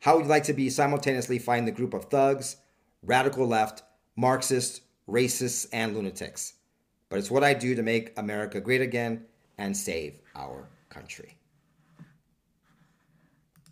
How 0.00 0.16
would 0.16 0.24
you 0.24 0.30
like 0.30 0.44
to 0.44 0.52
be 0.52 0.70
simultaneously 0.70 1.38
fighting 1.38 1.64
the 1.64 1.72
group 1.72 1.94
of 1.94 2.04
thugs, 2.04 2.56
radical 3.02 3.46
left, 3.46 3.82
Marxists, 4.16 4.80
racists, 5.08 5.66
and 5.72 5.94
lunatics. 5.94 6.54
But 7.08 7.18
it's 7.18 7.30
what 7.30 7.44
I 7.44 7.54
do 7.54 7.74
to 7.74 7.82
make 7.82 8.18
America 8.18 8.60
great 8.60 8.80
again 8.82 9.24
and 9.56 9.76
save 9.76 10.20
our 10.34 10.68
country. 10.88 11.36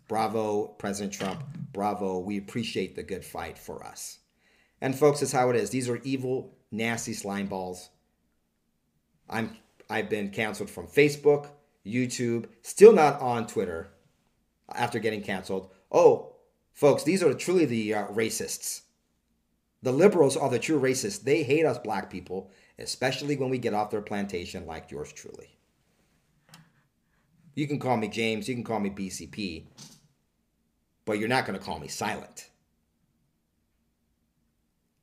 Bravo, 0.07 0.67
President 0.67 1.13
Trump. 1.13 1.43
Bravo. 1.73 2.19
We 2.19 2.37
appreciate 2.37 2.95
the 2.95 3.03
good 3.03 3.25
fight 3.25 3.57
for 3.57 3.85
us. 3.85 4.19
And 4.81 4.97
folks, 4.97 5.19
that's 5.19 5.31
how 5.31 5.49
it 5.49 5.55
is. 5.55 5.69
These 5.69 5.89
are 5.89 5.97
evil, 5.97 6.55
nasty 6.71 7.13
slime 7.13 7.47
balls. 7.47 7.89
I'm 9.29 9.57
I've 9.89 10.09
been 10.09 10.29
canceled 10.29 10.69
from 10.69 10.87
Facebook, 10.87 11.47
YouTube, 11.85 12.45
still 12.61 12.93
not 12.93 13.21
on 13.21 13.47
Twitter 13.47 13.89
after 14.73 14.99
getting 14.99 15.21
canceled. 15.21 15.71
Oh, 15.91 16.35
folks, 16.73 17.03
these 17.03 17.23
are 17.23 17.33
truly 17.33 17.65
the 17.65 17.93
uh, 17.93 18.07
racists. 18.07 18.81
The 19.83 19.91
liberals 19.91 20.35
are 20.35 20.49
the 20.49 20.59
true 20.59 20.79
racists. 20.79 21.23
They 21.23 21.43
hate 21.43 21.65
us 21.65 21.77
black 21.77 22.09
people, 22.09 22.51
especially 22.79 23.37
when 23.37 23.49
we 23.49 23.57
get 23.57 23.73
off 23.73 23.91
their 23.91 24.01
plantation 24.01 24.65
like 24.65 24.91
yours 24.91 25.13
truly. 25.13 25.57
You 27.55 27.67
can 27.67 27.79
call 27.79 27.97
me 27.97 28.07
James, 28.07 28.47
you 28.47 28.53
can 28.53 28.63
call 28.63 28.79
me 28.79 28.91
BCP, 28.91 29.65
but 31.05 31.17
you're 31.17 31.27
not 31.27 31.45
going 31.47 31.57
to 31.57 31.65
call 31.65 31.79
me 31.79 31.87
silent. 31.87 32.49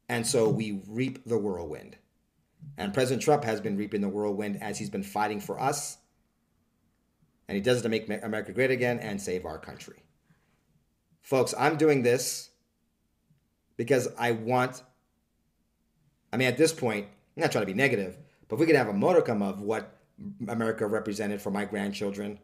And 0.08 0.24
so 0.24 0.48
we 0.48 0.82
reap 0.86 1.24
the 1.24 1.38
whirlwind. 1.38 1.96
And 2.76 2.94
President 2.94 3.22
Trump 3.22 3.42
has 3.42 3.60
been 3.60 3.76
reaping 3.76 4.00
the 4.00 4.08
whirlwind 4.08 4.62
as 4.62 4.78
he's 4.78 4.90
been 4.90 5.02
fighting 5.02 5.40
for 5.40 5.58
us. 5.58 5.98
And 7.48 7.56
he 7.56 7.62
does 7.62 7.80
it 7.80 7.82
to 7.82 7.88
make 7.88 8.08
America 8.08 8.52
great 8.52 8.70
again 8.70 9.00
and 9.00 9.20
save 9.20 9.44
our 9.44 9.58
country. 9.58 10.03
Folks, 11.24 11.54
I'm 11.58 11.78
doing 11.78 12.02
this 12.02 12.50
because 13.78 14.08
I 14.18 14.32
want, 14.32 14.82
I 16.30 16.36
mean, 16.36 16.48
at 16.48 16.58
this 16.58 16.70
point, 16.70 17.06
I'm 17.34 17.40
not 17.40 17.50
trying 17.50 17.62
to 17.62 17.72
be 17.72 17.72
negative, 17.72 18.18
but 18.46 18.56
if 18.56 18.60
we 18.60 18.66
could 18.66 18.76
have 18.76 18.88
a 18.88 18.92
modicum 18.92 19.40
of 19.40 19.62
what 19.62 19.96
America 20.46 20.86
represented 20.86 21.40
for 21.40 21.50
my 21.50 21.64
grandchildren, 21.64 22.38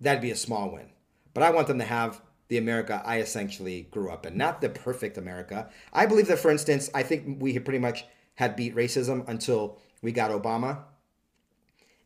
that'd 0.00 0.20
be 0.20 0.32
a 0.32 0.36
small 0.36 0.72
win. 0.72 0.90
But 1.34 1.44
I 1.44 1.50
want 1.50 1.68
them 1.68 1.78
to 1.78 1.84
have 1.84 2.20
the 2.48 2.58
America 2.58 3.00
I 3.04 3.20
essentially 3.20 3.86
grew 3.92 4.10
up 4.10 4.26
in, 4.26 4.36
not 4.36 4.60
the 4.60 4.68
perfect 4.68 5.16
America. 5.16 5.70
I 5.92 6.06
believe 6.06 6.26
that, 6.26 6.40
for 6.40 6.50
instance, 6.50 6.90
I 6.94 7.04
think 7.04 7.40
we 7.40 7.56
pretty 7.60 7.78
much 7.78 8.04
had 8.34 8.56
beat 8.56 8.74
racism 8.74 9.26
until 9.28 9.78
we 10.02 10.10
got 10.10 10.32
Obama 10.32 10.80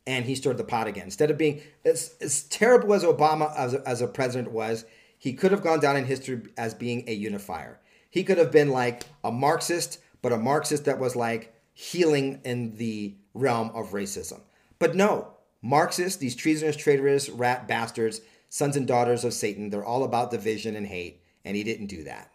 and 0.07 0.26
he 0.26 0.34
stirred 0.34 0.59
the 0.59 0.64
pot 0.64 0.86
again. 0.86 1.05
Instead 1.05 1.30
of 1.30 1.38
being 1.38 1.62
as, 1.84 2.14
as 2.20 2.43
terrible 2.45 2.93
as 2.93 3.05
Obama 3.05 3.55
as, 3.57 3.74
as 3.74 4.03
a 4.03 4.07
president 4.07 4.51
was, 4.53 4.84
he 5.21 5.35
could 5.35 5.51
have 5.51 5.62
gone 5.62 5.81
down 5.81 5.99
in 5.99 6.07
history 6.07 6.41
as 6.57 6.73
being 6.73 7.05
a 7.07 7.12
unifier. 7.12 7.79
He 8.09 8.25
could 8.25 8.39
have 8.39 8.51
been 8.51 8.71
like 8.71 9.03
a 9.23 9.31
Marxist, 9.31 9.99
but 10.23 10.33
a 10.33 10.39
Marxist 10.39 10.87
that 10.87 10.99
was 10.99 11.14
like 11.14 11.55
healing 11.75 12.41
in 12.43 12.77
the 12.79 13.14
realm 13.35 13.71
of 13.75 13.91
racism. 13.91 14.41
But 14.79 14.97
no, 14.97 15.35
Marxists, 15.61 16.18
these 16.18 16.35
treasonous, 16.35 16.75
traitorous, 16.75 17.29
rat 17.29 17.68
bastards, 17.68 18.23
sons 18.49 18.79
and 18.79 18.89
daughters 18.89 19.23
of 19.23 19.35
Satan, 19.35 19.68
they're 19.68 19.85
all 19.85 20.05
about 20.05 20.31
division 20.31 20.75
and 20.75 20.87
hate, 20.87 21.23
and 21.45 21.55
he 21.55 21.64
didn't 21.64 21.89
do 21.89 22.03
that. 22.05 22.33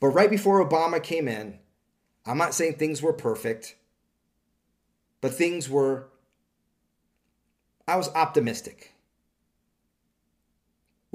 But 0.00 0.08
right 0.08 0.30
before 0.30 0.66
Obama 0.66 1.02
came 1.02 1.28
in, 1.28 1.58
I'm 2.24 2.38
not 2.38 2.54
saying 2.54 2.76
things 2.76 3.02
were 3.02 3.12
perfect, 3.12 3.76
but 5.20 5.34
things 5.34 5.68
were, 5.68 6.08
I 7.86 7.96
was 7.96 8.08
optimistic. 8.14 8.94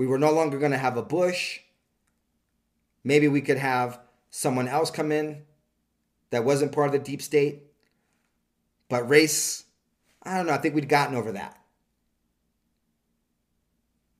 We 0.01 0.07
were 0.07 0.17
no 0.17 0.31
longer 0.31 0.57
going 0.57 0.71
to 0.71 0.79
have 0.79 0.97
a 0.97 1.03
Bush. 1.03 1.59
Maybe 3.03 3.27
we 3.27 3.39
could 3.39 3.59
have 3.59 3.99
someone 4.31 4.67
else 4.67 4.89
come 4.89 5.11
in 5.11 5.43
that 6.31 6.43
wasn't 6.43 6.71
part 6.71 6.87
of 6.87 6.93
the 6.93 6.97
deep 6.97 7.21
state. 7.21 7.67
But 8.89 9.07
race, 9.07 9.63
I 10.23 10.37
don't 10.37 10.47
know. 10.47 10.53
I 10.53 10.57
think 10.57 10.73
we'd 10.73 10.89
gotten 10.89 11.15
over 11.15 11.33
that. 11.33 11.55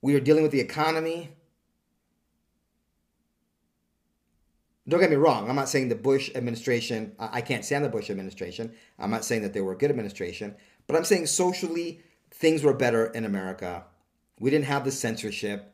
We 0.03 0.13
were 0.13 0.19
dealing 0.19 0.43
with 0.43 0.51
the 0.51 0.59
economy. 0.59 1.31
Don't 4.87 4.99
get 4.99 5.09
me 5.09 5.15
wrong. 5.15 5.49
I'm 5.49 5.55
not 5.55 5.67
saying 5.67 5.89
the 5.89 5.95
Bush 5.95 6.29
administration, 6.35 7.15
I 7.17 7.41
can't 7.41 7.65
stand 7.65 7.83
the 7.83 7.89
Bush 7.89 8.11
administration. 8.11 8.71
I'm 8.99 9.09
not 9.09 9.25
saying 9.25 9.41
that 9.41 9.53
they 9.53 9.61
were 9.61 9.73
a 9.73 9.77
good 9.79 9.89
administration. 9.89 10.55
But 10.85 10.95
I'm 10.95 11.05
saying 11.05 11.25
socially, 11.25 12.01
things 12.29 12.61
were 12.61 12.75
better 12.75 13.07
in 13.07 13.25
America. 13.25 13.85
We 14.39 14.51
didn't 14.51 14.65
have 14.65 14.85
the 14.85 14.91
censorship. 14.91 15.70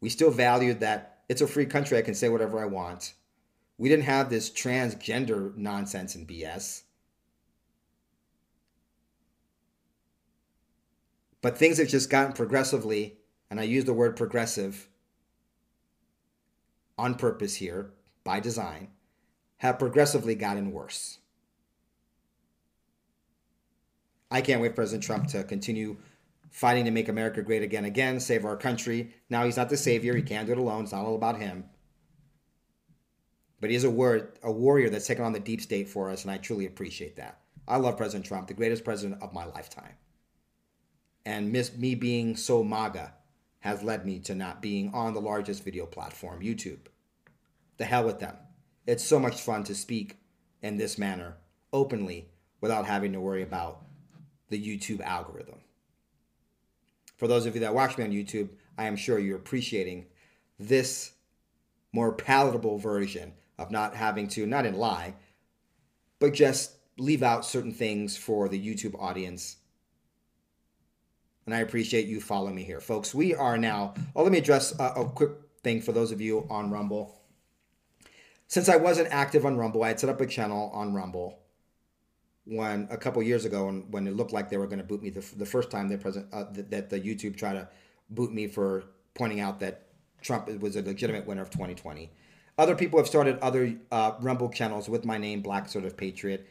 We 0.00 0.08
still 0.08 0.30
valued 0.30 0.80
that 0.80 1.18
it's 1.28 1.40
a 1.40 1.46
free 1.46 1.66
country. 1.66 1.98
I 1.98 2.02
can 2.02 2.14
say 2.14 2.28
whatever 2.28 2.60
I 2.60 2.66
want. 2.66 3.14
We 3.76 3.88
didn't 3.88 4.04
have 4.04 4.30
this 4.30 4.50
transgender 4.50 5.56
nonsense 5.56 6.14
and 6.14 6.26
BS. 6.26 6.82
But 11.40 11.56
things 11.56 11.78
have 11.78 11.88
just 11.88 12.10
gotten 12.10 12.32
progressively, 12.32 13.18
and 13.50 13.60
I 13.60 13.64
use 13.64 13.84
the 13.84 13.94
word 13.94 14.16
progressive 14.16 14.88
on 16.96 17.14
purpose 17.14 17.54
here, 17.54 17.92
by 18.24 18.40
design, 18.40 18.88
have 19.58 19.78
progressively 19.78 20.34
gotten 20.34 20.72
worse. 20.72 21.18
I 24.30 24.40
can't 24.40 24.60
wait 24.60 24.70
for 24.70 24.76
President 24.76 25.04
Trump 25.04 25.28
to 25.28 25.44
continue 25.44 25.96
fighting 26.50 26.84
to 26.84 26.90
make 26.90 27.08
America 27.08 27.42
great 27.42 27.62
again, 27.62 27.84
again, 27.84 28.20
save 28.20 28.44
our 28.44 28.56
country. 28.56 29.14
Now 29.28 29.44
he's 29.44 29.56
not 29.56 29.68
the 29.68 29.76
savior. 29.76 30.16
He 30.16 30.22
can't 30.22 30.46
do 30.46 30.52
it 30.52 30.58
alone. 30.58 30.84
It's 30.84 30.92
not 30.92 31.04
all 31.04 31.14
about 31.14 31.40
him. 31.40 31.64
But 33.60 33.70
he's 33.70 33.84
a 33.84 33.90
word, 33.90 34.38
a 34.42 34.52
warrior 34.52 34.88
that's 34.88 35.06
taken 35.06 35.24
on 35.24 35.32
the 35.32 35.40
deep 35.40 35.60
state 35.60 35.88
for 35.88 36.10
us, 36.10 36.22
and 36.22 36.30
I 36.30 36.38
truly 36.38 36.66
appreciate 36.66 37.16
that. 37.16 37.40
I 37.66 37.76
love 37.76 37.96
President 37.96 38.24
Trump, 38.24 38.46
the 38.46 38.54
greatest 38.54 38.84
president 38.84 39.22
of 39.22 39.32
my 39.34 39.44
lifetime. 39.44 39.94
And 41.26 41.52
miss 41.52 41.76
me 41.76 41.94
being 41.94 42.36
so 42.36 42.62
MAGA 42.62 43.12
has 43.60 43.82
led 43.82 44.06
me 44.06 44.20
to 44.20 44.34
not 44.34 44.62
being 44.62 44.94
on 44.94 45.12
the 45.12 45.20
largest 45.20 45.64
video 45.64 45.84
platform, 45.84 46.40
YouTube. 46.40 46.86
The 47.76 47.84
hell 47.84 48.04
with 48.04 48.20
them. 48.20 48.36
It's 48.86 49.04
so 49.04 49.18
much 49.18 49.40
fun 49.40 49.64
to 49.64 49.74
speak 49.74 50.16
in 50.62 50.76
this 50.76 50.96
manner 50.96 51.36
openly 51.72 52.28
without 52.60 52.86
having 52.86 53.12
to 53.12 53.20
worry 53.20 53.42
about 53.42 53.84
the 54.48 54.58
YouTube 54.58 55.02
algorithm. 55.02 55.58
For 57.18 57.26
those 57.26 57.46
of 57.46 57.54
you 57.54 57.60
that 57.60 57.74
watch 57.74 57.98
me 57.98 58.04
on 58.04 58.12
YouTube, 58.12 58.48
I 58.78 58.84
am 58.84 58.96
sure 58.96 59.18
you're 59.18 59.36
appreciating 59.36 60.06
this 60.58 61.12
more 61.92 62.12
palatable 62.12 62.78
version 62.78 63.32
of 63.58 63.72
not 63.72 63.96
having 63.96 64.28
to, 64.28 64.46
not 64.46 64.64
in 64.64 64.76
lie, 64.76 65.14
but 66.20 66.32
just 66.32 66.76
leave 66.96 67.24
out 67.24 67.44
certain 67.44 67.72
things 67.72 68.16
for 68.16 68.48
the 68.48 68.58
YouTube 68.58 69.00
audience. 69.00 69.56
And 71.44 71.54
I 71.54 71.58
appreciate 71.58 72.06
you 72.06 72.20
following 72.20 72.54
me 72.54 72.62
here. 72.62 72.80
Folks, 72.80 73.14
we 73.14 73.34
are 73.34 73.58
now, 73.58 73.94
oh, 74.14 74.22
let 74.22 74.30
me 74.30 74.38
address 74.38 74.78
a, 74.78 74.84
a 74.84 75.08
quick 75.08 75.32
thing 75.62 75.80
for 75.80 75.92
those 75.92 76.12
of 76.12 76.20
you 76.20 76.46
on 76.48 76.70
Rumble. 76.70 77.20
Since 78.46 78.68
I 78.68 78.76
wasn't 78.76 79.08
active 79.10 79.44
on 79.44 79.56
Rumble, 79.56 79.82
I 79.82 79.88
had 79.88 79.98
set 79.98 80.10
up 80.10 80.20
a 80.20 80.26
channel 80.26 80.70
on 80.72 80.94
Rumble 80.94 81.40
when 82.48 82.88
a 82.90 82.96
couple 82.96 83.22
years 83.22 83.44
ago 83.44 83.66
when, 83.66 83.90
when 83.90 84.06
it 84.06 84.16
looked 84.16 84.32
like 84.32 84.48
they 84.48 84.56
were 84.56 84.66
going 84.66 84.78
to 84.78 84.84
boot 84.84 85.02
me 85.02 85.10
the, 85.10 85.24
the 85.36 85.46
first 85.46 85.70
time 85.70 85.88
they 85.88 85.96
present 85.96 86.26
uh, 86.32 86.44
that, 86.52 86.70
that 86.70 86.90
the 86.90 86.98
YouTube 86.98 87.36
tried 87.36 87.54
to 87.54 87.68
boot 88.10 88.32
me 88.32 88.46
for 88.46 88.84
pointing 89.14 89.40
out 89.40 89.60
that 89.60 89.88
Trump 90.22 90.48
was 90.60 90.76
a 90.76 90.82
legitimate 90.82 91.26
winner 91.26 91.42
of 91.42 91.50
2020. 91.50 92.10
Other 92.56 92.74
people 92.74 92.98
have 92.98 93.06
started 93.06 93.38
other 93.38 93.74
uh, 93.92 94.12
Rumble 94.20 94.48
channels 94.48 94.88
with 94.88 95.04
my 95.04 95.18
name, 95.18 95.42
Black 95.42 95.68
Sort 95.68 95.84
of 95.84 95.96
Patriot. 95.96 96.46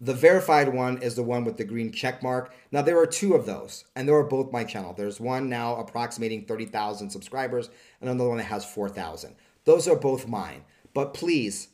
The 0.00 0.14
verified 0.14 0.72
one 0.72 0.98
is 1.02 1.16
the 1.16 1.22
one 1.22 1.44
with 1.44 1.56
the 1.56 1.64
green 1.64 1.90
check 1.90 2.22
mark. 2.22 2.52
Now, 2.70 2.82
there 2.82 2.98
are 2.98 3.06
two 3.06 3.34
of 3.34 3.46
those, 3.46 3.84
and 3.96 4.06
they 4.06 4.12
are 4.12 4.22
both 4.22 4.52
my 4.52 4.62
channel. 4.62 4.92
There's 4.92 5.18
one 5.18 5.48
now 5.48 5.76
approximating 5.76 6.44
30,000 6.44 7.10
subscribers, 7.10 7.70
and 8.00 8.10
another 8.10 8.28
one 8.28 8.38
that 8.38 8.44
has 8.44 8.64
4,000. 8.64 9.34
Those 9.64 9.88
are 9.88 9.96
both 9.96 10.28
mine. 10.28 10.64
But 10.94 11.14
please 11.14 11.68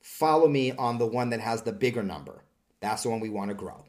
follow 0.00 0.48
me 0.48 0.72
on 0.72 0.98
the 0.98 1.06
one 1.06 1.30
that 1.30 1.40
has 1.40 1.62
the 1.62 1.72
bigger 1.72 2.02
number. 2.02 2.42
That's 2.80 3.02
the 3.02 3.10
one 3.10 3.20
we 3.20 3.30
want 3.30 3.50
to 3.50 3.54
grow. 3.54 3.84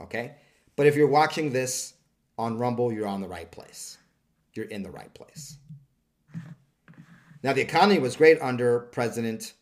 Okay? 0.00 0.36
But 0.76 0.86
if 0.86 0.94
you're 0.94 1.08
watching 1.08 1.52
this 1.52 1.94
on 2.38 2.58
Rumble, 2.58 2.92
you're 2.92 3.06
on 3.06 3.20
the 3.20 3.28
right 3.28 3.50
place. 3.50 3.98
You're 4.54 4.66
in 4.66 4.82
the 4.82 4.90
right 4.90 5.12
place. 5.12 5.58
Now, 7.42 7.52
the 7.52 7.60
economy 7.60 7.98
was 7.98 8.16
great 8.16 8.40
under 8.40 8.80
President 8.80 9.54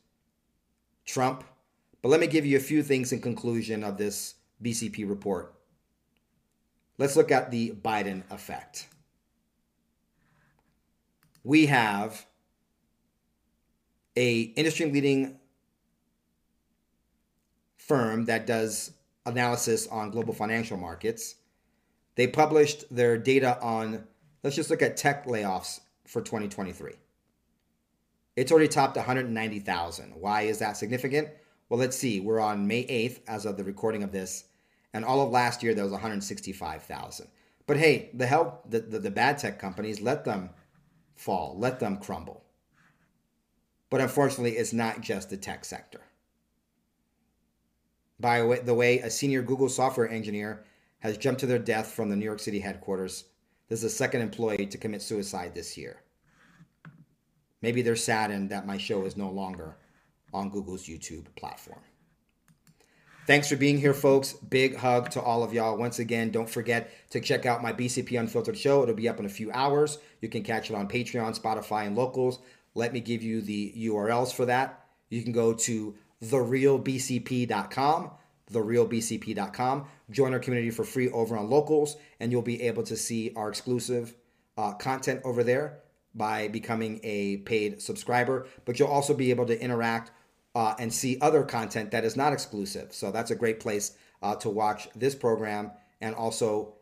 Trump, 1.04 1.44
but 2.02 2.08
let 2.08 2.20
me 2.20 2.26
give 2.26 2.46
you 2.46 2.56
a 2.56 2.60
few 2.60 2.82
things 2.82 3.12
in 3.12 3.20
conclusion 3.20 3.84
of 3.84 3.98
this 3.98 4.34
BCP 4.62 5.08
report. 5.08 5.54
Let's 6.96 7.16
look 7.16 7.30
at 7.30 7.50
the 7.50 7.72
Biden 7.72 8.22
effect. 8.30 8.88
We 11.42 11.66
have 11.66 12.24
a 14.16 14.40
industry 14.40 14.90
leading 14.90 15.38
firm 17.86 18.24
that 18.26 18.46
does 18.46 18.92
analysis 19.26 19.86
on 19.88 20.10
global 20.10 20.34
financial 20.34 20.76
markets. 20.76 21.36
They 22.16 22.26
published 22.26 22.84
their 22.94 23.18
data 23.18 23.60
on, 23.60 24.04
let's 24.42 24.56
just 24.56 24.70
look 24.70 24.82
at 24.82 24.96
tech 24.96 25.26
layoffs 25.26 25.80
for 26.06 26.22
2023. 26.22 26.92
It's 28.36 28.50
already 28.50 28.68
topped 28.68 28.96
190,000. 28.96 30.12
Why 30.14 30.42
is 30.42 30.58
that 30.58 30.76
significant? 30.76 31.28
Well, 31.68 31.80
let's 31.80 31.96
see. 31.96 32.20
We're 32.20 32.40
on 32.40 32.66
May 32.66 32.84
8th 32.84 33.20
as 33.26 33.46
of 33.46 33.56
the 33.56 33.64
recording 33.64 34.02
of 34.02 34.12
this, 34.12 34.44
and 34.92 35.04
all 35.04 35.20
of 35.22 35.30
last 35.30 35.62
year 35.62 35.74
there 35.74 35.84
was 35.84 35.92
165,000. 35.92 37.28
But 37.66 37.76
hey, 37.78 38.10
the 38.12 38.26
help 38.26 38.70
the, 38.70 38.80
the, 38.80 38.98
the 38.98 39.10
bad 39.10 39.38
tech 39.38 39.58
companies 39.58 40.00
let 40.00 40.24
them 40.24 40.50
fall, 41.14 41.56
let 41.58 41.80
them 41.80 41.96
crumble. 41.96 42.44
But 43.88 44.00
unfortunately, 44.00 44.56
it's 44.56 44.72
not 44.72 45.00
just 45.00 45.30
the 45.30 45.36
tech 45.36 45.64
sector. 45.64 46.00
By 48.20 48.60
the 48.64 48.74
way, 48.74 48.98
a 49.00 49.10
senior 49.10 49.42
Google 49.42 49.68
software 49.68 50.08
engineer 50.08 50.64
has 51.00 51.18
jumped 51.18 51.40
to 51.40 51.46
their 51.46 51.58
death 51.58 51.92
from 51.92 52.08
the 52.08 52.16
New 52.16 52.24
York 52.24 52.40
City 52.40 52.60
headquarters. 52.60 53.24
This 53.68 53.78
is 53.78 53.82
the 53.82 53.90
second 53.90 54.22
employee 54.22 54.66
to 54.66 54.78
commit 54.78 55.02
suicide 55.02 55.54
this 55.54 55.76
year. 55.76 56.02
Maybe 57.60 57.82
they're 57.82 57.96
saddened 57.96 58.50
that 58.50 58.66
my 58.66 58.78
show 58.78 59.04
is 59.04 59.16
no 59.16 59.30
longer 59.30 59.76
on 60.32 60.50
Google's 60.50 60.86
YouTube 60.86 61.26
platform. 61.36 61.80
Thanks 63.26 63.48
for 63.48 63.56
being 63.56 63.78
here, 63.78 63.94
folks. 63.94 64.34
Big 64.34 64.76
hug 64.76 65.08
to 65.12 65.20
all 65.22 65.42
of 65.42 65.54
y'all. 65.54 65.78
Once 65.78 65.98
again, 65.98 66.30
don't 66.30 66.48
forget 66.48 66.90
to 67.10 67.20
check 67.20 67.46
out 67.46 67.62
my 67.62 67.72
BCP 67.72 68.20
Unfiltered 68.20 68.58
show. 68.58 68.82
It'll 68.82 68.94
be 68.94 69.08
up 69.08 69.18
in 69.18 69.24
a 69.24 69.30
few 69.30 69.50
hours. 69.52 69.96
You 70.20 70.28
can 70.28 70.42
catch 70.42 70.68
it 70.68 70.76
on 70.76 70.88
Patreon, 70.88 71.40
Spotify, 71.40 71.86
and 71.86 71.96
locals. 71.96 72.38
Let 72.74 72.92
me 72.92 73.00
give 73.00 73.22
you 73.22 73.40
the 73.40 73.72
URLs 73.78 74.34
for 74.34 74.44
that. 74.44 74.84
You 75.08 75.22
can 75.22 75.32
go 75.32 75.54
to 75.54 75.94
therealbcp.com, 76.30 78.10
therealbcp.com. 78.52 79.86
Join 80.10 80.32
our 80.32 80.38
community 80.38 80.70
for 80.70 80.84
free 80.84 81.10
over 81.10 81.36
on 81.36 81.50
locals, 81.50 81.96
and 82.20 82.30
you'll 82.30 82.42
be 82.42 82.62
able 82.62 82.82
to 82.84 82.96
see 82.96 83.32
our 83.36 83.48
exclusive 83.48 84.14
uh, 84.56 84.72
content 84.74 85.20
over 85.24 85.42
there 85.42 85.80
by 86.14 86.48
becoming 86.48 87.00
a 87.02 87.38
paid 87.38 87.82
subscriber, 87.82 88.46
but 88.64 88.78
you'll 88.78 88.88
also 88.88 89.14
be 89.14 89.30
able 89.30 89.46
to 89.46 89.60
interact 89.60 90.12
uh, 90.54 90.74
and 90.78 90.92
see 90.92 91.18
other 91.20 91.42
content 91.42 91.90
that 91.90 92.04
is 92.04 92.16
not 92.16 92.32
exclusive. 92.32 92.92
So 92.92 93.10
that's 93.10 93.32
a 93.32 93.34
great 93.34 93.58
place 93.58 93.96
uh, 94.22 94.36
to 94.36 94.50
watch 94.50 94.88
this 94.94 95.14
program 95.14 95.72
and 96.00 96.14
also 96.14 96.74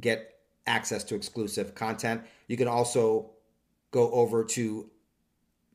get 0.00 0.34
access 0.66 1.04
to 1.04 1.14
exclusive 1.14 1.74
content. 1.74 2.22
You 2.46 2.56
can 2.56 2.68
also 2.68 3.30
go 3.90 4.10
over 4.12 4.44
to 4.44 4.90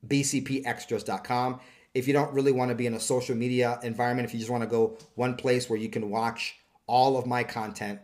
bcpextras.com. 0.07 1.59
If 1.93 2.07
you 2.07 2.13
don't 2.13 2.33
really 2.33 2.51
want 2.51 2.69
to 2.69 2.75
be 2.75 2.87
in 2.87 2.93
a 2.93 2.99
social 2.99 3.35
media 3.35 3.79
environment, 3.83 4.27
if 4.27 4.33
you 4.33 4.39
just 4.39 4.51
want 4.51 4.63
to 4.63 4.69
go 4.69 4.97
one 5.15 5.35
place 5.35 5.69
where 5.69 5.79
you 5.79 5.89
can 5.89 6.09
watch 6.09 6.55
all 6.87 7.17
of 7.17 7.25
my 7.25 7.43
content 7.43 7.99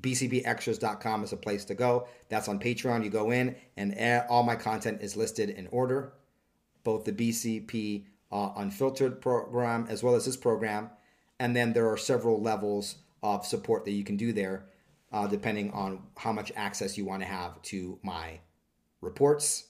bcpextras.com 0.00 1.24
is 1.24 1.32
a 1.32 1.36
place 1.36 1.64
to 1.66 1.74
go. 1.74 2.08
That's 2.28 2.48
on 2.48 2.58
Patreon. 2.58 3.04
You 3.04 3.10
go 3.10 3.30
in, 3.30 3.56
and 3.76 3.94
all 4.28 4.42
my 4.42 4.56
content 4.56 5.02
is 5.02 5.16
listed 5.16 5.50
in 5.50 5.66
order. 5.68 6.12
Both 6.84 7.04
the 7.04 7.12
BCP 7.12 8.04
uh, 8.30 8.50
Unfiltered 8.56 9.20
program 9.20 9.86
as 9.88 10.02
well 10.02 10.14
as 10.14 10.26
this 10.26 10.36
program. 10.36 10.90
And 11.40 11.54
then 11.54 11.72
there 11.72 11.88
are 11.90 11.96
several 11.96 12.40
levels 12.40 12.96
of 13.22 13.46
support 13.46 13.84
that 13.84 13.92
you 13.92 14.04
can 14.04 14.16
do 14.16 14.32
there, 14.32 14.66
uh, 15.12 15.26
depending 15.26 15.70
on 15.72 16.02
how 16.16 16.32
much 16.32 16.52
access 16.56 16.98
you 16.98 17.04
want 17.04 17.22
to 17.22 17.28
have 17.28 17.60
to 17.62 17.98
my 18.02 18.40
reports. 19.00 19.67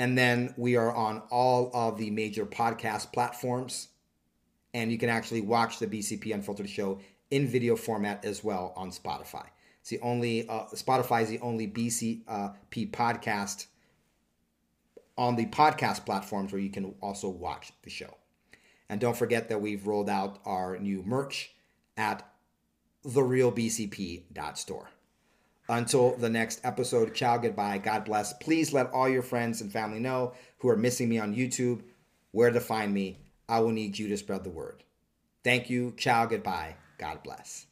And 0.00 0.16
then 0.16 0.54
we 0.56 0.76
are 0.76 0.90
on 0.94 1.20
all 1.30 1.70
of 1.74 1.98
the 1.98 2.08
major 2.10 2.46
podcast 2.46 3.12
platforms. 3.12 3.88
And 4.72 4.90
you 4.90 4.96
can 4.96 5.10
actually 5.10 5.42
watch 5.42 5.78
the 5.78 5.86
BCP 5.86 6.32
Unfiltered 6.32 6.70
show 6.70 7.00
in 7.30 7.46
video 7.46 7.76
format 7.76 8.24
as 8.24 8.42
well 8.42 8.72
on 8.76 8.92
Spotify. 8.92 9.44
It's 9.82 9.90
the 9.90 10.00
only 10.00 10.48
uh, 10.48 10.64
Spotify 10.74 11.24
is 11.24 11.28
the 11.28 11.38
only 11.40 11.68
BCP 11.68 12.90
podcast 12.90 13.66
on 15.18 15.36
the 15.36 15.44
podcast 15.44 16.06
platforms 16.06 16.50
where 16.50 16.62
you 16.62 16.70
can 16.70 16.94
also 17.02 17.28
watch 17.28 17.70
the 17.82 17.90
show. 17.90 18.16
And 18.88 19.02
don't 19.02 19.18
forget 19.18 19.50
that 19.50 19.60
we've 19.60 19.86
rolled 19.86 20.08
out 20.08 20.38
our 20.46 20.78
new 20.78 21.02
merch 21.02 21.52
at 21.98 22.26
therealbcp.store. 23.04 24.88
Until 25.70 26.16
the 26.16 26.28
next 26.28 26.60
episode, 26.64 27.14
ciao, 27.14 27.38
goodbye, 27.38 27.78
God 27.78 28.04
bless. 28.04 28.32
Please 28.32 28.72
let 28.72 28.90
all 28.90 29.08
your 29.08 29.22
friends 29.22 29.60
and 29.60 29.72
family 29.72 30.00
know 30.00 30.32
who 30.58 30.68
are 30.68 30.76
missing 30.76 31.08
me 31.08 31.20
on 31.20 31.36
YouTube 31.36 31.82
where 32.32 32.50
to 32.50 32.58
find 32.58 32.92
me. 32.92 33.18
I 33.48 33.60
will 33.60 33.70
need 33.70 33.96
you 33.96 34.08
to 34.08 34.16
spread 34.16 34.42
the 34.42 34.50
word. 34.50 34.82
Thank 35.44 35.70
you, 35.70 35.94
ciao, 35.96 36.26
goodbye. 36.26 36.74
God 36.98 37.22
bless. 37.22 37.66